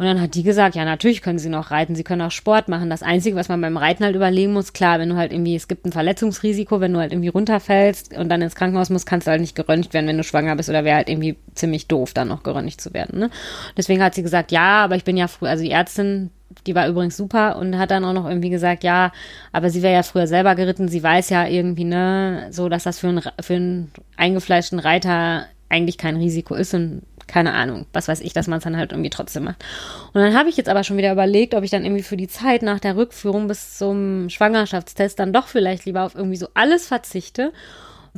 Und 0.00 0.06
dann 0.06 0.18
hat 0.18 0.34
die 0.34 0.44
gesagt, 0.44 0.76
ja, 0.76 0.86
natürlich 0.86 1.20
können 1.20 1.38
sie 1.38 1.50
noch 1.50 1.70
reiten, 1.70 1.94
sie 1.94 2.04
können 2.04 2.22
auch 2.22 2.30
Sport 2.30 2.68
machen. 2.68 2.88
Das 2.88 3.02
Einzige, 3.02 3.36
was 3.36 3.50
man 3.50 3.60
beim 3.60 3.76
Reiten 3.76 4.02
halt 4.02 4.16
überlegen 4.16 4.54
muss, 4.54 4.72
klar, 4.72 4.98
wenn 4.98 5.10
du 5.10 5.16
halt 5.16 5.30
irgendwie, 5.30 5.54
es 5.54 5.68
gibt 5.68 5.84
ein 5.84 5.92
Verletzungsrisiko, 5.92 6.80
wenn 6.80 6.94
du 6.94 7.00
halt 7.00 7.12
irgendwie 7.12 7.28
runterfällst 7.28 8.16
und 8.16 8.30
dann 8.30 8.40
ins 8.40 8.54
Krankenhaus 8.54 8.88
musst, 8.88 9.04
kannst 9.04 9.26
du 9.26 9.30
halt 9.30 9.42
nicht 9.42 9.54
geröntgt 9.54 9.92
werden, 9.92 10.06
wenn 10.06 10.16
du 10.16 10.24
schwanger 10.24 10.56
bist 10.56 10.70
oder 10.70 10.84
wäre 10.84 10.96
halt 10.96 11.10
irgendwie 11.10 11.36
ziemlich 11.54 11.86
doof, 11.86 12.14
dann 12.14 12.28
noch 12.28 12.44
geröntgt 12.44 12.80
zu 12.80 12.94
werden. 12.94 13.18
Ne? 13.18 13.30
Deswegen 13.76 14.02
hat 14.02 14.14
sie 14.14 14.22
gesagt, 14.22 14.52
ja, 14.52 14.82
aber 14.82 14.96
ich 14.96 15.04
bin 15.04 15.18
ja 15.18 15.28
früh, 15.28 15.46
also 15.46 15.62
die 15.62 15.70
Ärztin, 15.70 16.30
die 16.66 16.74
war 16.74 16.88
übrigens 16.88 17.18
super 17.18 17.58
und 17.58 17.76
hat 17.76 17.90
dann 17.90 18.06
auch 18.06 18.14
noch 18.14 18.26
irgendwie 18.26 18.48
gesagt, 18.48 18.84
ja, 18.84 19.12
aber 19.52 19.68
sie 19.68 19.82
wäre 19.82 19.92
ja 19.92 20.02
früher 20.02 20.26
selber 20.26 20.54
geritten, 20.54 20.88
sie 20.88 21.02
weiß 21.02 21.28
ja 21.28 21.46
irgendwie, 21.46 21.84
ne, 21.84 22.46
so, 22.52 22.70
dass 22.70 22.84
das 22.84 23.00
für 23.00 23.08
einen, 23.08 23.20
für 23.42 23.54
einen 23.54 23.92
eingefleischten 24.16 24.78
Reiter 24.78 25.44
eigentlich 25.68 25.98
kein 25.98 26.16
Risiko 26.16 26.54
ist 26.54 26.72
und 26.72 27.02
keine 27.30 27.52
Ahnung, 27.52 27.86
was 27.92 28.08
weiß 28.08 28.20
ich, 28.20 28.32
dass 28.32 28.48
man 28.48 28.58
es 28.58 28.64
dann 28.64 28.76
halt 28.76 28.92
irgendwie 28.92 29.10
trotzdem 29.10 29.44
macht. 29.44 29.64
Und 30.12 30.20
dann 30.20 30.34
habe 30.34 30.48
ich 30.48 30.56
jetzt 30.56 30.68
aber 30.68 30.84
schon 30.84 30.96
wieder 30.96 31.12
überlegt, 31.12 31.54
ob 31.54 31.62
ich 31.62 31.70
dann 31.70 31.84
irgendwie 31.84 32.02
für 32.02 32.16
die 32.16 32.28
Zeit 32.28 32.62
nach 32.62 32.80
der 32.80 32.96
Rückführung 32.96 33.46
bis 33.46 33.78
zum 33.78 34.28
Schwangerschaftstest 34.28 35.18
dann 35.18 35.32
doch 35.32 35.46
vielleicht 35.46 35.84
lieber 35.84 36.02
auf 36.02 36.14
irgendwie 36.14 36.36
so 36.36 36.48
alles 36.54 36.86
verzichte 36.86 37.52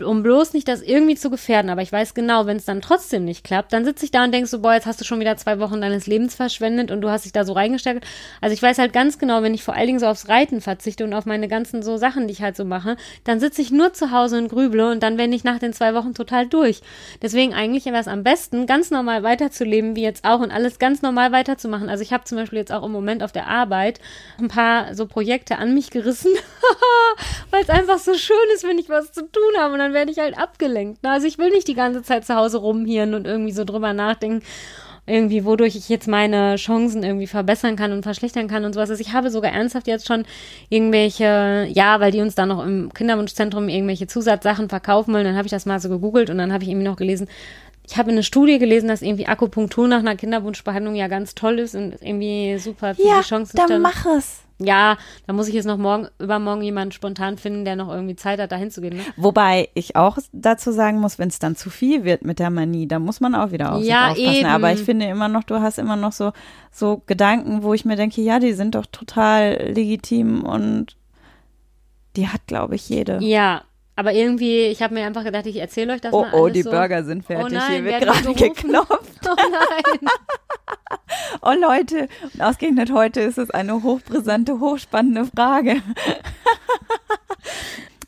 um 0.00 0.22
bloß 0.22 0.52
nicht 0.52 0.68
das 0.68 0.82
irgendwie 0.82 1.16
zu 1.16 1.30
gefährden. 1.30 1.70
Aber 1.70 1.82
ich 1.82 1.92
weiß 1.92 2.14
genau, 2.14 2.46
wenn 2.46 2.56
es 2.56 2.64
dann 2.64 2.80
trotzdem 2.80 3.24
nicht 3.24 3.44
klappt, 3.44 3.72
dann 3.72 3.84
sitze 3.84 4.04
ich 4.04 4.10
da 4.10 4.24
und 4.24 4.32
denke 4.32 4.48
so, 4.48 4.60
boah, 4.60 4.74
jetzt 4.74 4.86
hast 4.86 5.00
du 5.00 5.04
schon 5.04 5.20
wieder 5.20 5.36
zwei 5.36 5.58
Wochen 5.58 5.80
deines 5.80 6.06
Lebens 6.06 6.34
verschwendet 6.34 6.90
und 6.90 7.00
du 7.00 7.10
hast 7.10 7.24
dich 7.24 7.32
da 7.32 7.44
so 7.44 7.52
reingesteckt. 7.52 8.04
Also 8.40 8.54
ich 8.54 8.62
weiß 8.62 8.78
halt 8.78 8.92
ganz 8.92 9.18
genau, 9.18 9.42
wenn 9.42 9.54
ich 9.54 9.62
vor 9.62 9.74
allen 9.74 9.86
Dingen 9.86 9.98
so 9.98 10.06
aufs 10.06 10.28
Reiten 10.28 10.60
verzichte 10.60 11.04
und 11.04 11.14
auf 11.14 11.26
meine 11.26 11.48
ganzen 11.48 11.82
so 11.82 11.96
Sachen, 11.96 12.26
die 12.26 12.32
ich 12.32 12.42
halt 12.42 12.56
so 12.56 12.64
mache, 12.64 12.96
dann 13.24 13.40
sitze 13.40 13.62
ich 13.62 13.70
nur 13.70 13.92
zu 13.92 14.10
Hause 14.10 14.38
und 14.38 14.48
grüble 14.48 14.90
und 14.90 15.02
dann 15.02 15.16
bin 15.16 15.32
ich 15.32 15.44
nach 15.44 15.58
den 15.58 15.72
zwei 15.72 15.94
Wochen 15.94 16.14
total 16.14 16.46
durch. 16.46 16.80
Deswegen 17.20 17.54
eigentlich 17.54 17.84
wäre 17.84 17.98
es 17.98 18.08
am 18.08 18.22
besten, 18.22 18.66
ganz 18.66 18.90
normal 18.90 19.22
weiterzuleben, 19.22 19.96
wie 19.96 20.02
jetzt 20.02 20.24
auch 20.24 20.40
und 20.40 20.50
alles 20.50 20.78
ganz 20.78 21.02
normal 21.02 21.32
weiterzumachen. 21.32 21.88
Also 21.88 22.02
ich 22.02 22.12
habe 22.12 22.24
zum 22.24 22.38
Beispiel 22.38 22.58
jetzt 22.58 22.72
auch 22.72 22.84
im 22.84 22.92
Moment 22.92 23.22
auf 23.22 23.32
der 23.32 23.48
Arbeit 23.48 24.00
ein 24.38 24.48
paar 24.48 24.94
so 24.94 25.06
Projekte 25.06 25.58
an 25.58 25.74
mich 25.74 25.90
gerissen, 25.90 26.32
weil 27.52 27.62
es 27.62 27.70
einfach 27.70 27.98
so 27.98 28.14
schön 28.14 28.36
ist, 28.54 28.64
wenn 28.64 28.78
ich 28.78 28.88
was 28.88 29.12
zu 29.12 29.20
tun 29.20 29.52
habe. 29.58 29.74
Und 29.74 29.78
dann 29.78 29.92
werde 29.92 30.10
ich 30.10 30.18
halt 30.18 30.36
abgelenkt. 30.36 31.02
Ne? 31.02 31.10
Also 31.10 31.26
ich 31.26 31.38
will 31.38 31.50
nicht 31.50 31.68
die 31.68 31.74
ganze 31.74 32.02
Zeit 32.02 32.24
zu 32.26 32.34
Hause 32.34 32.58
rumhieren 32.58 33.14
und 33.14 33.26
irgendwie 33.26 33.52
so 33.52 33.64
drüber 33.64 33.92
nachdenken, 33.92 34.42
irgendwie, 35.04 35.44
wodurch 35.44 35.74
ich 35.74 35.88
jetzt 35.88 36.06
meine 36.06 36.56
Chancen 36.56 37.02
irgendwie 37.02 37.26
verbessern 37.26 37.76
kann 37.76 37.92
und 37.92 38.04
verschlechtern 38.04 38.48
kann 38.48 38.64
und 38.64 38.72
sowas. 38.72 38.88
Also 38.88 39.02
ich 39.02 39.12
habe 39.12 39.30
sogar 39.30 39.52
ernsthaft 39.52 39.88
jetzt 39.88 40.06
schon 40.06 40.24
irgendwelche, 40.68 41.68
ja, 41.70 42.00
weil 42.00 42.12
die 42.12 42.20
uns 42.20 42.36
da 42.36 42.46
noch 42.46 42.64
im 42.64 42.92
Kinderwunschzentrum 42.94 43.68
irgendwelche 43.68 44.06
Zusatzsachen 44.06 44.68
verkaufen 44.68 45.12
wollen, 45.12 45.24
dann 45.24 45.36
habe 45.36 45.46
ich 45.46 45.50
das 45.50 45.66
mal 45.66 45.80
so 45.80 45.88
gegoogelt 45.88 46.30
und 46.30 46.38
dann 46.38 46.52
habe 46.52 46.62
ich 46.62 46.70
irgendwie 46.70 46.86
noch 46.86 46.96
gelesen, 46.96 47.28
ich 47.86 47.96
habe 47.96 48.10
eine 48.10 48.22
Studie 48.22 48.58
gelesen, 48.58 48.88
dass 48.88 49.02
irgendwie 49.02 49.26
Akupunktur 49.26 49.88
nach 49.88 49.98
einer 49.98 50.16
Kinderwunschbehandlung 50.16 50.94
ja 50.94 51.08
ganz 51.08 51.34
toll 51.34 51.58
ist 51.58 51.74
und 51.74 52.00
irgendwie 52.00 52.58
super 52.58 52.94
viele 52.94 53.08
ja, 53.08 53.20
Chancen. 53.22 53.56
Dann 53.56 53.82
mach 53.82 54.06
es. 54.06 54.42
Ja, 54.58 54.96
da 55.26 55.32
muss 55.32 55.48
ich 55.48 55.54
jetzt 55.54 55.64
noch 55.64 55.78
morgen, 55.78 56.06
übermorgen 56.20 56.62
jemanden 56.62 56.92
spontan 56.92 57.36
finden, 57.36 57.64
der 57.64 57.74
noch 57.74 57.88
irgendwie 57.88 58.14
Zeit 58.14 58.38
hat, 58.38 58.52
da 58.52 58.56
hinzugehen. 58.56 58.96
Ne? 58.96 59.02
Wobei 59.16 59.68
ich 59.74 59.96
auch 59.96 60.18
dazu 60.32 60.70
sagen 60.70 61.00
muss, 61.00 61.18
wenn 61.18 61.28
es 61.28 61.40
dann 61.40 61.56
zu 61.56 61.70
viel 61.70 62.04
wird 62.04 62.24
mit 62.24 62.38
der 62.38 62.50
Manie, 62.50 62.86
dann 62.86 63.02
muss 63.02 63.20
man 63.20 63.34
auch 63.34 63.50
wieder 63.50 63.74
auf 63.74 63.82
ja, 63.82 64.14
sich 64.14 64.24
aufpassen. 64.24 64.40
Eben. 64.40 64.46
Aber 64.46 64.72
ich 64.72 64.80
finde 64.80 65.06
immer 65.06 65.26
noch, 65.28 65.42
du 65.42 65.60
hast 65.60 65.78
immer 65.78 65.96
noch 65.96 66.12
so, 66.12 66.32
so 66.70 67.02
Gedanken, 67.06 67.64
wo 67.64 67.74
ich 67.74 67.84
mir 67.84 67.96
denke, 67.96 68.20
ja, 68.20 68.38
die 68.38 68.52
sind 68.52 68.76
doch 68.76 68.86
total 68.86 69.72
legitim 69.72 70.44
und 70.44 70.96
die 72.16 72.28
hat, 72.28 72.46
glaube 72.46 72.74
ich, 72.76 72.88
jede. 72.88 73.18
Ja, 73.20 73.62
aber 73.94 74.12
irgendwie, 74.12 74.66
ich 74.66 74.82
habe 74.82 74.94
mir 74.94 75.04
einfach 75.04 75.24
gedacht, 75.24 75.46
ich 75.46 75.56
erzähle 75.56 75.92
euch 75.94 76.00
das 76.00 76.12
oh, 76.12 76.22
mal. 76.22 76.30
Oh, 76.32 76.44
alles 76.44 76.54
die 76.54 76.62
so. 76.62 76.70
Burger 76.70 77.04
sind 77.04 77.24
fertig. 77.24 77.46
Oh 77.52 77.54
nein, 77.54 77.72
Hier 77.72 77.84
wird 77.84 78.00
gerade 78.02 78.34
geklopft. 78.34 79.28
Oh 79.28 79.36
nein. 79.36 80.10
Oh 81.42 81.52
Leute, 81.52 82.08
und 82.32 82.40
ausgerechnet 82.40 82.92
heute 82.92 83.20
ist 83.20 83.38
es 83.38 83.50
eine 83.50 83.82
hochbrisante, 83.82 84.60
hochspannende 84.60 85.26
Frage. 85.26 85.82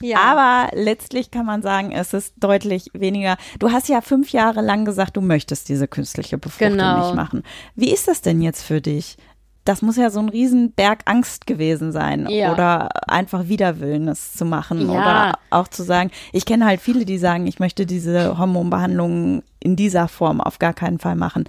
Ja. 0.00 0.18
Aber 0.18 0.76
letztlich 0.76 1.30
kann 1.30 1.46
man 1.46 1.62
sagen, 1.62 1.90
es 1.92 2.12
ist 2.12 2.34
deutlich 2.38 2.90
weniger. 2.92 3.38
Du 3.58 3.72
hast 3.72 3.88
ja 3.88 4.02
fünf 4.02 4.32
Jahre 4.32 4.60
lang 4.60 4.84
gesagt, 4.84 5.16
du 5.16 5.22
möchtest 5.22 5.70
diese 5.70 5.88
künstliche 5.88 6.36
Befruchtung 6.36 6.72
Genau. 6.72 7.06
nicht 7.06 7.14
machen. 7.14 7.42
Wie 7.74 7.90
ist 7.90 8.06
das 8.06 8.20
denn 8.20 8.42
jetzt 8.42 8.62
für 8.64 8.82
dich? 8.82 9.16
Das 9.64 9.80
muss 9.80 9.96
ja 9.96 10.10
so 10.10 10.20
ein 10.20 10.28
Riesenberg 10.28 11.00
Angst 11.06 11.46
gewesen 11.46 11.90
sein 11.90 12.26
Ja. 12.28 12.52
oder 12.52 12.88
einfach 13.10 13.48
Widerwillen, 13.48 14.08
es 14.08 14.34
zu 14.34 14.44
machen 14.44 14.90
Ja. 14.90 14.92
oder 14.92 15.38
auch 15.50 15.68
zu 15.68 15.82
sagen, 15.82 16.10
ich 16.32 16.44
kenne 16.44 16.66
halt 16.66 16.80
viele, 16.80 17.04
die 17.06 17.16
sagen, 17.18 17.46
ich 17.46 17.60
möchte 17.60 17.86
diese 17.86 18.36
Hormonbehandlung 18.38 19.42
in 19.60 19.76
dieser 19.76 20.08
Form 20.08 20.40
auf 20.42 20.58
gar 20.58 20.74
keinen 20.74 20.98
Fall 20.98 21.16
machen. 21.16 21.44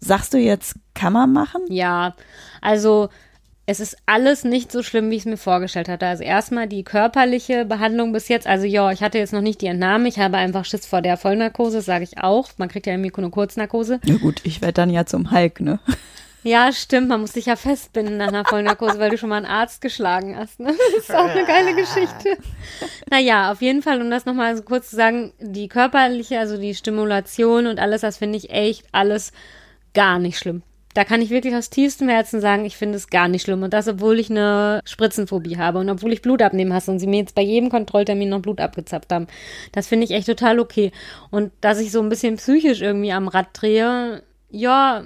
Sagst 0.00 0.34
du 0.34 0.38
jetzt, 0.38 0.74
kann 0.94 1.12
man 1.12 1.32
machen? 1.32 1.62
Ja, 1.68 2.14
also 2.60 3.08
es 3.66 3.80
ist 3.80 3.96
alles 4.04 4.44
nicht 4.44 4.70
so 4.70 4.82
schlimm, 4.82 5.10
wie 5.10 5.14
ich 5.14 5.22
es 5.22 5.26
mir 5.26 5.36
vorgestellt 5.38 5.88
hatte. 5.88 6.06
Also 6.06 6.22
erstmal 6.22 6.66
die 6.68 6.82
körperliche 6.82 7.64
Behandlung 7.64 8.12
bis 8.12 8.28
jetzt. 8.28 8.46
Also 8.46 8.66
ja, 8.66 8.90
ich 8.92 9.02
hatte 9.02 9.16
jetzt 9.16 9.32
noch 9.32 9.40
nicht 9.40 9.62
die 9.62 9.66
Entnahme. 9.68 10.06
Ich 10.08 10.18
habe 10.18 10.36
einfach 10.36 10.66
Schiss 10.66 10.84
vor 10.84 11.00
der 11.00 11.16
Vollnarkose, 11.16 11.80
sage 11.80 12.04
ich 12.04 12.18
auch. 12.18 12.48
Man 12.58 12.68
kriegt 12.68 12.86
ja 12.86 12.92
irgendwie 12.92 13.12
nur 13.18 13.30
Kurznarkose. 13.30 14.00
Ja 14.04 14.16
gut, 14.16 14.40
ich 14.44 14.60
werde 14.60 14.74
dann 14.74 14.90
ja 14.90 15.06
zum 15.06 15.30
Hulk, 15.30 15.60
ne? 15.60 15.78
Ja, 16.44 16.72
stimmt. 16.72 17.08
Man 17.08 17.22
muss 17.22 17.32
sich 17.32 17.46
ja 17.46 17.56
festbinden 17.56 18.18
nach 18.18 18.28
einer 18.28 18.44
Vollnarkose, 18.44 18.98
weil 18.98 19.08
du 19.08 19.16
schon 19.16 19.30
mal 19.30 19.38
einen 19.38 19.46
Arzt 19.46 19.80
geschlagen 19.80 20.36
hast. 20.36 20.60
Ne? 20.60 20.74
Das 20.92 21.04
ist 21.04 21.14
auch 21.14 21.24
eine 21.24 21.44
geile 21.46 21.74
Geschichte. 21.74 22.36
Naja, 23.10 23.50
auf 23.50 23.62
jeden 23.62 23.80
Fall, 23.80 24.00
um 24.02 24.10
das 24.10 24.26
nochmal 24.26 24.54
so 24.54 24.62
kurz 24.62 24.90
zu 24.90 24.96
sagen, 24.96 25.32
die 25.40 25.68
körperliche, 25.68 26.38
also 26.38 26.58
die 26.58 26.74
Stimulation 26.74 27.66
und 27.66 27.80
alles, 27.80 28.02
das 28.02 28.18
finde 28.18 28.36
ich 28.36 28.50
echt 28.50 28.84
alles 28.92 29.32
gar 29.94 30.18
nicht 30.18 30.38
schlimm. 30.38 30.62
Da 30.92 31.04
kann 31.04 31.22
ich 31.22 31.30
wirklich 31.30 31.54
aus 31.56 31.70
tiefstem 31.70 32.08
Herzen 32.08 32.40
sagen, 32.42 32.66
ich 32.66 32.76
finde 32.76 32.96
es 32.96 33.08
gar 33.08 33.26
nicht 33.26 33.42
schlimm. 33.42 33.62
Und 33.62 33.72
das, 33.72 33.88
obwohl 33.88 34.20
ich 34.20 34.30
eine 34.30 34.80
Spritzenphobie 34.84 35.56
habe 35.56 35.78
und 35.78 35.88
obwohl 35.88 36.12
ich 36.12 36.22
Blut 36.22 36.42
abnehmen 36.42 36.74
hasse 36.74 36.90
und 36.90 36.98
sie 36.98 37.06
mir 37.06 37.20
jetzt 37.20 37.34
bei 37.34 37.42
jedem 37.42 37.70
Kontrolltermin 37.70 38.28
noch 38.28 38.42
Blut 38.42 38.60
abgezapft 38.60 39.12
haben. 39.12 39.28
Das 39.72 39.88
finde 39.88 40.04
ich 40.04 40.10
echt 40.10 40.26
total 40.26 40.60
okay. 40.60 40.92
Und 41.30 41.52
dass 41.62 41.80
ich 41.80 41.90
so 41.90 42.00
ein 42.00 42.10
bisschen 42.10 42.36
psychisch 42.36 42.82
irgendwie 42.82 43.12
am 43.12 43.28
Rad 43.28 43.48
drehe, 43.54 44.22
ja, 44.50 45.04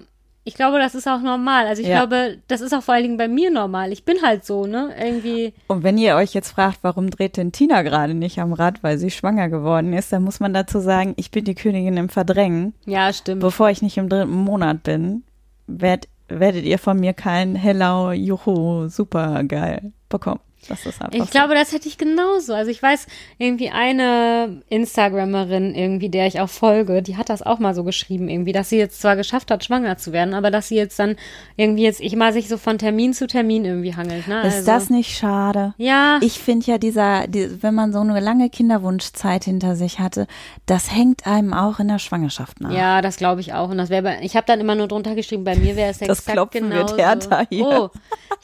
ich 0.48 0.54
glaube, 0.54 0.78
das 0.78 0.94
ist 0.94 1.06
auch 1.06 1.20
normal. 1.20 1.66
Also 1.66 1.82
ich 1.82 1.88
Ja. 1.88 1.98
glaube, 2.04 2.38
das 2.48 2.62
ist 2.62 2.72
auch 2.72 2.82
vor 2.82 2.94
allen 2.94 3.02
Dingen 3.04 3.16
bei 3.18 3.28
mir 3.28 3.50
normal. 3.50 3.92
Ich 3.92 4.04
bin 4.04 4.16
halt 4.22 4.44
so, 4.46 4.66
ne? 4.66 4.90
Irgendwie. 4.98 5.52
Und 5.66 5.82
wenn 5.84 5.98
ihr 5.98 6.16
euch 6.16 6.32
jetzt 6.32 6.50
fragt, 6.50 6.78
warum 6.82 7.10
dreht 7.10 7.36
denn 7.36 7.52
Tina 7.52 7.82
gerade 7.82 8.14
nicht 8.14 8.40
am 8.40 8.54
Rad, 8.54 8.82
weil 8.82 8.96
sie 8.96 9.10
schwanger 9.10 9.50
geworden 9.50 9.92
ist, 9.92 10.10
dann 10.12 10.24
muss 10.24 10.40
man 10.40 10.54
dazu 10.54 10.80
sagen, 10.80 11.12
ich 11.16 11.30
bin 11.30 11.44
die 11.44 11.54
Königin 11.54 11.98
im 11.98 12.08
Verdrängen. 12.08 12.72
Ja, 12.86 13.12
stimmt. 13.12 13.40
Bevor 13.40 13.68
ich 13.68 13.82
nicht 13.82 13.98
im 13.98 14.08
dritten 14.08 14.32
Monat 14.32 14.82
bin, 14.82 15.22
werd, 15.66 16.08
werdet 16.28 16.64
ihr 16.64 16.78
von 16.78 16.98
mir 16.98 17.12
kein 17.12 17.54
Hello, 17.54 18.10
Juhu, 18.12 18.88
super 18.88 19.44
geil 19.44 19.92
bekommen. 20.08 20.40
Das 20.68 20.84
ist 20.86 21.00
einfach 21.00 21.24
Ich 21.24 21.30
glaube, 21.30 21.54
das 21.54 21.72
hätte 21.72 21.88
ich 21.88 21.98
genauso. 21.98 22.52
Also 22.52 22.70
ich 22.70 22.82
weiß, 22.82 23.06
irgendwie 23.38 23.70
eine 23.70 24.62
Instagrammerin, 24.68 25.74
irgendwie, 25.74 26.08
der 26.08 26.26
ich 26.26 26.40
auch 26.40 26.48
folge, 26.48 27.02
die 27.02 27.16
hat 27.16 27.28
das 27.28 27.42
auch 27.42 27.58
mal 27.58 27.74
so 27.74 27.84
geschrieben, 27.84 28.28
irgendwie, 28.28 28.52
dass 28.52 28.68
sie 28.68 28.76
jetzt 28.76 29.00
zwar 29.00 29.16
geschafft 29.16 29.50
hat, 29.50 29.64
schwanger 29.64 29.96
zu 29.96 30.12
werden, 30.12 30.34
aber 30.34 30.50
dass 30.50 30.68
sie 30.68 30.76
jetzt 30.76 30.98
dann 30.98 31.16
irgendwie 31.56 31.84
jetzt, 31.84 32.00
ich 32.00 32.16
mal 32.16 32.32
sich 32.32 32.48
so 32.48 32.58
von 32.58 32.78
Termin 32.78 33.14
zu 33.14 33.26
Termin 33.26 33.64
irgendwie 33.64 33.94
hangelt, 33.94 34.28
ne? 34.28 34.42
so. 34.42 34.48
Ist 34.48 34.54
also, 34.54 34.66
das 34.66 34.90
nicht 34.90 35.16
schade? 35.16 35.74
Ja. 35.78 36.18
Ich 36.22 36.38
finde 36.38 36.66
ja 36.66 36.78
dieser, 36.78 37.26
die, 37.26 37.62
wenn 37.62 37.74
man 37.74 37.92
so 37.92 38.00
eine 38.00 38.20
lange 38.20 38.50
Kinderwunschzeit 38.50 39.44
hinter 39.44 39.76
sich 39.76 39.98
hatte, 40.00 40.26
das 40.66 40.94
hängt 40.94 41.26
einem 41.26 41.54
auch 41.54 41.78
in 41.78 41.88
der 41.88 41.98
Schwangerschaft 41.98 42.60
nach. 42.60 42.72
Ja, 42.72 43.00
das 43.00 43.16
glaube 43.16 43.40
ich 43.40 43.54
auch. 43.54 43.70
Und 43.70 43.78
das 43.78 43.90
wäre 43.90 44.18
ich 44.22 44.36
habe 44.36 44.46
dann 44.46 44.60
immer 44.60 44.74
nur 44.74 44.88
drunter 44.88 45.14
geschrieben, 45.14 45.44
bei 45.44 45.56
mir 45.56 45.76
wäre 45.76 45.90
es 45.90 45.98
Das 45.98 46.20
exakt 46.20 46.32
Klopfen 46.32 46.70
wird 46.70 46.96
genauso. 46.96 47.02
härter 47.02 47.46
hier. 47.48 47.66
Oh, 47.66 47.90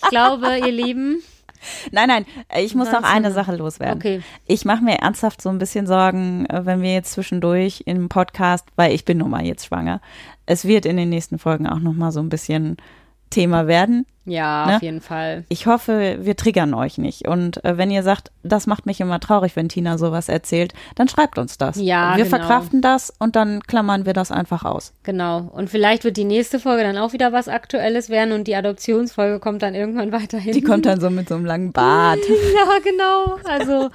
ich 0.03 0.09
glaube, 0.09 0.59
ihr 0.59 0.73
Lieben, 0.73 1.23
Nein, 1.93 2.09
nein, 2.09 2.27
ich 2.59 2.75
muss 2.75 2.91
noch 2.91 3.03
eine 3.03 3.33
Sache 3.33 3.57
loswerden. 3.57 3.99
Okay. 3.99 4.23
Ich 4.47 4.65
mache 4.65 4.83
mir 4.83 4.97
ernsthaft 4.97 5.41
so 5.41 5.49
ein 5.49 5.59
bisschen 5.59 5.87
Sorgen, 5.87 6.47
äh, 6.47 6.65
wenn 6.67 6.83
wir 6.83 6.93
jetzt 6.93 7.13
zwischendurch 7.13 7.83
im 7.87 8.09
Podcast, 8.09 8.67
weil 8.77 8.93
ich 8.93 9.05
bin 9.05 9.19
nun 9.19 9.31
mal 9.31 9.45
jetzt 9.45 9.67
schwanger. 9.67 10.01
Es 10.47 10.67
wird 10.67 10.87
in 10.87 10.97
den 10.97 11.09
nächsten 11.09 11.39
Folgen 11.39 11.67
auch 11.67 11.79
noch 11.79 11.95
mal 11.95 12.13
so 12.13 12.21
ein 12.21 12.29
bisschen 12.29 12.77
Thema 13.31 13.67
werden. 13.67 14.07
ja, 14.27 14.67
Ne? 14.67 14.77
auf 14.77 14.83
jeden 14.83 15.01
Fall. 15.03 15.45
Ich 15.49 15.67
hoffe, 15.67 16.19
wir 16.21 16.35
triggern 16.37 16.73
euch 16.73 16.97
nicht. 16.99 17.29
Und 17.29 17.63
äh, 17.65 17.77
wenn 17.77 17.91
ihr 17.91 18.03
sagt, 18.03 18.31
das 18.43 18.67
macht 18.67 18.87
mich 18.87 19.01
immer 19.01 19.21
traurig, 19.21 19.55
wenn 19.57 19.69
Tina 19.69 19.99
sowas 19.99 20.29
erzählt, 20.29 20.73
dann 20.95 21.09
schreibt 21.09 21.39
uns 21.39 21.59
das. 21.59 21.77
Ja, 21.77 22.17
wir 22.17 22.25
genau. 22.25 22.37
verkraften 22.39 22.81
das 22.81 23.13
und 23.19 23.37
dann 23.37 23.61
klammern 23.63 24.07
wir 24.07 24.13
das 24.15 24.31
einfach 24.31 24.65
aus. 24.65 24.93
Genau. 25.03 25.51
Und 25.53 25.69
vielleicht 25.69 26.05
wird 26.05 26.17
die 26.17 26.25
nächste 26.25 26.59
Folge 26.59 26.85
dann 26.85 26.97
auch 26.97 27.13
wieder 27.13 27.33
was 27.33 27.49
Aktuelles 27.49 28.09
werden 28.09 28.33
und 28.33 28.45
die 28.49 28.55
Adoptionsfolge 28.57 29.41
kommt 29.41 29.63
dann 29.63 29.75
irgendwann 29.75 30.11
weiterhin. 30.23 30.53
Die 30.53 30.63
kommt 30.63 30.87
dann 30.87 31.01
so 31.01 31.11
mit 31.11 31.29
so 31.29 31.35
einem 31.35 31.45
langen 31.45 31.73
Bart. 31.73 32.21
Ja, 32.55 32.79
genau. 32.83 33.37
Also 33.45 33.91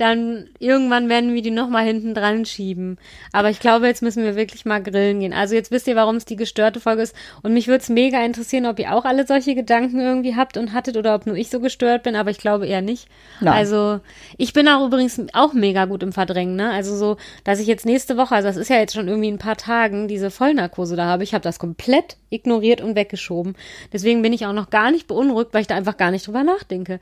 dann 0.00 0.48
irgendwann 0.58 1.08
werden 1.08 1.34
wir 1.34 1.42
die 1.42 1.50
nochmal 1.50 1.84
hinten 1.84 2.14
dran 2.14 2.46
schieben. 2.46 2.96
Aber 3.32 3.50
ich 3.50 3.60
glaube, 3.60 3.86
jetzt 3.86 4.02
müssen 4.02 4.24
wir 4.24 4.34
wirklich 4.34 4.64
mal 4.64 4.82
grillen 4.82 5.20
gehen. 5.20 5.34
Also 5.34 5.54
jetzt 5.54 5.70
wisst 5.70 5.86
ihr, 5.88 5.96
warum 5.96 6.16
es 6.16 6.24
die 6.24 6.36
gestörte 6.36 6.80
Folge 6.80 7.02
ist. 7.02 7.14
Und 7.42 7.52
mich 7.52 7.68
würde 7.68 7.82
es 7.82 7.90
mega 7.90 8.24
interessieren, 8.24 8.64
ob 8.64 8.78
ihr 8.78 8.94
auch 8.94 9.04
alle 9.04 9.26
solche 9.26 9.54
Gedanken 9.54 10.00
irgendwie 10.00 10.36
habt 10.36 10.56
und 10.56 10.72
hattet 10.72 10.96
oder 10.96 11.14
ob 11.14 11.26
nur 11.26 11.36
ich 11.36 11.50
so 11.50 11.60
gestört 11.60 12.02
bin, 12.02 12.16
aber 12.16 12.30
ich 12.30 12.38
glaube 12.38 12.66
eher 12.66 12.80
nicht. 12.80 13.08
Nein. 13.40 13.52
Also 13.52 14.00
ich 14.38 14.52
bin 14.52 14.68
auch 14.68 14.86
übrigens 14.86 15.20
auch 15.34 15.52
mega 15.52 15.84
gut 15.84 16.02
im 16.02 16.12
Verdrängen, 16.12 16.56
ne? 16.56 16.70
Also 16.70 16.96
so, 16.96 17.16
dass 17.44 17.60
ich 17.60 17.66
jetzt 17.66 17.84
nächste 17.84 18.16
Woche, 18.16 18.34
also 18.34 18.48
das 18.48 18.56
ist 18.56 18.70
ja 18.70 18.76
jetzt 18.76 18.94
schon 18.94 19.08
irgendwie 19.08 19.30
ein 19.30 19.38
paar 19.38 19.56
Tagen, 19.56 20.08
diese 20.08 20.30
Vollnarkose 20.30 20.96
da 20.96 21.06
habe, 21.06 21.24
ich 21.24 21.34
habe 21.34 21.42
das 21.42 21.58
komplett 21.58 22.16
ignoriert 22.30 22.80
und 22.80 22.94
weggeschoben. 22.94 23.54
Deswegen 23.92 24.22
bin 24.22 24.32
ich 24.32 24.46
auch 24.46 24.52
noch 24.52 24.70
gar 24.70 24.90
nicht 24.90 25.08
beunruhigt, 25.08 25.52
weil 25.52 25.60
ich 25.60 25.66
da 25.66 25.74
einfach 25.74 25.96
gar 25.96 26.10
nicht 26.10 26.26
drüber 26.26 26.44
nachdenke. 26.44 27.00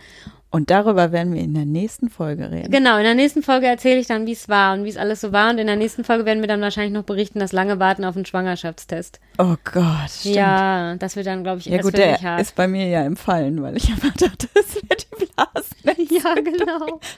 Und 0.50 0.70
darüber 0.70 1.12
werden 1.12 1.34
wir 1.34 1.42
in 1.42 1.52
der 1.52 1.66
nächsten 1.66 2.08
Folge 2.08 2.50
reden. 2.50 2.70
Genau, 2.70 2.96
in 2.96 3.04
der 3.04 3.14
nächsten 3.14 3.42
Folge 3.42 3.66
erzähle 3.66 4.00
ich 4.00 4.06
dann, 4.06 4.26
wie 4.26 4.32
es 4.32 4.48
war 4.48 4.72
und 4.72 4.84
wie 4.84 4.88
es 4.88 4.96
alles 4.96 5.20
so 5.20 5.30
war. 5.30 5.50
Und 5.50 5.58
in 5.58 5.66
der 5.66 5.76
nächsten 5.76 6.04
Folge 6.04 6.24
werden 6.24 6.40
wir 6.40 6.48
dann 6.48 6.62
wahrscheinlich 6.62 6.94
noch 6.94 7.02
berichten, 7.02 7.38
das 7.38 7.52
lange 7.52 7.78
Warten 7.78 8.02
auf 8.04 8.16
einen 8.16 8.24
Schwangerschaftstest. 8.24 9.20
Oh 9.36 9.56
Gott. 9.70 9.84
Stimmt. 10.10 10.36
Ja, 10.36 10.94
das 10.94 11.16
wird 11.16 11.26
dann, 11.26 11.42
glaube 11.42 11.58
ich, 11.58 11.66
Ja 11.66 11.82
gut, 11.82 11.98
der 11.98 12.18
hart. 12.22 12.40
ist 12.40 12.54
bei 12.56 12.66
mir 12.66 12.86
ja 12.86 13.02
empfallen, 13.04 13.62
weil 13.62 13.76
ich 13.76 13.88
einfach 13.90 14.12
dachte, 14.16 14.48
es 14.54 14.74
wird 14.76 15.06
die 15.20 15.26
Blasen. 15.26 16.08
ja, 16.16 16.34
genau. 16.34 16.98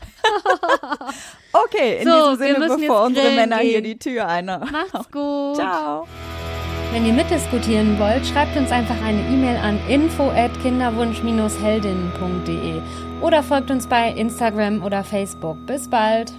Okay, 1.53 1.99
in 2.03 2.09
So, 2.09 2.31
diesem 2.33 2.41
wir 2.41 2.55
Sinne, 2.55 2.59
müssen 2.59 2.81
bevor 2.81 3.05
unsere 3.07 3.31
Männer 3.33 3.59
hier 3.59 3.81
gehen. 3.81 3.85
die 3.85 3.99
Tür 3.99 4.27
einer. 4.27 4.59
Macht's 4.59 5.11
gut. 5.11 5.57
Ciao. 5.57 6.07
Wenn 6.93 7.07
ihr 7.07 7.13
mitdiskutieren 7.13 8.01
wollt, 8.01 8.27
schreibt 8.27 8.57
uns 8.57 8.73
einfach 8.73 9.01
eine 9.01 9.21
E-Mail 9.21 9.59
an 9.59 9.79
info@kinderwunsch-heldinnen.de 9.89 12.81
oder 13.21 13.45
folgt 13.45 13.71
uns 13.71 13.87
bei 13.87 14.11
Instagram 14.11 14.83
oder 14.83 15.05
Facebook. 15.05 15.65
Bis 15.67 15.89
bald. 15.89 16.33